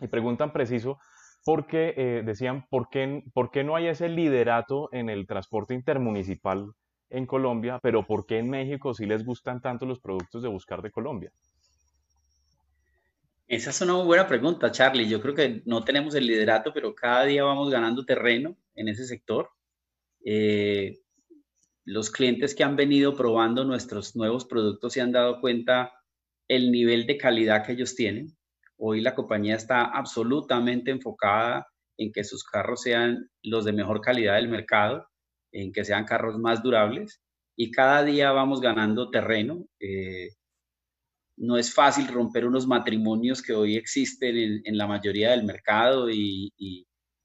y 0.00 0.08
preguntan 0.08 0.52
preciso 0.52 0.98
porque 1.44 1.94
eh, 1.96 2.22
decían, 2.24 2.66
¿por 2.68 2.88
qué, 2.90 3.22
¿por 3.32 3.50
qué 3.50 3.64
no 3.64 3.76
hay 3.76 3.88
ese 3.88 4.08
liderato 4.08 4.88
en 4.92 5.08
el 5.08 5.26
transporte 5.26 5.74
intermunicipal 5.74 6.72
en 7.08 7.26
Colombia, 7.26 7.78
pero 7.82 8.06
por 8.06 8.26
qué 8.26 8.38
en 8.38 8.50
México 8.50 8.94
sí 8.94 9.06
les 9.06 9.24
gustan 9.24 9.60
tanto 9.60 9.86
los 9.86 10.00
productos 10.00 10.42
de 10.42 10.48
Buscar 10.48 10.82
de 10.82 10.90
Colombia? 10.90 11.32
Esa 13.50 13.70
es 13.70 13.80
una 13.80 13.94
muy 13.94 14.06
buena 14.06 14.28
pregunta, 14.28 14.70
Charlie. 14.70 15.08
Yo 15.08 15.20
creo 15.20 15.34
que 15.34 15.60
no 15.64 15.82
tenemos 15.82 16.14
el 16.14 16.24
liderato, 16.24 16.72
pero 16.72 16.94
cada 16.94 17.24
día 17.24 17.42
vamos 17.42 17.68
ganando 17.68 18.04
terreno 18.04 18.56
en 18.76 18.86
ese 18.86 19.04
sector. 19.04 19.50
Eh, 20.24 21.00
los 21.84 22.12
clientes 22.12 22.54
que 22.54 22.62
han 22.62 22.76
venido 22.76 23.16
probando 23.16 23.64
nuestros 23.64 24.14
nuevos 24.14 24.44
productos 24.44 24.92
se 24.92 25.00
han 25.00 25.10
dado 25.10 25.40
cuenta 25.40 25.92
el 26.46 26.70
nivel 26.70 27.08
de 27.08 27.18
calidad 27.18 27.66
que 27.66 27.72
ellos 27.72 27.96
tienen. 27.96 28.28
Hoy 28.76 29.00
la 29.00 29.16
compañía 29.16 29.56
está 29.56 29.82
absolutamente 29.82 30.92
enfocada 30.92 31.66
en 31.98 32.12
que 32.12 32.22
sus 32.22 32.44
carros 32.44 32.82
sean 32.82 33.30
los 33.42 33.64
de 33.64 33.72
mejor 33.72 34.00
calidad 34.00 34.36
del 34.36 34.46
mercado, 34.46 35.08
en 35.50 35.72
que 35.72 35.84
sean 35.84 36.04
carros 36.04 36.38
más 36.38 36.62
durables 36.62 37.20
y 37.56 37.72
cada 37.72 38.04
día 38.04 38.30
vamos 38.30 38.60
ganando 38.60 39.10
terreno. 39.10 39.66
Eh, 39.80 40.28
no 41.40 41.56
es 41.56 41.72
fácil 41.72 42.06
romper 42.08 42.46
unos 42.46 42.66
matrimonios 42.66 43.42
que 43.42 43.54
hoy 43.54 43.76
existen 43.76 44.62
en, 44.64 44.76
la 44.76 44.86
mayoría 44.86 45.30
del 45.30 45.44
mercado 45.44 46.10
y, 46.10 46.52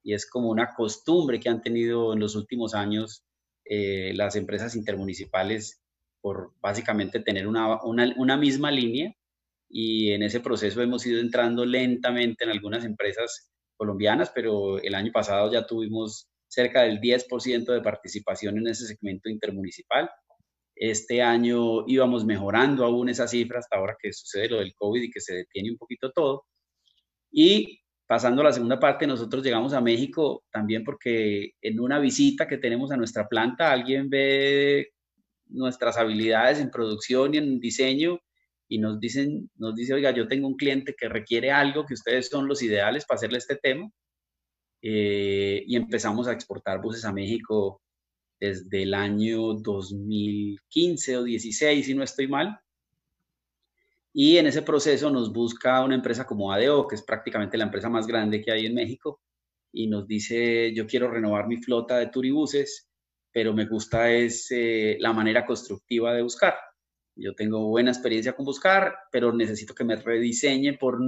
es 0.04 0.30
como 0.30 0.50
una 0.50 0.74
costumbre 0.74 1.40
que 1.40 1.50
han 1.50 1.62
tenido 1.62 2.14
en 2.14 2.20
los 2.20 2.36
últimos 2.36 2.76
años 2.76 3.24
eh, 3.66 4.14
las 4.16 4.36
empresas 4.36 4.76
intermunicipales 4.76 5.82
por 6.22 6.54
básicamente 6.62 7.20
tener 7.20 7.48
una, 7.48 7.82
una 7.84 8.38
misma 8.38 8.70
línea 8.70 9.14
y 9.68 10.12
en 10.12 10.24
ese 10.24 10.40
proceso 10.40 10.82
hemos 10.82 11.06
ido 11.06 11.20
entrando 11.20 11.66
lentamente 11.66 12.44
en 12.44 12.52
algunas 12.52 12.86
empresas 12.86 13.52
colombianas, 13.76 14.32
pero 14.34 14.80
el 14.80 14.96
año 14.96 15.12
pasado 15.12 15.52
ya 15.52 15.66
tuvimos 15.66 16.30
cerca 16.48 16.84
del 16.84 17.02
10% 17.02 17.74
de 17.74 17.82
participación 17.82 18.58
en 18.60 18.68
ese 18.68 18.86
segmento 18.86 19.28
intermunicipal. 19.30 20.10
Este 20.76 21.22
año 21.22 21.88
íbamos 21.88 22.26
mejorando 22.26 22.84
aún 22.84 23.10
esa 23.10 23.28
cifra 23.28 23.60
hasta 23.60 23.78
ahora 23.78 23.96
que 24.02 24.12
sucede 24.12 24.50
lo 24.50 24.60
del 24.60 24.74
COVID 24.76 25.02
y 25.02 25.10
que 25.10 25.22
se 25.22 25.36
detiene 25.36 25.72
un 25.72 25.78
poquito 25.78 26.12
todo. 26.12 26.46
Y 27.32 27.82
pasando 28.06 28.42
a 28.42 28.46
la 28.46 28.54
segunda 28.54 28.80
parte, 28.80 29.08
nosotros 29.08 29.44
llegamos 29.44 29.74
a 29.74 29.82
México 29.82 30.44
también 30.52 30.84
porque 30.84 31.54
en 31.62 31.80
una 31.80 32.00
visita 32.00 32.48
que 32.48 32.58
tenemos 32.58 32.92
a 32.92 32.98
nuestra 32.98 33.28
planta, 33.28 33.72
alguien 33.72 34.10
ve 34.10 34.90
nuestras 35.48 35.98
habilidades 35.98 36.60
en 36.60 36.72
producción 36.72 37.34
y 37.34 37.38
en 37.38 37.60
diseño 37.60 38.20
y 38.68 38.80
nos 38.80 39.00
dicen, 39.00 39.50
nos 39.56 39.76
dice, 39.76 39.94
oiga, 39.94 40.12
yo 40.12 40.28
tengo 40.28 40.48
un 40.48 40.56
cliente 40.58 40.96
que 40.98 41.08
requiere 41.08 41.52
algo, 41.52 41.86
que 41.86 41.94
ustedes 41.94 42.30
son 42.30 42.48
los 42.48 42.62
ideales 42.64 43.06
para 43.06 43.18
hacerle 43.18 43.38
este 43.38 43.56
tema. 43.56 43.90
Eh, 44.82 45.64
y 45.66 45.76
empezamos 45.76 46.28
a 46.28 46.34
exportar 46.34 46.82
buses 46.82 47.06
a 47.06 47.14
México 47.14 47.82
desde 48.48 48.84
el 48.84 48.94
año 48.94 49.54
2015 49.54 51.18
o 51.18 51.24
16, 51.24 51.86
si 51.86 51.94
no 51.94 52.04
estoy 52.04 52.28
mal. 52.28 52.60
Y 54.14 54.38
en 54.38 54.48
ese 54.48 54.62
proceso 54.62 55.10
nos 55.10 55.34
busca 55.34 55.84
una 55.84 55.96
empresa 55.96 56.26
como 56.26 56.52
ADO, 56.52 56.88
que 56.88 56.96
es 56.96 57.04
prácticamente 57.04 57.58
la 57.58 57.66
empresa 57.66 57.90
más 57.90 58.08
grande 58.08 58.42
que 58.42 58.52
hay 58.52 58.66
en 58.66 58.74
México, 58.74 59.22
y 59.74 59.88
nos 59.88 60.08
dice, 60.08 60.74
yo 60.74 60.88
quiero 60.88 61.12
renovar 61.12 61.48
mi 61.48 61.58
flota 61.58 61.98
de 61.98 62.08
turibuses, 62.08 62.88
pero 63.32 63.54
me 63.54 63.66
gusta 63.66 64.10
es 64.12 64.48
eh, 64.52 64.96
la 65.02 65.12
manera 65.12 65.46
constructiva 65.46 66.14
de 66.14 66.22
buscar. 66.22 66.56
Yo 67.18 67.34
tengo 67.34 67.68
buena 67.68 67.92
experiencia 67.92 68.34
con 68.34 68.46
buscar, 68.46 68.96
pero 69.12 69.34
necesito 69.34 69.74
que 69.74 69.84
me 69.84 69.96
rediseñe 69.96 70.78
por 70.78 71.00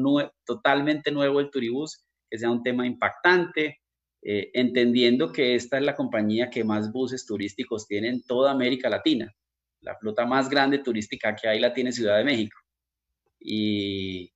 totalmente 0.45 1.11
nuevo 1.11 1.39
el 1.39 1.49
Turibus, 1.49 2.05
que 2.29 2.37
sea 2.37 2.49
un 2.49 2.63
tema 2.63 2.85
impactante, 2.85 3.81
eh, 4.29 4.51
entendiendo 4.55 5.31
que 5.31 5.55
esta 5.55 5.77
es 5.77 5.85
la 5.85 5.95
compañía 5.95 6.49
que 6.49 6.65
más 6.65 6.91
buses 6.91 7.25
turísticos 7.25 7.87
tiene 7.87 8.09
en 8.09 8.23
toda 8.23 8.51
América 8.51 8.89
Latina. 8.89 9.33
La 9.79 9.95
flota 9.95 10.25
más 10.25 10.49
grande 10.49 10.79
turística 10.79 11.33
que 11.33 11.47
hay 11.47 11.61
la 11.61 11.73
tiene 11.73 11.93
Ciudad 11.93 12.17
de 12.17 12.25
México. 12.25 12.59
Y 13.39 14.29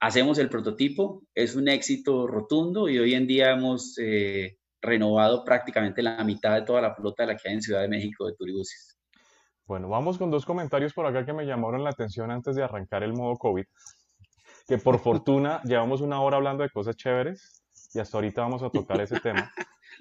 hacemos 0.00 0.38
el 0.38 0.48
prototipo, 0.48 1.24
es 1.34 1.56
un 1.56 1.68
éxito 1.68 2.26
rotundo 2.26 2.88
y 2.88 2.98
hoy 2.98 3.12
en 3.12 3.26
día 3.26 3.50
hemos 3.50 3.98
eh, 3.98 4.56
renovado 4.80 5.44
prácticamente 5.44 6.00
la 6.00 6.24
mitad 6.24 6.54
de 6.54 6.62
toda 6.62 6.80
la 6.80 6.94
flota 6.94 7.24
de 7.24 7.34
la 7.34 7.36
que 7.36 7.50
hay 7.50 7.56
en 7.56 7.62
Ciudad 7.62 7.82
de 7.82 7.88
México 7.88 8.26
de 8.26 8.36
turibuses. 8.36 8.96
Bueno, 9.66 9.90
vamos 9.90 10.16
con 10.16 10.30
dos 10.30 10.46
comentarios 10.46 10.94
por 10.94 11.04
acá 11.04 11.26
que 11.26 11.34
me 11.34 11.44
llamaron 11.44 11.84
la 11.84 11.90
atención 11.90 12.30
antes 12.30 12.56
de 12.56 12.62
arrancar 12.62 13.02
el 13.02 13.12
modo 13.12 13.36
COVID. 13.36 13.66
Que 14.66 14.78
por 14.78 15.00
fortuna 15.00 15.60
llevamos 15.64 16.00
una 16.00 16.22
hora 16.22 16.38
hablando 16.38 16.62
de 16.62 16.70
cosas 16.70 16.96
chéveres 16.96 17.63
y 17.94 18.00
hasta 18.00 18.16
ahorita 18.16 18.42
vamos 18.42 18.62
a 18.62 18.70
tocar 18.70 19.00
ese 19.00 19.20
tema. 19.20 19.52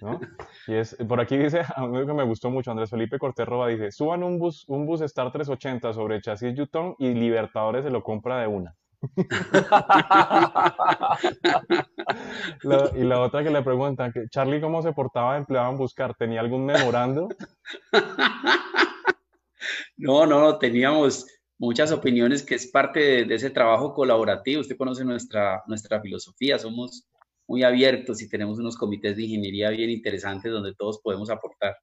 ¿no? 0.02 0.20
Y 0.68 0.76
es, 0.76 0.96
por 1.08 1.20
aquí 1.20 1.38
dice, 1.38 1.62
a 1.76 1.88
mí 1.88 2.06
que 2.06 2.14
me 2.14 2.24
gustó 2.24 2.50
mucho, 2.50 2.72
Andrés 2.72 2.90
Felipe 2.90 3.20
Cortés 3.20 3.46
Roba 3.46 3.68
dice, 3.68 3.92
suban 3.92 4.24
un 4.24 4.40
bus, 4.40 4.64
un 4.68 4.86
bus 4.86 5.02
Star 5.02 5.30
380 5.32 5.94
sobre 5.94 6.22
chasis 6.22 6.56
Yutong 6.56 6.96
y 7.00 7.14
Libertadores 7.14 7.84
se 7.84 7.92
lo 7.92 8.02
compra 8.02 8.40
de 8.40 8.48
una. 8.48 8.74
y 12.96 13.04
la 13.04 13.20
otra 13.20 13.44
que 13.44 13.50
le 13.50 13.62
preguntan, 13.62 14.14
que 14.14 14.30
Charlie 14.30 14.62
cómo 14.62 14.82
se 14.82 14.94
portaba 14.94 15.36
empleado 15.36 15.70
en 15.72 15.78
buscar, 15.78 16.16
¿tenía 16.16 16.40
algún 16.40 16.66
memorando? 16.66 17.28
No, 19.98 20.26
no, 20.26 20.58
teníamos 20.58 21.28
muchas 21.58 21.92
opiniones 21.92 22.44
que 22.44 22.56
es 22.56 22.68
parte 22.68 23.26
de, 23.26 23.36
ese 23.36 23.50
trabajo 23.50 23.94
colaborativo. 23.94 24.62
Usted 24.62 24.78
conoce 24.78 25.06
nuestra, 25.06 25.64
nuestra 25.68 26.02
filosofía, 26.02 26.60
somos 26.60 27.06
muy 27.48 27.64
abiertos 27.64 28.22
y 28.22 28.30
tenemos 28.30 28.60
unos 28.60 28.78
comités 28.78 29.16
de 29.16 29.24
ingeniería 29.24 29.70
bien 29.70 29.90
interesantes 29.90 30.52
donde 30.52 30.74
todos 30.76 31.00
podemos 31.02 31.30
aportar. 31.30 31.76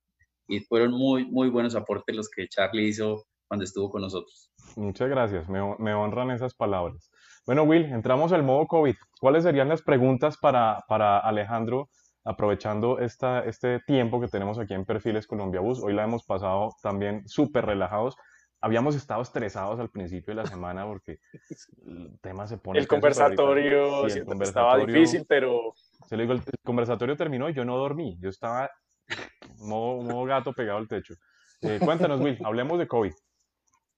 Y 0.49 0.61
fueron 0.61 0.93
muy, 0.93 1.27
muy 1.27 1.49
buenos 1.49 1.75
aportes 1.75 2.17
los 2.17 2.29
que 2.29 2.49
Charlie 2.49 2.89
hizo 2.89 3.25
cuando 3.47 3.65
estuvo 3.65 3.91
con 3.91 4.03
nosotros. 4.03 4.51
Muchas 4.77 5.09
gracias, 5.09 5.49
me, 5.49 5.61
me 5.79 5.95
honran 5.95 6.31
esas 6.31 6.55
palabras. 6.55 7.11
Bueno, 7.47 7.65
Will, 7.65 7.85
entramos 7.85 8.33
al 8.33 8.43
modo 8.43 8.67
COVID. 8.67 8.95
¿Cuáles 9.21 9.45
serían 9.45 9.69
las 9.69 9.83
preguntas 9.83 10.37
para, 10.39 10.85
para 10.89 11.19
Alejandro 11.19 11.89
aprovechando 12.25 12.99
esta, 12.99 13.45
este 13.45 13.81
tiempo 13.81 14.21
que 14.21 14.29
tenemos 14.29 14.59
aquí 14.59 14.75
en 14.75 14.85
Perfiles 14.85 15.27
Colombia 15.27 15.61
Bus. 15.61 15.83
Hoy 15.83 15.95
la 15.95 16.05
hemos 16.05 16.25
pasado 16.25 16.75
también 16.83 17.27
súper 17.27 17.67
relajados. 17.67 18.17
Habíamos 18.63 18.95
estado 18.95 19.23
estresados 19.23 19.81
al 19.81 19.91
principio 19.91 20.35
de 20.35 20.43
la 20.43 20.47
semana 20.47 20.85
porque 20.87 21.19
el 21.87 22.19
tema 22.21 22.47
se 22.47 22.59
pone... 22.59 22.79
El 22.79 22.87
conversatorio, 22.87 24.07
el 24.07 24.25
conversatorio 24.25 24.43
estaba 24.43 24.79
difícil, 24.79 25.25
pero... 25.27 25.73
Se 26.07 26.17
le 26.17 26.25
digo, 26.25 26.35
el, 26.35 26.43
conversatorio 26.63 27.17
terminó 27.17 27.49
y 27.49 27.55
yo 27.55 27.65
no 27.65 27.77
dormí. 27.77 28.19
Yo 28.21 28.29
estaba 28.29 28.71
modo, 29.59 30.25
gato 30.25 30.53
pegado 30.53 30.79
al 30.79 30.89
techo. 30.89 31.15
Eh, 31.63 31.79
cuéntanos, 31.83 32.21
Will, 32.21 32.39
hablemos 32.45 32.79
de 32.79 32.89
COVID. 32.89 33.13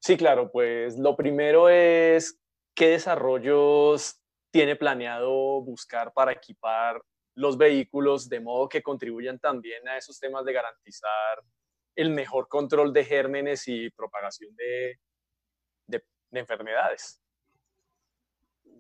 Sí, 0.01 0.17
claro, 0.17 0.51
pues 0.51 0.99
lo 0.99 1.17
primero 1.17 1.69
es 1.69 2.41
qué 2.75 2.89
desarrollos 2.89 4.21
tiene 4.51 4.77
planeado 4.77 5.63
buscar 5.63 6.13
para 6.13 6.33
equipar 6.33 7.01
los 7.35 7.57
vehículos 7.57 8.29
de 8.29 8.41
modo 8.41 8.69
que 8.69 8.83
contribuyan 8.83 9.39
también 9.39 9.87
a 9.89 9.97
esos 9.97 10.19
temas 10.19 10.45
de 10.45 10.53
garantizar 10.53 11.43
el 11.97 12.11
mejor 12.11 12.49
control 12.49 12.93
de 12.93 13.05
gérmenes 13.05 13.69
y 13.69 13.91
propagación 13.91 14.55
de, 14.57 14.99
de, 15.87 16.03
enfermedades. 16.33 17.21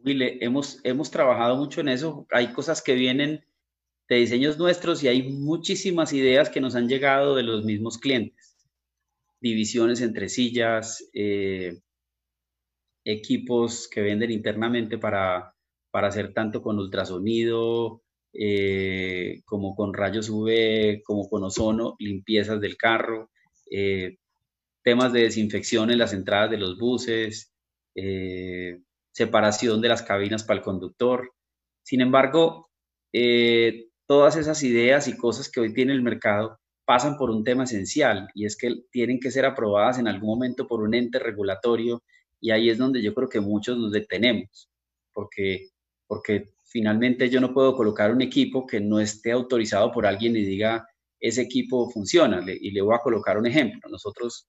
Wille, 0.04 0.38
hemos, 0.44 0.80
hemos 0.84 1.10
trabajado 1.10 1.56
mucho 1.56 1.80
en 1.80 1.88
eso. 1.88 2.26
Hay 2.30 2.52
cosas 2.52 2.82
que 2.82 2.94
vienen 2.94 3.44
de 4.08 4.16
diseños 4.16 4.58
nuestros 4.58 5.02
y 5.02 5.08
hay 5.08 5.22
muchísimas 5.30 6.12
ideas 6.12 6.50
que 6.50 6.60
nos 6.60 6.74
han 6.74 6.88
llegado 6.88 7.34
de 7.34 7.42
los 7.42 7.64
mismos 7.64 7.98
clientes. 7.98 8.56
Divisiones 9.40 10.00
entre 10.00 10.28
sillas, 10.28 11.08
eh, 11.12 11.80
equipos 13.04 13.88
que 13.88 14.00
venden 14.00 14.30
internamente 14.30 14.98
para, 14.98 15.54
para 15.90 16.08
hacer 16.08 16.32
tanto 16.32 16.62
con 16.62 16.78
ultrasonido, 16.78 18.01
eh, 18.34 19.42
como 19.44 19.74
con 19.74 19.92
rayos 19.92 20.28
UV, 20.28 21.02
como 21.04 21.28
con 21.28 21.44
ozono, 21.44 21.96
limpiezas 21.98 22.60
del 22.60 22.76
carro, 22.76 23.30
eh, 23.70 24.16
temas 24.82 25.12
de 25.12 25.22
desinfección 25.22 25.90
en 25.90 25.98
las 25.98 26.12
entradas 26.12 26.50
de 26.50 26.58
los 26.58 26.78
buses, 26.78 27.52
eh, 27.94 28.80
separación 29.12 29.80
de 29.80 29.88
las 29.88 30.02
cabinas 30.02 30.44
para 30.44 30.58
el 30.58 30.64
conductor. 30.64 31.32
Sin 31.82 32.00
embargo, 32.00 32.70
todas 34.06 34.36
esas 34.36 34.62
ideas 34.62 35.08
y 35.08 35.16
cosas 35.16 35.50
que 35.50 35.60
hoy 35.60 35.74
tiene 35.74 35.92
el 35.92 36.02
mercado 36.02 36.58
pasan 36.84 37.16
por 37.16 37.30
un 37.30 37.44
tema 37.44 37.64
esencial 37.64 38.28
y 38.34 38.46
es 38.46 38.56
que 38.56 38.74
tienen 38.90 39.20
que 39.20 39.30
ser 39.30 39.44
aprobadas 39.44 39.98
en 39.98 40.08
algún 40.08 40.30
momento 40.30 40.66
por 40.66 40.80
un 40.80 40.94
ente 40.94 41.18
regulatorio 41.18 42.02
y 42.40 42.50
ahí 42.50 42.70
es 42.70 42.78
donde 42.78 43.02
yo 43.02 43.14
creo 43.14 43.28
que 43.28 43.40
muchos 43.40 43.78
nos 43.78 43.92
detenemos, 43.92 44.68
porque, 45.12 45.68
porque 46.06 46.52
finalmente 46.72 47.28
yo 47.28 47.40
no 47.40 47.52
puedo 47.52 47.76
colocar 47.76 48.10
un 48.10 48.22
equipo 48.22 48.66
que 48.66 48.80
no 48.80 48.98
esté 48.98 49.32
autorizado 49.32 49.92
por 49.92 50.06
alguien 50.06 50.34
y 50.36 50.44
diga, 50.44 50.88
ese 51.20 51.42
equipo 51.42 51.90
funciona. 51.90 52.44
y 52.48 52.70
le 52.72 52.80
voy 52.82 52.94
a 52.94 53.00
colocar 53.00 53.38
un 53.38 53.46
ejemplo. 53.46 53.88
Nosotros 53.90 54.48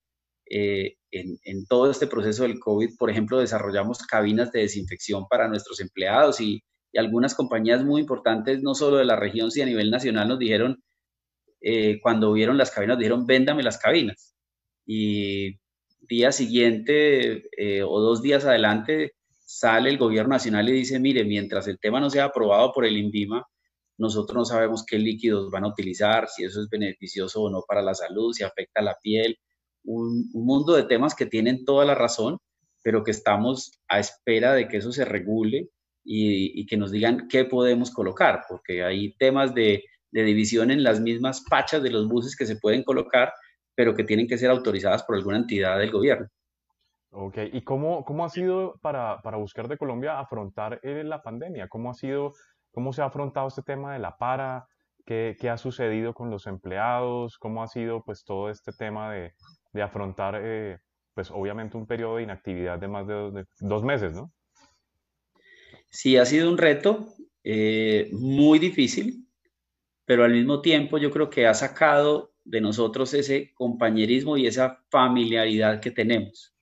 eh, 0.50 0.96
en, 1.10 1.66
todo 1.66 1.90
este 1.90 2.06
proceso 2.06 2.42
del 2.44 2.58
COVID, 2.58 2.96
por 2.98 3.10
ejemplo, 3.10 3.38
desarrollamos 3.38 3.98
cabinas 3.98 4.52
de 4.52 4.60
desinfección 4.60 5.26
para 5.28 5.48
nuestros 5.48 5.80
empleados 5.80 6.40
y, 6.40 6.62
algunas 6.96 7.34
compañías 7.34 7.82
muy 7.84 8.00
importantes, 8.02 8.62
no 8.62 8.72
solo 8.76 8.98
de 8.98 9.04
la 9.04 9.16
región, 9.16 9.50
sino 9.50 9.64
a 9.64 9.68
nivel 9.68 9.90
nacional, 9.90 10.28
nos 10.28 10.38
dijeron, 10.38 10.80
eh, 11.60 11.98
cuando 12.00 12.32
vieron 12.32 12.56
las 12.56 12.70
cabinas, 12.70 12.98
dijeron, 12.98 13.26
véndame 13.26 13.64
las 13.64 13.78
cabinas. 13.78 14.36
Y 14.86 15.58
día 16.02 16.30
siguiente 16.30 17.48
eh, 17.56 17.82
o 17.82 18.00
dos 18.00 18.22
días 18.22 18.44
adelante 18.44 19.14
sale 19.44 19.90
el 19.90 19.98
gobierno 19.98 20.30
nacional 20.30 20.68
y 20.68 20.72
dice, 20.72 20.98
mire, 20.98 21.24
mientras 21.24 21.68
el 21.68 21.78
tema 21.78 22.00
no 22.00 22.10
sea 22.10 22.24
aprobado 22.24 22.72
por 22.72 22.84
el 22.84 22.96
INVIMA, 22.96 23.46
nosotros 23.98 24.36
no 24.36 24.44
sabemos 24.44 24.84
qué 24.84 24.98
líquidos 24.98 25.50
van 25.50 25.64
a 25.64 25.68
utilizar, 25.68 26.28
si 26.28 26.44
eso 26.44 26.60
es 26.60 26.68
beneficioso 26.68 27.42
o 27.42 27.50
no 27.50 27.62
para 27.66 27.82
la 27.82 27.94
salud, 27.94 28.32
si 28.32 28.42
afecta 28.42 28.80
a 28.80 28.84
la 28.84 28.96
piel, 29.02 29.38
un, 29.84 30.30
mundo 30.32 30.74
de 30.74 30.84
temas 30.84 31.14
que 31.14 31.26
tienen 31.26 31.64
toda 31.64 31.84
la 31.84 31.94
razón, 31.94 32.38
pero 32.82 33.04
que 33.04 33.12
estamos 33.12 33.80
a 33.88 33.98
espera 33.98 34.54
de 34.54 34.68
que 34.68 34.78
eso 34.78 34.92
se 34.92 35.04
regule 35.04 35.70
y, 36.04 36.66
que 36.66 36.76
nos 36.76 36.90
digan 36.90 37.28
qué 37.28 37.44
podemos 37.44 37.90
colocar, 37.90 38.44
porque 38.48 38.82
hay 38.82 39.14
temas 39.16 39.54
de, 39.54 39.84
división 40.10 40.70
en 40.70 40.84
las 40.84 41.00
mismas 41.00 41.44
pachas 41.48 41.82
de 41.82 41.90
los 41.90 42.08
buses 42.08 42.36
que 42.36 42.46
se 42.46 42.56
pueden 42.56 42.84
colocar, 42.84 43.32
pero 43.74 43.94
que 43.94 44.04
tienen 44.04 44.28
que 44.28 44.38
ser 44.38 44.50
autorizadas 44.50 45.02
por 45.02 45.16
alguna 45.16 45.38
entidad 45.38 45.78
del 45.78 45.90
gobierno. 45.90 46.28
Ok, 47.16 47.38
¿y 47.52 47.62
cómo, 47.62 48.04
cómo 48.04 48.24
ha 48.24 48.28
sido 48.28 48.74
para, 48.82 49.22
para 49.22 49.36
Buscar 49.36 49.68
de 49.68 49.78
Colombia 49.78 50.18
afrontar 50.18 50.80
eh, 50.82 51.04
la 51.04 51.22
pandemia? 51.22 51.68
¿Cómo 51.68 51.88
ha 51.90 51.94
sido, 51.94 52.32
cómo 52.72 52.92
se 52.92 53.02
ha 53.02 53.04
afrontado 53.04 53.46
este 53.46 53.62
tema 53.62 53.92
de 53.92 54.00
la 54.00 54.16
para? 54.16 54.66
¿Qué, 55.06 55.36
qué 55.38 55.48
ha 55.48 55.56
sucedido 55.56 56.12
con 56.12 56.28
los 56.28 56.48
empleados? 56.48 57.38
¿Cómo 57.38 57.62
ha 57.62 57.68
sido 57.68 58.02
pues 58.02 58.24
todo 58.24 58.50
este 58.50 58.72
tema 58.72 59.12
de, 59.12 59.32
de 59.72 59.82
afrontar, 59.82 60.40
eh, 60.42 60.78
pues 61.14 61.30
obviamente 61.30 61.76
un 61.76 61.86
periodo 61.86 62.16
de 62.16 62.24
inactividad 62.24 62.80
de 62.80 62.88
más 62.88 63.06
de 63.06 63.44
dos, 63.60 63.84
meses, 63.84 64.16
¿no? 64.16 64.32
Sí, 65.90 66.16
ha 66.16 66.24
sido 66.24 66.50
un 66.50 66.58
reto 66.58 67.06
eh, 67.44 68.08
muy 68.12 68.58
difícil, 68.58 69.28
pero 70.04 70.24
al 70.24 70.32
mismo 70.32 70.60
tiempo 70.60 70.98
yo 70.98 71.12
creo 71.12 71.30
que 71.30 71.46
ha 71.46 71.54
sacado 71.54 72.32
de 72.44 72.60
nosotros 72.60 73.14
ese 73.14 73.52
compañerismo 73.54 74.36
y 74.36 74.48
esa 74.48 74.84
familiaridad 74.90 75.80
que 75.80 75.92
tenemos. 75.92 76.53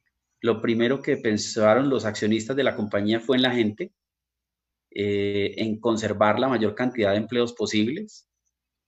Lo 0.43 0.61
primero 0.61 1.01
que 1.01 1.17
pensaron 1.17 1.89
los 1.89 2.05
accionistas 2.05 2.57
de 2.57 2.65
la 2.65 2.77
compañía 2.77 3.21
fue 3.21 3.37
en 3.37 3.43
la 3.43 3.53
gente, 3.53 3.93
eh, 4.91 5.55
en 5.57 5.79
conservar 5.81 6.39
la 6.39 6.49
mayor 6.49 6.75
cantidad 6.75 7.13
de 7.13 7.19
empleos 7.19 7.53
posibles, 7.53 8.29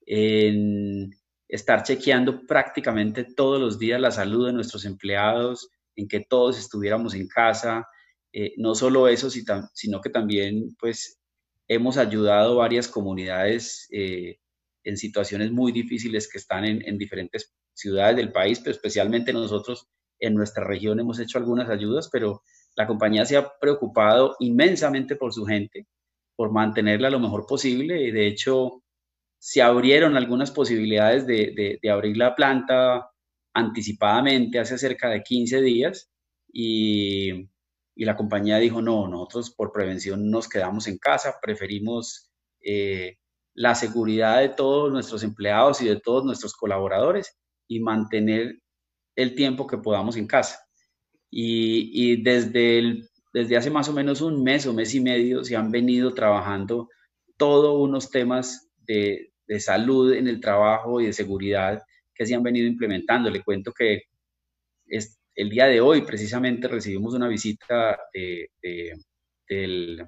en 0.05 1.11
estar 1.47 1.83
chequeando 1.83 2.45
prácticamente 2.45 3.23
todos 3.23 3.59
los 3.59 3.79
días 3.79 4.01
la 4.01 4.11
salud 4.11 4.47
de 4.47 4.53
nuestros 4.53 4.85
empleados, 4.85 5.69
en 5.95 6.07
que 6.07 6.19
todos 6.19 6.59
estuviéramos 6.59 7.15
en 7.15 7.27
casa. 7.27 7.87
Eh, 8.33 8.53
no 8.57 8.75
solo 8.75 9.07
eso, 9.07 9.29
sino 9.29 10.01
que 10.01 10.09
también 10.09 10.75
pues 10.77 11.21
hemos 11.69 11.97
ayudado 11.97 12.57
varias 12.57 12.89
comunidades 12.89 13.87
eh, 13.91 14.39
en 14.83 14.97
situaciones 14.97 15.51
muy 15.51 15.71
difíciles 15.71 16.29
que 16.29 16.37
están 16.37 16.65
en, 16.65 16.97
diferentes 16.97 17.53
ciudades 17.73 18.17
del 18.17 18.33
país, 18.33 18.59
pero 18.59 18.71
especialmente 18.71 19.31
nosotros 19.33 19.87
en 20.19 20.33
nuestra 20.33 20.63
región 20.63 20.99
hemos 20.99 21.19
hecho 21.19 21.37
algunas 21.37 21.69
ayudas, 21.69 22.09
pero 22.11 22.41
la 22.75 22.87
compañía 22.87 23.25
se 23.25 23.37
ha 23.37 23.57
preocupado 23.59 24.35
inmensamente 24.39 25.15
por 25.15 25.33
su 25.33 25.45
gente, 25.45 25.87
por 26.35 26.51
mantenerla 26.51 27.09
lo 27.09 27.19
mejor 27.19 27.45
posible. 27.45 28.01
Y 28.01 28.11
de 28.11 28.27
hecho, 28.27 28.83
se 29.39 29.61
abrieron 29.61 30.17
algunas 30.17 30.51
posibilidades 30.51 31.25
de, 31.27 31.79
abrir 31.91 32.17
la 32.17 32.35
planta 32.35 33.11
anticipadamente 33.53 34.59
hace 34.59 34.77
cerca 34.77 35.09
de 35.09 35.23
15 35.23 35.61
días 35.61 36.09
y, 36.51 37.47
la 37.95 38.17
compañía 38.17 38.57
dijo, 38.57 38.81
no, 38.81 39.07
nosotros 39.07 39.51
por 39.51 39.71
prevención 39.71 40.29
nos 40.29 40.49
quedamos 40.49 40.87
en 40.87 40.97
casa, 40.97 41.37
preferimos 41.41 42.29
eh, 42.59 43.17
la 43.53 43.73
seguridad 43.73 44.41
de 44.41 44.49
todos 44.49 44.91
nuestros 44.91 45.23
empleados 45.23 45.81
y 45.81 45.87
de 45.87 46.01
todos 46.01 46.25
nuestros 46.25 46.53
colaboradores 46.55 47.37
y 47.67 47.79
mantener 47.79 48.59
el 49.15 49.35
tiempo 49.35 49.67
que 49.67 49.77
podamos 49.77 50.17
en 50.17 50.27
casa. 50.27 50.59
Y, 51.29 52.21
desde, 52.23 53.01
desde 53.33 53.57
hace 53.57 53.69
más 53.69 53.89
o 53.89 53.93
menos 53.93 54.21
un 54.21 54.43
mes 54.43 54.65
o 54.67 54.73
mes 54.73 54.95
y 54.95 55.01
medio 55.01 55.43
se 55.43 55.55
han 55.55 55.69
venido 55.69 56.13
trabajando 56.13 56.89
todos 57.37 57.77
unos 57.77 58.09
temas 58.09 58.69
de, 58.77 59.33
de 59.47 59.59
salud 59.59 60.13
en 60.13 60.27
el 60.27 60.39
trabajo 60.39 61.01
y 61.01 61.07
de 61.07 61.13
seguridad 61.13 61.83
que 62.13 62.25
se 62.25 62.35
han 62.35 62.43
venido 62.43 62.67
implementando. 62.67 63.29
Le 63.29 63.43
cuento 63.43 63.73
que 63.73 64.03
es, 64.87 65.19
el 65.35 65.49
día 65.49 65.65
de 65.65 65.81
hoy 65.81 66.01
precisamente 66.01 66.67
recibimos 66.67 67.13
una 67.13 67.27
visita 67.27 67.99
del, 68.13 70.07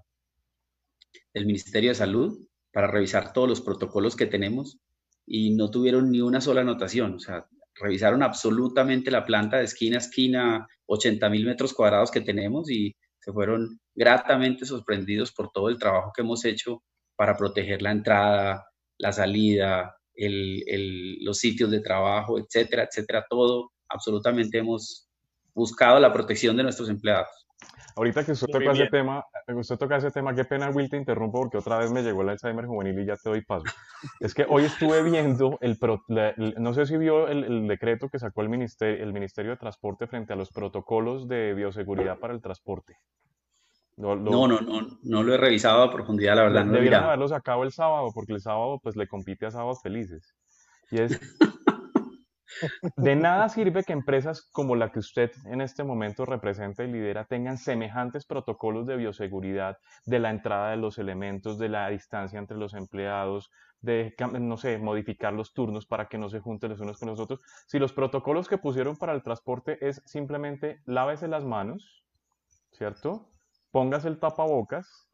del 1.34 1.45
Ministerio 1.45 1.89
de 1.89 1.95
Salud 1.95 2.47
para 2.72 2.88
revisar 2.88 3.34
todos 3.34 3.49
los 3.49 3.62
protocolos 3.62 4.16
que 4.16 4.26
tenemos 4.26 4.80
y 5.26 5.53
no 5.55 5.70
tuvieron 5.70 6.10
ni 6.12 6.22
una 6.22 6.39
sola 6.39 6.62
anotación. 6.62 7.16
O 7.16 7.20
sea, 7.20 7.45
revisaron 7.80 8.23
absolutamente 8.23 9.11
la 9.11 9.25
planta 9.25 9.57
de 9.57 9.65
esquina 9.65 9.97
a 9.97 9.99
esquina, 9.99 10.67
80 10.86 11.30
mil 11.30 11.45
metros 11.45 11.73
cuadrados 11.73 12.11
que 12.11 12.21
tenemos 12.21 12.69
y 12.69 12.95
se 13.19 13.32
fueron 13.32 13.80
gratamente 13.93 14.65
sorprendidos 14.65 15.32
por 15.32 15.51
todo 15.51 15.69
el 15.69 15.78
trabajo 15.78 16.11
que 16.15 16.21
hemos 16.21 16.45
hecho 16.45 16.84
para 17.15 17.36
proteger 17.36 17.82
la 17.82 17.91
entrada, 17.91 18.65
la 18.97 19.11
salida, 19.11 19.95
los 20.15 21.38
sitios 21.38 21.69
de 21.71 21.82
trabajo, 21.82 22.39
etcétera, 22.39 22.84
etcétera, 22.84 23.25
todo, 23.30 23.71
absolutamente 23.89 24.59
hemos 24.59 25.07
buscado 25.53 25.99
la 25.99 26.13
protección 26.13 26.55
de 26.57 26.63
nuestros 26.63 26.89
empleados. 26.89 27.47
Ahorita 27.95 28.24
que 28.24 28.34
usted 28.34 28.47
toca 28.47 28.72
ese 28.72 28.88
tema, 28.88 29.26
usted 29.47 29.78
toca 29.78 29.97
ese 29.97 30.11
tema, 30.11 30.36
qué 30.36 30.45
pena 30.45 30.70
Will 30.70 30.88
te 30.88 30.97
interrumpo 30.97 31.39
porque 31.39 31.57
otra 31.57 31.80
vez 31.80 31.91
me 31.91 32.03
llegó 32.03 32.22
el 32.22 32.30
Alzheimer 32.30 32.68
juvenil 32.68 32.99
y 32.99 33.05
ya 33.07 33.15
te 33.15 33.30
doy 33.30 33.41
paso. 33.41 33.65
Es 34.20 34.36
que 34.36 34.45
hoy 34.47 34.65
estuve 34.65 35.01
viendo 35.01 35.57
el, 35.61 35.78
no 36.59 36.74
sé 36.76 36.86
si 36.86 36.95
vio 36.97 37.28
el, 37.28 37.68
decreto 37.68 38.07
que 38.09 38.20
sacó 38.20 38.43
el 38.43 38.49
ministerio, 38.49 39.03
el 39.03 39.13
ministerio 39.13 39.51
de 39.51 39.57
Transporte 39.57 40.05
frente 40.05 40.34
a 40.34 40.36
los 40.36 40.51
protocolos 40.51 41.28
de 41.28 41.55
bioseguridad 41.55 42.20
para 42.20 42.36
el 42.36 42.41
transporte. 42.41 42.97
No, 43.95 44.15
no, 44.15 44.47
no, 44.47 44.61
no, 45.01 45.24
lo 45.24 45.34
he 45.34 45.38
revisado 45.38 45.82
a 45.82 45.91
profundidad, 45.91 46.36
la 46.36 46.43
verdad. 46.43 46.65
No 46.65 46.74
deberían 46.74 47.03
haberlo 47.03 47.28
sacado 47.28 47.63
el 47.63 47.72
sábado, 47.72 48.11
porque 48.13 48.34
el 48.34 48.41
sábado 48.41 48.80
pues 48.84 48.95
le 48.95 49.07
compite 49.07 49.47
a 49.47 49.51
sábados 49.51 49.82
felices. 49.82 50.36
Y 50.91 50.99
es... 50.99 51.20
de 52.95 53.16
nada 53.16 53.50
sirve 53.50 53.84
que 53.84 53.93
empresas 53.93 54.41
como 54.52 54.76
la 54.76 54.91
que 54.91 55.00
usted 55.00 55.32
en 55.45 55.62
este 55.62 55.84
momento 55.84 56.26
representa 56.26 56.84
y 56.84 56.91
lidera 56.91 57.26
tengan 57.26 57.58
semejantes 57.58 58.26
protocolos 58.26 58.88
de 58.88 58.98
bioseguridad, 58.98 59.78
de 60.06 60.20
la 60.20 60.30
entrada 60.30 60.72
de 60.72 60.78
los 60.78 60.98
elementos, 60.98 61.58
de 61.58 61.70
la 61.70 61.89
distancia 61.89 62.39
entre 62.39 62.58
los 62.58 62.74
empleados, 62.74 63.52
de, 63.82 64.16
no 64.39 64.58
sé, 64.58 64.78
modificar 64.78 65.34
los 65.34 65.54
turnos 65.54 65.86
para 65.86 66.08
que 66.08 66.18
no 66.18 66.30
se 66.30 66.39
junten 66.39 66.72
los 66.72 66.80
unos 66.80 66.98
con 66.98 67.10
los 67.10 67.20
otros. 67.20 67.39
Si 67.68 67.80
los 67.80 67.93
protocolos 67.93 68.48
que 68.48 68.58
pusieron 68.58 68.98
para 68.98 69.14
el 69.14 69.24
transporte 69.24 69.78
es 69.88 70.02
simplemente 70.06 70.82
lávese 70.86 71.28
las 71.28 71.43
manos, 71.43 72.04
¿cierto? 72.72 73.30
póngase 73.72 74.08
el 74.08 74.20
tapabocas 74.20 75.07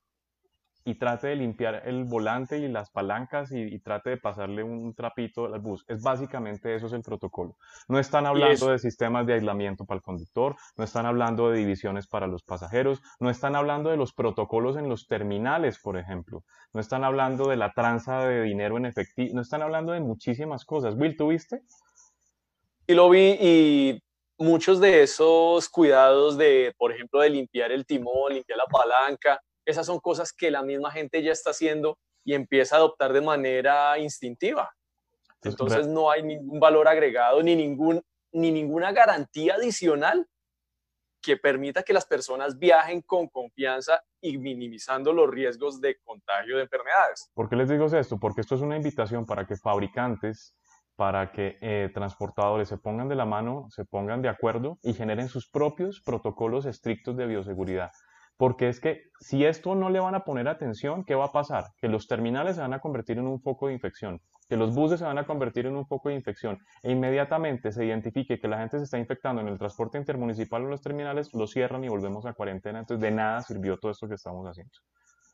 y 0.85 0.95
trate 0.95 1.27
de 1.27 1.35
limpiar 1.35 1.83
el 1.85 2.03
volante 2.03 2.57
y 2.57 2.67
las 2.67 2.89
palancas 2.89 3.51
y, 3.51 3.79
trate 3.79 4.11
de 4.11 4.17
pasarle 4.17 4.63
un 4.63 4.93
trapito 4.93 5.45
al 5.45 5.59
bus. 5.59 5.85
Es 5.87 6.01
básicamente 6.01 6.75
eso 6.75 6.87
es 6.87 6.93
el 6.93 7.01
protocolo. 7.01 7.55
No 7.87 7.99
están 7.99 8.25
hablando 8.25 8.69
de 8.69 8.79
sistemas 8.79 9.25
de 9.25 9.33
aislamiento 9.33 9.85
para 9.85 9.97
el 9.97 10.03
conductor, 10.03 10.55
no 10.75 10.83
están 10.83 11.05
hablando 11.05 11.49
de 11.49 11.57
divisiones 11.57 12.07
para 12.07 12.27
los 12.27 12.43
pasajeros, 12.43 13.01
no 13.19 13.29
están 13.29 13.55
hablando 13.55 13.89
de 13.89 13.97
los 13.97 14.13
protocolos 14.13 14.77
en 14.77 14.89
los 14.89 15.07
terminales, 15.07 15.79
por 15.79 15.97
ejemplo, 15.97 16.43
no 16.73 16.81
están 16.81 17.03
hablando 17.03 17.47
de 17.47 17.55
la 17.55 17.71
tranza 17.71 18.25
de 18.25 18.41
dinero 18.41 18.77
en 18.77 18.85
efectivo, 18.85 19.35
no 19.35 19.41
están 19.41 19.61
hablando 19.61 19.93
de 19.93 20.01
muchísimas 20.01 20.65
cosas. 20.65 20.95
Will, 20.95 21.15
¿tuviste? 21.15 21.61
Y 22.87 22.93
lo 22.93 23.09
vi 23.09 23.37
y 23.39 24.03
muchos 24.37 24.79
de 24.79 25.03
esos 25.03 25.69
cuidados 25.69 26.37
de, 26.37 26.73
por 26.77 26.91
ejemplo, 26.91 27.21
de 27.21 27.29
limpiar 27.29 27.71
el 27.71 27.85
timón, 27.85 28.33
limpiar 28.33 28.57
la 28.57 28.65
palanca, 28.65 29.39
esas 29.65 29.85
son 29.85 29.99
cosas 29.99 30.33
que 30.33 30.51
la 30.51 30.63
misma 30.63 30.91
gente 30.91 31.21
ya 31.21 31.31
está 31.31 31.51
haciendo 31.51 31.97
y 32.23 32.33
empieza 32.33 32.75
a 32.75 32.79
adoptar 32.79 33.13
de 33.13 33.21
manera 33.21 33.97
instintiva. 33.99 34.73
Entonces 35.41 35.87
no 35.87 36.09
hay 36.09 36.23
ningún 36.23 36.59
valor 36.59 36.87
agregado 36.87 37.43
ni, 37.43 37.55
ningún, 37.55 38.01
ni 38.31 38.51
ninguna 38.51 38.91
garantía 38.91 39.55
adicional 39.55 40.27
que 41.21 41.37
permita 41.37 41.83
que 41.83 41.93
las 41.93 42.05
personas 42.05 42.59
viajen 42.59 43.01
con 43.01 43.27
confianza 43.29 44.03
y 44.21 44.37
minimizando 44.37 45.13
los 45.13 45.29
riesgos 45.29 45.79
de 45.79 45.97
contagio 46.03 46.57
de 46.57 46.63
enfermedades. 46.63 47.31
¿Por 47.33 47.49
qué 47.49 47.55
les 47.55 47.69
digo 47.69 47.85
esto? 47.85 48.19
Porque 48.19 48.41
esto 48.41 48.55
es 48.55 48.61
una 48.61 48.75
invitación 48.75 49.25
para 49.25 49.47
que 49.47 49.55
fabricantes, 49.55 50.53
para 50.95 51.31
que 51.31 51.57
eh, 51.61 51.89
transportadores 51.93 52.67
se 52.67 52.77
pongan 52.77 53.07
de 53.07 53.15
la 53.15 53.25
mano, 53.25 53.67
se 53.69 53.85
pongan 53.85 54.21
de 54.21 54.29
acuerdo 54.29 54.79
y 54.83 54.93
generen 54.93 55.29
sus 55.29 55.49
propios 55.49 56.01
protocolos 56.01 56.65
estrictos 56.65 57.15
de 57.15 57.25
bioseguridad. 57.25 57.91
Porque 58.37 58.67
es 58.67 58.79
que 58.79 59.03
si 59.19 59.45
esto 59.45 59.75
no 59.75 59.89
le 59.89 59.99
van 59.99 60.15
a 60.15 60.23
poner 60.23 60.47
atención, 60.47 61.05
¿qué 61.05 61.15
va 61.15 61.25
a 61.25 61.31
pasar? 61.31 61.65
Que 61.79 61.87
los 61.87 62.07
terminales 62.07 62.55
se 62.55 62.61
van 62.61 62.73
a 62.73 62.79
convertir 62.79 63.17
en 63.17 63.27
un 63.27 63.41
foco 63.41 63.67
de 63.67 63.73
infección, 63.73 64.21
que 64.49 64.57
los 64.57 64.73
buses 64.73 64.99
se 64.99 65.05
van 65.05 65.17
a 65.17 65.25
convertir 65.25 65.65
en 65.65 65.75
un 65.75 65.85
foco 65.85 66.09
de 66.09 66.15
infección 66.15 66.59
e 66.81 66.91
inmediatamente 66.91 67.71
se 67.71 67.85
identifique 67.85 68.39
que 68.39 68.47
la 68.47 68.57
gente 68.57 68.77
se 68.79 68.85
está 68.85 68.97
infectando 68.97 69.41
en 69.41 69.47
el 69.47 69.57
transporte 69.57 69.97
intermunicipal 69.97 70.63
o 70.63 70.67
los 70.67 70.81
terminales, 70.81 71.33
lo 71.33 71.47
cierran 71.47 71.83
y 71.83 71.89
volvemos 71.89 72.25
a 72.25 72.33
cuarentena. 72.33 72.79
Entonces 72.79 73.01
de 73.01 73.11
nada 73.11 73.41
sirvió 73.41 73.77
todo 73.77 73.91
esto 73.91 74.07
que 74.07 74.15
estamos 74.15 74.45
haciendo. 74.45 74.73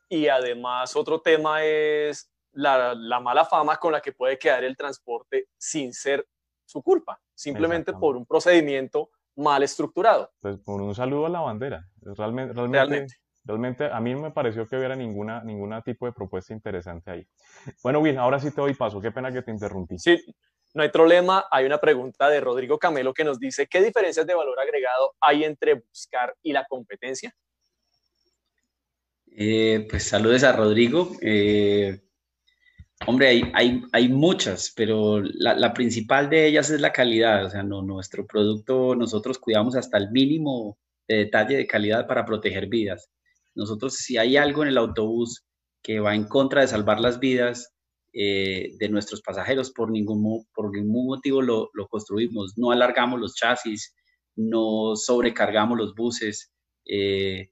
Y 0.10 0.28
además 0.28 0.96
otro 0.96 1.22
tema 1.22 1.64
es 1.64 2.32
la, 2.52 2.94
la 2.96 3.20
mala 3.20 3.46
fama 3.46 3.78
con 3.78 3.92
la 3.92 4.02
que 4.02 4.12
puede 4.12 4.38
quedar 4.38 4.64
el 4.64 4.76
transporte 4.76 5.48
sin 5.58 5.94
ser 5.94 6.28
su 6.66 6.84
culpa, 6.84 7.20
simplemente 7.34 7.94
por 7.94 8.16
un 8.16 8.26
procedimiento 8.26 9.10
mal 9.40 9.64
estructurado. 9.64 10.32
Pues 10.40 10.58
por 10.58 10.82
un 10.82 10.94
saludo 10.94 11.26
a 11.26 11.30
la 11.30 11.42
bandera. 11.42 11.88
Realmente, 12.02 12.54
realmente, 12.54 13.16
realmente. 13.44 13.86
a 13.86 14.00
mí 14.00 14.14
no 14.14 14.22
me 14.22 14.32
pareció 14.32 14.68
que 14.68 14.78
hubiera 14.78 14.96
ninguna, 14.96 15.44
ninguna 15.44 15.82
tipo 15.82 16.06
de 16.06 16.12
propuesta 16.12 16.54
interesante 16.54 17.12
ahí. 17.12 17.28
Bueno, 17.82 18.00
Will, 18.00 18.18
ahora 18.18 18.40
sí 18.40 18.52
te 18.52 18.62
doy 18.62 18.74
paso. 18.74 19.02
Qué 19.02 19.12
pena 19.12 19.32
que 19.32 19.42
te 19.42 19.52
interrumpí. 19.52 19.98
Sí, 19.98 20.18
no 20.74 20.84
hay 20.84 20.90
problema. 20.90 21.46
Hay 21.50 21.66
una 21.66 21.80
pregunta 21.80 22.30
de 22.30 22.42
Rodrigo 22.42 22.78
Camelo 22.78 23.14
que 23.14 23.24
nos 23.24 23.40
dice, 23.40 23.68
¿qué 23.68 23.82
diferencias 23.82 24.28
de 24.28 24.36
valor 24.36 24.60
agregado 24.60 25.16
hay 25.20 25.44
entre 25.44 25.76
buscar 25.76 26.36
y 26.44 26.54
la 26.54 26.66
competencia? 26.66 27.34
Eh, 29.32 29.88
pues 29.90 30.04
saludes 30.04 30.44
a 30.44 30.52
Rodrigo. 30.52 31.12
Eh, 31.22 32.02
Hombre, 33.08 33.28
hay, 33.30 33.44
hay, 33.54 33.82
hay 33.94 34.10
muchas, 34.10 34.74
pero 34.76 35.22
la, 35.22 35.56
la, 35.56 35.74
principal 35.74 36.30
de 36.30 36.48
ellas 36.48 36.70
es 36.70 36.82
la 36.82 36.92
calidad. 36.92 37.46
O 37.46 37.50
sea, 37.50 37.64
nuestro 37.64 38.28
producto, 38.28 38.94
nosotros 38.96 39.40
cuidamos 39.40 39.76
hasta 39.76 39.98
el 39.98 40.12
mínimo 40.12 40.78
de 41.08 41.18
detalle 41.18 41.56
de 41.56 41.68
calidad 41.68 42.08
para 42.08 42.26
proteger 42.26 42.68
vidas. 42.68 43.10
Nosotros, 43.56 43.96
si 43.96 44.18
hay 44.18 44.36
algo 44.36 44.64
en 44.64 44.70
el 44.70 44.78
autobús 44.78 45.46
que 45.82 46.02
va 46.02 46.14
en 46.14 46.26
contra 46.26 46.62
de 46.62 46.68
salvar 46.68 47.00
las 47.00 47.20
vidas 47.20 47.74
eh, 48.14 48.74
de 48.78 48.90
nuestros 48.90 49.22
pasajeros, 49.22 49.72
por 49.72 49.92
ningún, 49.92 50.46
por 50.54 50.72
ningún 50.72 51.08
motivo 51.08 51.42
lo, 51.42 51.70
lo, 51.74 51.88
construimos. 51.88 52.58
No 52.58 52.72
alargamos 52.72 53.20
los 53.20 53.34
chasis, 53.34 53.96
no 54.36 54.96
sobrecargamos 54.98 55.78
los 55.78 55.96
buses. 55.96 56.52
Eh, 56.86 57.50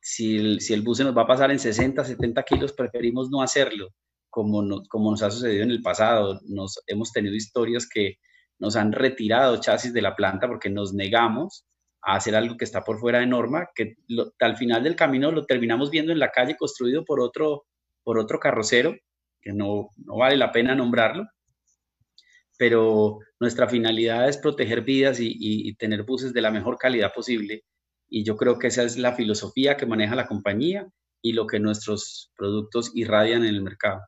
si, 0.00 0.36
el, 0.36 0.60
si 0.60 0.72
el 0.72 0.82
bus 0.82 0.98
se 0.98 1.04
nos 1.04 1.16
va 1.16 1.22
a 1.22 1.26
pasar 1.26 1.50
en 1.50 1.58
60, 1.58 2.04
70 2.04 2.42
kilos, 2.44 2.72
preferimos 2.72 3.28
no 3.28 3.42
hacerlo 3.42 3.92
como, 4.32 4.82
como 4.88 5.10
nos 5.10 5.22
ha 5.22 5.30
sucedido 5.30 5.62
en 5.62 5.70
el 5.70 5.82
pasado. 5.82 6.40
Nos, 6.46 6.82
hemos 6.86 7.12
tenido 7.12 7.36
historias 7.36 7.86
que 7.86 8.16
nos 8.58 8.76
han 8.76 8.92
retirado 8.92 9.60
chasis 9.60 9.92
de 9.92 10.00
la 10.00 10.16
planta 10.16 10.48
porque 10.48 10.70
nos 10.70 10.94
negamos 10.94 11.66
a 12.02 12.16
hacer 12.16 12.34
algo 12.34 12.56
que 12.56 12.64
está 12.64 12.82
por 12.82 12.98
fuera 12.98 13.20
de 13.20 13.26
norma, 13.26 13.68
que 13.74 13.94
al 14.40 14.56
final 14.56 14.82
del 14.84 14.96
camino 14.96 15.30
lo 15.30 15.44
terminamos 15.44 15.90
viendo 15.90 16.12
en 16.12 16.18
la 16.18 16.30
calle 16.30 16.56
construido 16.56 17.04
por 17.04 17.20
otro, 17.20 17.66
por 18.02 18.18
otro 18.18 18.40
carrocero, 18.40 18.96
que 19.42 19.52
no, 19.52 19.90
no 19.96 20.16
vale 20.16 20.36
la 20.36 20.50
pena 20.50 20.74
nombrarlo, 20.74 21.24
pero 22.56 23.18
nuestra 23.38 23.68
finalidad 23.68 24.28
es 24.28 24.38
proteger 24.38 24.80
vidas 24.80 25.20
y, 25.20 25.36
y, 25.38 25.74
tener 25.74 26.04
buses 26.04 26.32
de 26.32 26.40
la 26.40 26.50
mejor 26.50 26.78
calidad 26.78 27.12
posible. 27.12 27.64
Y 28.08 28.24
yo 28.24 28.36
creo 28.36 28.58
que 28.58 28.68
esa 28.68 28.82
es 28.82 28.96
la 28.96 29.14
filosofía 29.14 29.76
que 29.76 29.86
maneja 29.86 30.14
la 30.14 30.26
compañía 30.26 30.86
y 31.20 31.34
lo 31.34 31.46
que 31.46 31.60
nuestros 31.60 32.32
productos 32.36 32.92
irradian 32.94 33.44
en 33.44 33.54
el 33.54 33.62
mercado. 33.62 34.00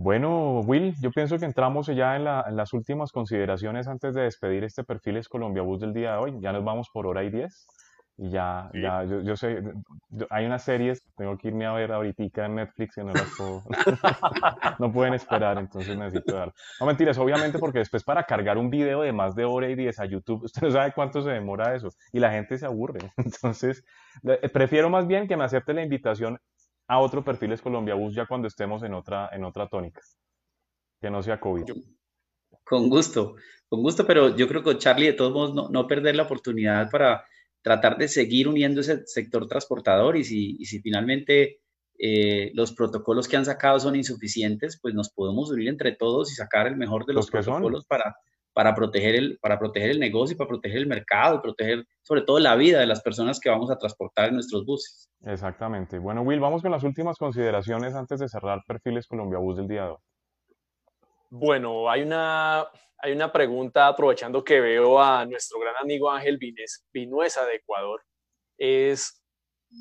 Bueno, 0.00 0.60
Will, 0.60 0.94
yo 1.00 1.10
pienso 1.10 1.38
que 1.38 1.44
entramos 1.44 1.88
ya 1.88 2.14
en, 2.14 2.22
las 2.22 2.72
últimas 2.72 3.10
consideraciones 3.10 3.88
antes 3.88 4.14
de 4.14 4.22
despedir 4.22 4.62
este 4.62 4.84
Perfiles 4.84 5.28
Colombia 5.28 5.62
Bus 5.62 5.80
del 5.80 5.92
día 5.92 6.12
de 6.12 6.18
hoy. 6.18 6.38
Ya 6.40 6.52
nos 6.52 6.64
vamos 6.64 6.88
por 6.92 7.08
hora 7.08 7.24
y 7.24 7.30
diez. 7.30 7.66
Y 8.16 8.30
ya, 8.30 8.70
ya 8.74 9.02
yo, 9.04 9.36
sé, 9.36 9.60
hay 10.30 10.46
unas 10.46 10.62
series, 10.62 11.02
tengo 11.16 11.36
que 11.36 11.48
irme 11.48 11.66
a 11.66 11.72
ver 11.72 11.90
ahorita 11.90 12.46
en 12.46 12.54
Netflix 12.54 12.96
y 12.96 13.00
no 13.00 13.12
las 13.12 13.28
puedo, 13.36 13.62
no 14.78 14.92
pueden 14.92 15.14
esperar, 15.14 15.58
entonces 15.58 15.96
necesito 15.96 16.34
dar. 16.34 16.52
No 16.80 16.86
mentiras, 16.86 17.18
obviamente 17.18 17.58
porque 17.60 17.78
después 17.78 18.02
para 18.02 18.24
cargar 18.24 18.58
un 18.58 18.70
video 18.70 19.02
de 19.02 19.12
más 19.12 19.36
de 19.36 19.44
hora 19.44 19.68
y 19.68 19.76
diez 19.76 20.00
a 20.00 20.04
YouTube, 20.04 20.44
usted 20.44 20.62
no 20.62 20.70
sabe 20.70 20.92
cuánto 20.92 21.22
se 21.22 21.30
demora 21.30 21.76
eso 21.76 21.90
y 22.12 22.18
la 22.18 22.30
gente 22.30 22.58
se 22.58 22.66
aburre. 22.66 23.00
Entonces, 23.16 23.84
prefiero 24.52 24.90
más 24.90 25.08
bien 25.08 25.28
que 25.28 25.36
me 25.36 25.44
acepte 25.44 25.72
la 25.72 25.82
invitación 25.82 26.40
a 26.88 26.98
otro 26.98 27.22
Perfiles 27.22 27.60
Colombia 27.60 27.94
Bus 27.94 28.14
ya 28.14 28.26
cuando 28.26 28.48
estemos 28.48 28.82
en 28.82 28.94
otra, 28.94 29.28
en 29.32 29.44
otra 29.44 29.68
tónica, 29.68 30.00
que 31.00 31.10
no 31.10 31.22
sea 31.22 31.38
COVID. 31.38 31.64
Con 32.64 32.88
gusto, 32.88 33.36
con 33.68 33.82
gusto, 33.82 34.06
pero 34.06 34.34
yo 34.34 34.48
creo 34.48 34.62
que 34.62 34.78
Charlie, 34.78 35.06
de 35.06 35.12
todos 35.12 35.32
modos, 35.32 35.70
no, 35.70 35.86
perder 35.86 36.16
la 36.16 36.24
oportunidad 36.24 36.90
para 36.90 37.24
tratar 37.62 37.98
de 37.98 38.08
seguir 38.08 38.48
uniendo 38.48 38.80
ese 38.80 39.06
sector 39.06 39.46
transportador 39.46 40.16
y 40.16 40.24
si, 40.24 40.56
y 40.58 40.64
si 40.64 40.80
finalmente 40.80 41.60
eh, 41.98 42.50
los 42.54 42.72
protocolos 42.72 43.28
que 43.28 43.36
han 43.36 43.44
sacado 43.44 43.78
son 43.80 43.94
insuficientes, 43.94 44.78
pues 44.80 44.94
nos 44.94 45.10
podemos 45.10 45.50
unir 45.50 45.68
entre 45.68 45.92
todos 45.92 46.32
y 46.32 46.34
sacar 46.34 46.66
el 46.66 46.76
mejor 46.76 47.04
de 47.04 47.12
los, 47.12 47.30
protocolos 47.30 47.84
para, 47.84 48.16
para, 48.58 48.74
proteger 48.74 49.14
el, 49.14 49.38
para 49.40 49.56
proteger 49.56 49.90
el 49.90 50.00
negocio 50.00 50.34
y 50.34 50.36
para 50.36 50.48
proteger 50.48 50.78
el 50.78 50.88
mercado 50.88 51.36
y 51.36 51.38
proteger 51.38 51.86
sobre 52.02 52.22
todo 52.22 52.40
la 52.40 52.56
vida 52.56 52.80
de 52.80 52.86
las 52.86 53.00
personas 53.02 53.38
que 53.38 53.48
vamos 53.48 53.70
a 53.70 53.78
transportar 53.78 54.30
en 54.30 54.34
nuestros 54.34 54.66
buses. 54.66 55.08
Exactamente. 55.24 56.00
Bueno, 56.00 56.22
Will, 56.22 56.40
vamos 56.40 56.60
con 56.60 56.72
las 56.72 56.82
últimas 56.82 57.18
consideraciones 57.18 57.94
antes 57.94 58.18
de 58.18 58.28
cerrar 58.28 58.60
perfiles 58.66 59.06
Colombia 59.06 59.38
Bus 59.38 59.58
del 59.58 59.68
día 59.68 59.84
de 59.84 59.90
hoy. 59.90 59.98
Bueno, 61.30 61.88
hay 61.88 62.02
una, 62.02 62.66
hay 62.98 63.12
una 63.12 63.30
pregunta, 63.30 63.86
aprovechando 63.86 64.42
que 64.42 64.60
veo 64.60 65.00
a 65.00 65.24
nuestro 65.24 65.60
gran 65.60 65.76
amigo 65.80 66.10
Ángel 66.10 66.36
Vines, 66.36 66.84
Vinuesa 66.92 67.46
de 67.46 67.54
Ecuador. 67.54 68.02
Es, 68.58 69.22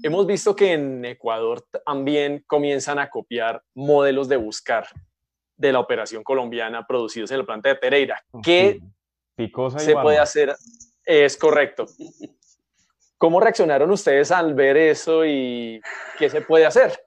hemos 0.03 0.27
visto 0.27 0.55
que 0.55 0.73
en 0.73 1.03
Ecuador 1.03 1.65
también 1.83 2.43
comienzan 2.45 2.99
a 2.99 3.09
copiar 3.09 3.59
modelos 3.73 4.29
de 4.29 4.37
buscar 4.37 4.85
de 5.57 5.73
la 5.73 5.79
operación 5.79 6.23
colombiana 6.23 6.85
producidos 6.85 7.31
en 7.31 7.39
la 7.39 7.45
planta 7.45 7.69
de 7.69 7.75
Pereira. 7.75 8.23
¿Qué 8.43 8.79
se 9.77 9.93
puede 9.93 10.19
hacer? 10.19 10.55
Es 11.03 11.35
correcto. 11.37 11.85
¿Cómo 13.17 13.39
reaccionaron 13.39 13.89
ustedes 13.89 14.31
al 14.31 14.53
ver 14.53 14.77
eso 14.77 15.25
y 15.25 15.81
qué 16.19 16.29
se 16.29 16.41
puede 16.41 16.65
hacer? 16.65 16.99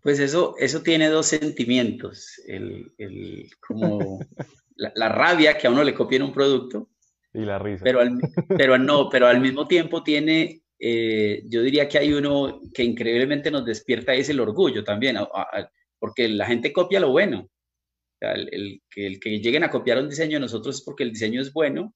Pues 0.00 0.20
eso, 0.20 0.54
eso 0.58 0.82
tiene 0.82 1.08
dos 1.08 1.26
sentimientos, 1.26 2.40
el, 2.46 2.92
el 2.96 3.50
como 3.58 4.20
la, 4.76 5.08
rabia 5.08 5.58
que 5.58 5.66
a 5.66 5.70
uno 5.70 5.82
le 5.82 5.94
copien 5.94 6.22
un 6.22 6.32
producto. 6.32 6.90
Y 7.34 7.40
la 7.40 7.58
risa. 7.58 7.82
Pero, 7.82 8.00
pero 8.56 8.78
no, 8.78 9.08
pero 9.10 9.26
al 9.26 9.40
mismo 9.40 9.66
tiempo 9.66 10.04
tiene, 10.04 10.62
eh, 10.78 11.42
yo 11.46 11.60
diría 11.62 11.88
que 11.88 11.98
hay 11.98 12.12
uno 12.12 12.60
que 12.72 12.84
increíblemente 12.84 13.50
nos 13.50 13.64
despierta 13.64 14.14
es 14.14 14.28
el 14.28 14.38
orgullo 14.38 14.84
también, 14.84 15.16
porque 15.98 16.28
la 16.28 16.46
gente 16.46 16.72
copia 16.72 17.00
lo 17.00 17.10
bueno. 17.10 17.48
el, 18.20 18.82
que, 18.90 19.06
el 19.06 19.20
que 19.20 19.38
lleguen 19.40 19.64
a 19.64 19.70
copiar 19.70 19.98
un 19.98 20.08
diseño 20.08 20.36
de 20.36 20.40
nosotros 20.40 20.76
es 20.76 20.84
porque 20.84 21.04
el 21.04 21.12
diseño 21.12 21.40
es 21.40 21.52
bueno 21.52 21.94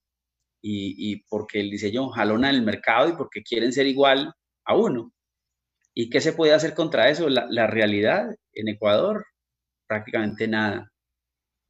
y, 0.63 1.25
porque 1.29 1.61
el 1.61 1.71
diseño 1.71 2.09
jalona 2.11 2.51
en 2.51 2.57
el 2.57 2.63
mercado 2.63 3.09
y 3.09 3.13
porque 3.13 3.43
quieren 3.43 3.73
ser 3.73 3.87
igual 3.87 4.33
a 4.65 4.77
uno. 4.77 5.13
¿Y 5.95 6.11
qué 6.11 6.21
se 6.21 6.33
puede 6.33 6.53
hacer 6.53 6.75
contra 6.75 7.11
eso? 7.11 7.29
La, 7.29 7.67
realidad 7.67 8.35
en 8.53 8.69
Ecuador, 8.69 9.25
prácticamente 9.87 10.47
nada. 10.49 10.91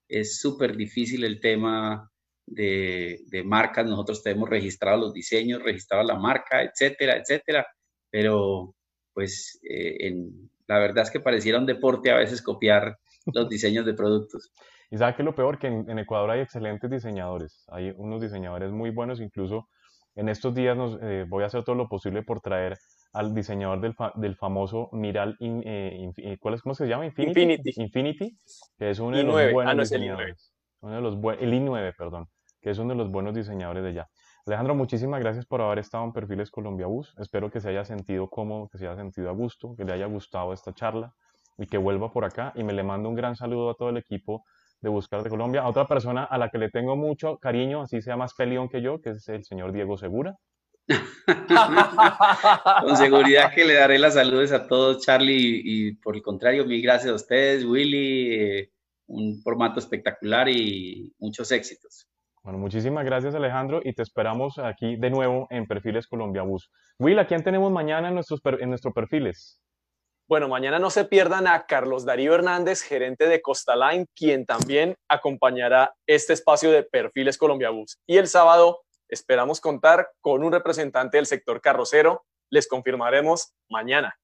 Es 0.08 0.40
súper 0.40 0.76
difícil 0.76 1.24
el 1.24 1.40
tema 1.40 2.10
de, 2.46 3.20
de, 3.28 3.44
marcas. 3.44 3.86
Nosotros 3.86 4.22
tenemos 4.22 4.48
registrados 4.48 5.00
los 5.00 5.14
diseños, 5.14 5.62
registrado 5.62 6.04
la 6.04 6.18
marca, 6.18 6.62
etcétera, 6.62 7.16
etcétera. 7.16 7.66
Pero, 8.10 8.74
pues, 9.14 9.58
eh, 9.62 10.08
en, 10.08 10.49
la 10.70 10.78
verdad 10.78 11.02
es 11.02 11.10
que 11.10 11.18
pareciera 11.18 11.58
un 11.58 11.66
deporte 11.66 12.12
a 12.12 12.16
veces 12.16 12.40
copiar 12.42 12.96
los 13.34 13.48
diseños 13.48 13.84
de 13.84 13.92
productos. 13.92 14.52
Y 14.88 14.98
sabe 14.98 15.16
que 15.16 15.24
lo 15.24 15.34
peor, 15.34 15.58
que 15.58 15.66
en, 15.66 15.98
Ecuador 15.98 16.30
hay 16.30 16.40
excelentes 16.40 16.88
diseñadores, 16.88 17.64
hay 17.68 17.92
unos 17.96 18.20
diseñadores 18.20 18.70
muy 18.70 18.90
buenos, 18.90 19.20
incluso 19.20 19.68
en 20.14 20.28
estos 20.28 20.54
días 20.54 20.76
nos, 20.76 20.96
eh, 21.02 21.24
voy 21.28 21.42
a 21.42 21.46
hacer 21.46 21.64
todo 21.64 21.74
lo 21.74 21.88
posible 21.88 22.22
por 22.22 22.40
traer 22.40 22.76
al 23.12 23.34
diseñador 23.34 23.80
del, 23.80 23.94
del 24.14 24.36
famoso 24.36 24.88
Miral, 24.92 25.36
eh, 25.40 26.12
eh, 26.16 26.36
¿cuál 26.38 26.54
es, 26.54 26.62
¿cómo 26.62 26.74
se 26.74 26.86
llama? 26.86 27.04
Infinity. 27.06 27.72
Infinity, 27.76 28.36
que 28.78 28.90
es 28.90 29.00
uno 29.00 29.16
de 29.16 29.24
los 29.24 29.52
buenos 29.52 29.74
ah, 29.74 29.80
diseñadores. 29.80 30.52
Uno 30.82 30.94
de 30.94 31.00
los 31.02 31.14
el 31.40 31.52
i9, 31.52 31.94
perdón, 31.96 32.26
que 32.60 32.70
es 32.70 32.78
uno 32.78 32.90
de 32.90 32.96
los 32.96 33.10
buenos 33.10 33.34
diseñadores 33.34 33.82
de 33.82 33.88
allá. 33.90 34.08
Alejandro, 34.46 34.74
muchísimas 34.74 35.20
gracias 35.20 35.44
por 35.44 35.60
haber 35.60 35.80
estado 35.80 36.04
en 36.04 36.12
Perfiles 36.12 36.50
Colombia 36.50 36.86
Bus. 36.86 37.14
Espero 37.18 37.50
que 37.50 37.60
se 37.60 37.68
haya 37.68 37.84
sentido 37.84 38.28
cómodo, 38.28 38.68
que 38.68 38.78
se 38.78 38.86
haya 38.86 38.96
sentido 38.96 39.28
a 39.28 39.32
gusto, 39.32 39.74
que 39.76 39.84
le 39.84 39.92
haya 39.92 40.06
gustado 40.06 40.52
esta 40.52 40.72
charla 40.72 41.14
y 41.58 41.66
que 41.66 41.76
vuelva 41.76 42.10
por 42.10 42.24
acá. 42.24 42.52
Y 42.56 42.64
me 42.64 42.72
le 42.72 42.82
mando 42.82 43.08
un 43.08 43.14
gran 43.14 43.36
saludo 43.36 43.70
a 43.70 43.74
todo 43.74 43.90
el 43.90 43.98
equipo 43.98 44.44
de 44.80 44.88
Buscar 44.88 45.22
de 45.22 45.30
Colombia. 45.30 45.62
A 45.62 45.68
otra 45.68 45.86
persona 45.86 46.24
a 46.24 46.38
la 46.38 46.48
que 46.48 46.58
le 46.58 46.70
tengo 46.70 46.96
mucho 46.96 47.36
cariño, 47.38 47.82
así 47.82 48.00
sea 48.00 48.16
más 48.16 48.34
peleón 48.34 48.68
que 48.68 48.80
yo, 48.80 49.00
que 49.00 49.10
es 49.10 49.28
el 49.28 49.44
señor 49.44 49.72
Diego 49.72 49.98
Segura. 49.98 50.36
Con 52.80 52.96
seguridad 52.96 53.52
que 53.54 53.64
le 53.64 53.74
daré 53.74 53.98
las 53.98 54.14
saludos 54.14 54.52
a 54.52 54.66
todos, 54.66 55.04
Charlie, 55.04 55.60
y, 55.62 55.92
por 55.96 56.16
el 56.16 56.22
contrario, 56.22 56.64
mil 56.64 56.82
gracias 56.82 57.12
a 57.12 57.14
ustedes, 57.14 57.64
Willy, 57.64 58.34
eh, 58.34 58.72
un 59.06 59.40
formato 59.42 59.78
espectacular 59.78 60.48
y 60.48 61.12
muchos 61.18 61.52
éxitos. 61.52 62.09
Bueno, 62.42 62.58
muchísimas 62.58 63.04
gracias 63.04 63.34
Alejandro 63.34 63.80
y 63.84 63.92
te 63.92 64.02
esperamos 64.02 64.58
aquí 64.58 64.96
de 64.96 65.10
nuevo 65.10 65.46
en 65.50 65.66
Perfiles 65.66 66.06
Colombia 66.06 66.42
Bus. 66.42 66.70
Will, 66.98 67.18
¿a 67.18 67.26
quién 67.26 67.42
tenemos 67.42 67.70
mañana 67.70 68.08
en 68.08 68.14
nuestros, 68.14 68.40
en 68.58 68.70
nuestros 68.70 68.94
perfiles? 68.94 69.60
Bueno, 70.26 70.48
mañana 70.48 70.78
no 70.78 70.90
se 70.90 71.04
pierdan 71.04 71.46
a 71.48 71.66
Carlos 71.66 72.04
Darío 72.04 72.34
Hernández, 72.34 72.82
gerente 72.82 73.26
de 73.26 73.42
Costa 73.42 73.74
Line, 73.74 74.06
quien 74.14 74.46
también 74.46 74.94
acompañará 75.08 75.92
este 76.06 76.32
espacio 76.32 76.70
de 76.70 76.84
Perfiles 76.84 77.36
Colombia 77.36 77.70
Bus. 77.70 77.98
Y 78.06 78.16
el 78.16 78.28
sábado 78.28 78.80
esperamos 79.08 79.60
contar 79.60 80.08
con 80.20 80.44
un 80.44 80.52
representante 80.52 81.16
del 81.16 81.26
sector 81.26 81.60
carrocero. 81.60 82.22
Les 82.48 82.68
confirmaremos 82.68 83.52
mañana. 83.68 84.14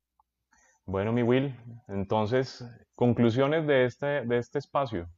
Bueno, 0.85 1.13
mi 1.13 1.25
Will, 1.25 1.57
entonces, 1.89 2.65
conclusiones 2.95 3.67
de 3.67 3.85
este, 3.85 4.25
de 4.25 4.39
este 4.39 4.61
espacio. 4.61 5.09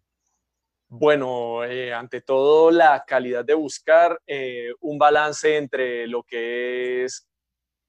Bueno, 0.90 1.65
eh, 1.65 1.93
ante 1.93 2.23
todo 2.23 2.70
la 2.70 3.05
calidad 3.06 3.44
de 3.44 3.52
buscar 3.52 4.19
eh, 4.27 4.73
un 4.81 4.98
balance 4.98 5.56
entre 5.56 6.06
lo 6.06 6.23
que 6.23 7.05
es 7.05 7.28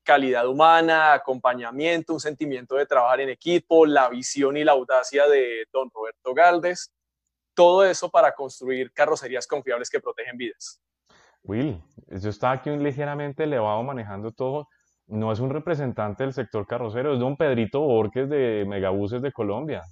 calidad 0.04 0.48
humana, 0.48 1.14
acompañamiento, 1.14 2.14
un 2.14 2.20
sentimiento 2.20 2.76
de 2.76 2.86
trabajar 2.86 3.22
en 3.22 3.30
equipo, 3.30 3.86
la 3.86 4.10
visión 4.10 4.58
y 4.58 4.66
la 4.66 4.74
audacia 4.74 5.28
de 5.28 5.66
don 5.72 5.90
Roberto 5.94 6.34
Galdes, 6.34 6.92
todo 7.54 7.86
eso 7.86 8.10
para 8.10 8.34
construir 8.34 8.92
carrocerías 8.92 9.48
confiables 9.48 9.90
que 9.90 10.02
protegen 10.02 10.36
vidas. 10.36 10.82
Will, 11.44 11.82
yo 12.08 12.30
estaba 12.30 12.54
aquí 12.54 12.70
ligeramente 12.70 13.44
elevado 13.44 13.82
manejando 13.84 14.32
todo. 14.32 14.68
No 15.08 15.32
es 15.32 15.40
un 15.40 15.50
representante 15.50 16.24
del 16.24 16.34
sector 16.34 16.68
carrocero, 16.68 17.14
es 17.14 17.20
don 17.20 17.38
Pedrito 17.38 17.80
Borges 17.80 18.30
de 18.30 18.66
Megabuses 18.68 19.22
de 19.22 19.32
Colombia, 19.32 19.84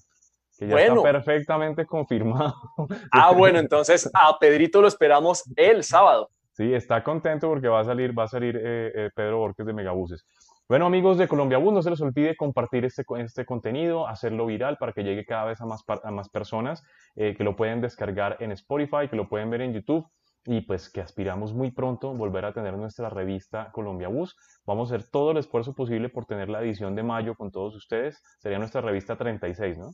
que 0.58 0.68
ya 0.68 0.80
está 0.80 1.02
perfectamente 1.02 1.86
confirmado. 1.86 2.56
Ah, 3.12 3.32
bueno, 3.32 3.60
entonces 3.60 4.10
a 4.14 4.38
Pedrito 4.40 4.82
lo 4.82 4.88
esperamos 4.88 5.44
el 5.56 5.84
sábado. 5.84 6.30
Sí, 6.52 6.74
está 6.74 7.04
contento 7.04 7.48
porque 7.48 7.68
va 7.68 7.82
a 7.82 7.84
salir, 7.84 8.18
va 8.18 8.24
a 8.24 8.28
salir 8.28 8.56
eh, 8.58 8.92
eh, 8.96 9.10
Pedro 9.16 9.38
Borges 9.38 9.66
de 9.66 9.74
Megabuses. 9.74 10.26
Bueno, 10.68 10.86
amigos 10.86 11.18
de 11.18 11.28
Colombia 11.28 11.60
Bus, 11.60 11.74
no 11.74 11.82
se 11.82 11.92
les 11.92 12.02
olvide 12.02 12.36
compartir 12.36 12.84
este, 12.84 13.06
este 13.20 13.46
contenido, 13.46 14.08
hacerlo 14.08 14.46
viral 14.48 14.78
para 14.78 14.92
que 14.92 15.04
llegue 15.04 15.26
cada 15.26 15.46
vez 15.46 15.62
a 15.62 15.66
más, 15.66 15.84
a 16.04 16.12
más 16.12 16.30
personas 16.30 16.84
eh, 17.16 17.36
que 17.38 17.44
lo 17.44 17.56
pueden 17.56 17.80
descargar 17.80 18.38
en 18.40 18.52
Spotify, 18.52 19.08
que 19.10 19.16
lo 19.16 19.30
pueden 19.30 19.50
ver 19.50 19.62
en 19.62 19.74
YouTube 19.74 20.08
y 20.46 20.62
pues 20.62 20.90
que 20.90 21.02
aspiramos 21.02 21.54
muy 21.54 21.72
pronto 21.72 22.14
volver 22.14 22.46
a 22.46 22.54
tener 22.54 22.74
nuestra 22.78 23.10
revista 23.10 23.70
Colombia 23.72 24.08
Bus. 24.08 24.36
Vamos 24.66 24.92
a 24.92 24.96
hacer 24.96 25.10
todo 25.10 25.32
el 25.32 25.38
esfuerzo 25.38 25.74
posible 25.74 26.10
por 26.10 26.26
tener 26.26 26.50
la 26.50 26.62
edición 26.62 26.96
de 26.96 27.04
mayo 27.04 27.36
con 27.36 27.52
todos 27.52 27.76
ustedes. 27.76 28.22
Sería 28.40 28.58
nuestra 28.58 28.82
revista 28.82 29.16
36, 29.16 29.78
¿no? 29.78 29.92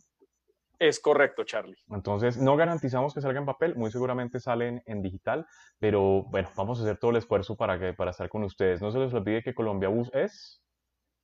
Es 0.79 0.99
correcto, 0.99 1.43
Charlie. 1.43 1.77
Entonces, 1.89 2.37
no 2.37 2.55
garantizamos 2.55 3.13
que 3.13 3.21
salga 3.21 3.39
en 3.39 3.45
papel, 3.45 3.75
muy 3.75 3.91
seguramente 3.91 4.39
salen 4.39 4.81
en 4.85 5.01
digital, 5.01 5.45
pero 5.79 6.23
bueno, 6.23 6.49
vamos 6.55 6.79
a 6.79 6.83
hacer 6.83 6.97
todo 6.97 7.11
el 7.11 7.17
esfuerzo 7.17 7.55
para, 7.55 7.79
que, 7.79 7.93
para 7.93 8.11
estar 8.11 8.27
con 8.29 8.43
ustedes. 8.43 8.81
No 8.81 8.91
se 8.91 8.99
les 8.99 9.13
olvide 9.13 9.43
que 9.43 9.53
Colombia 9.53 9.89
Bus 9.89 10.09
es... 10.13 10.61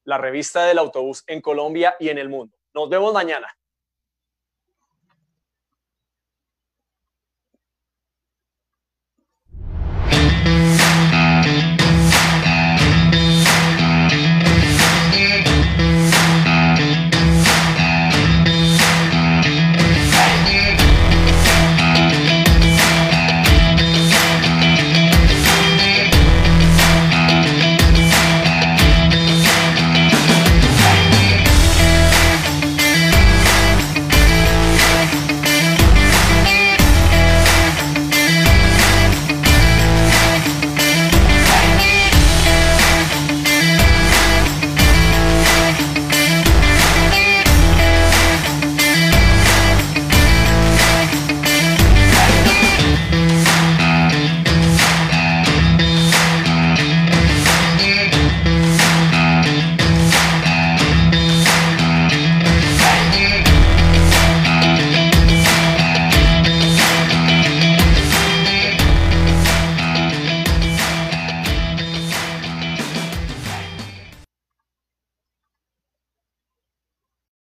La 0.06 0.18
revista 0.18 0.66
del 0.66 0.80
autobús 0.80 1.24
en 1.28 1.42
Colombia 1.42 1.96
y 2.00 2.10
en 2.10 2.18
el 2.18 2.30
mundo. 2.30 2.56
Nos 2.74 2.90
vemos 2.90 3.14
mañana. 3.14 3.48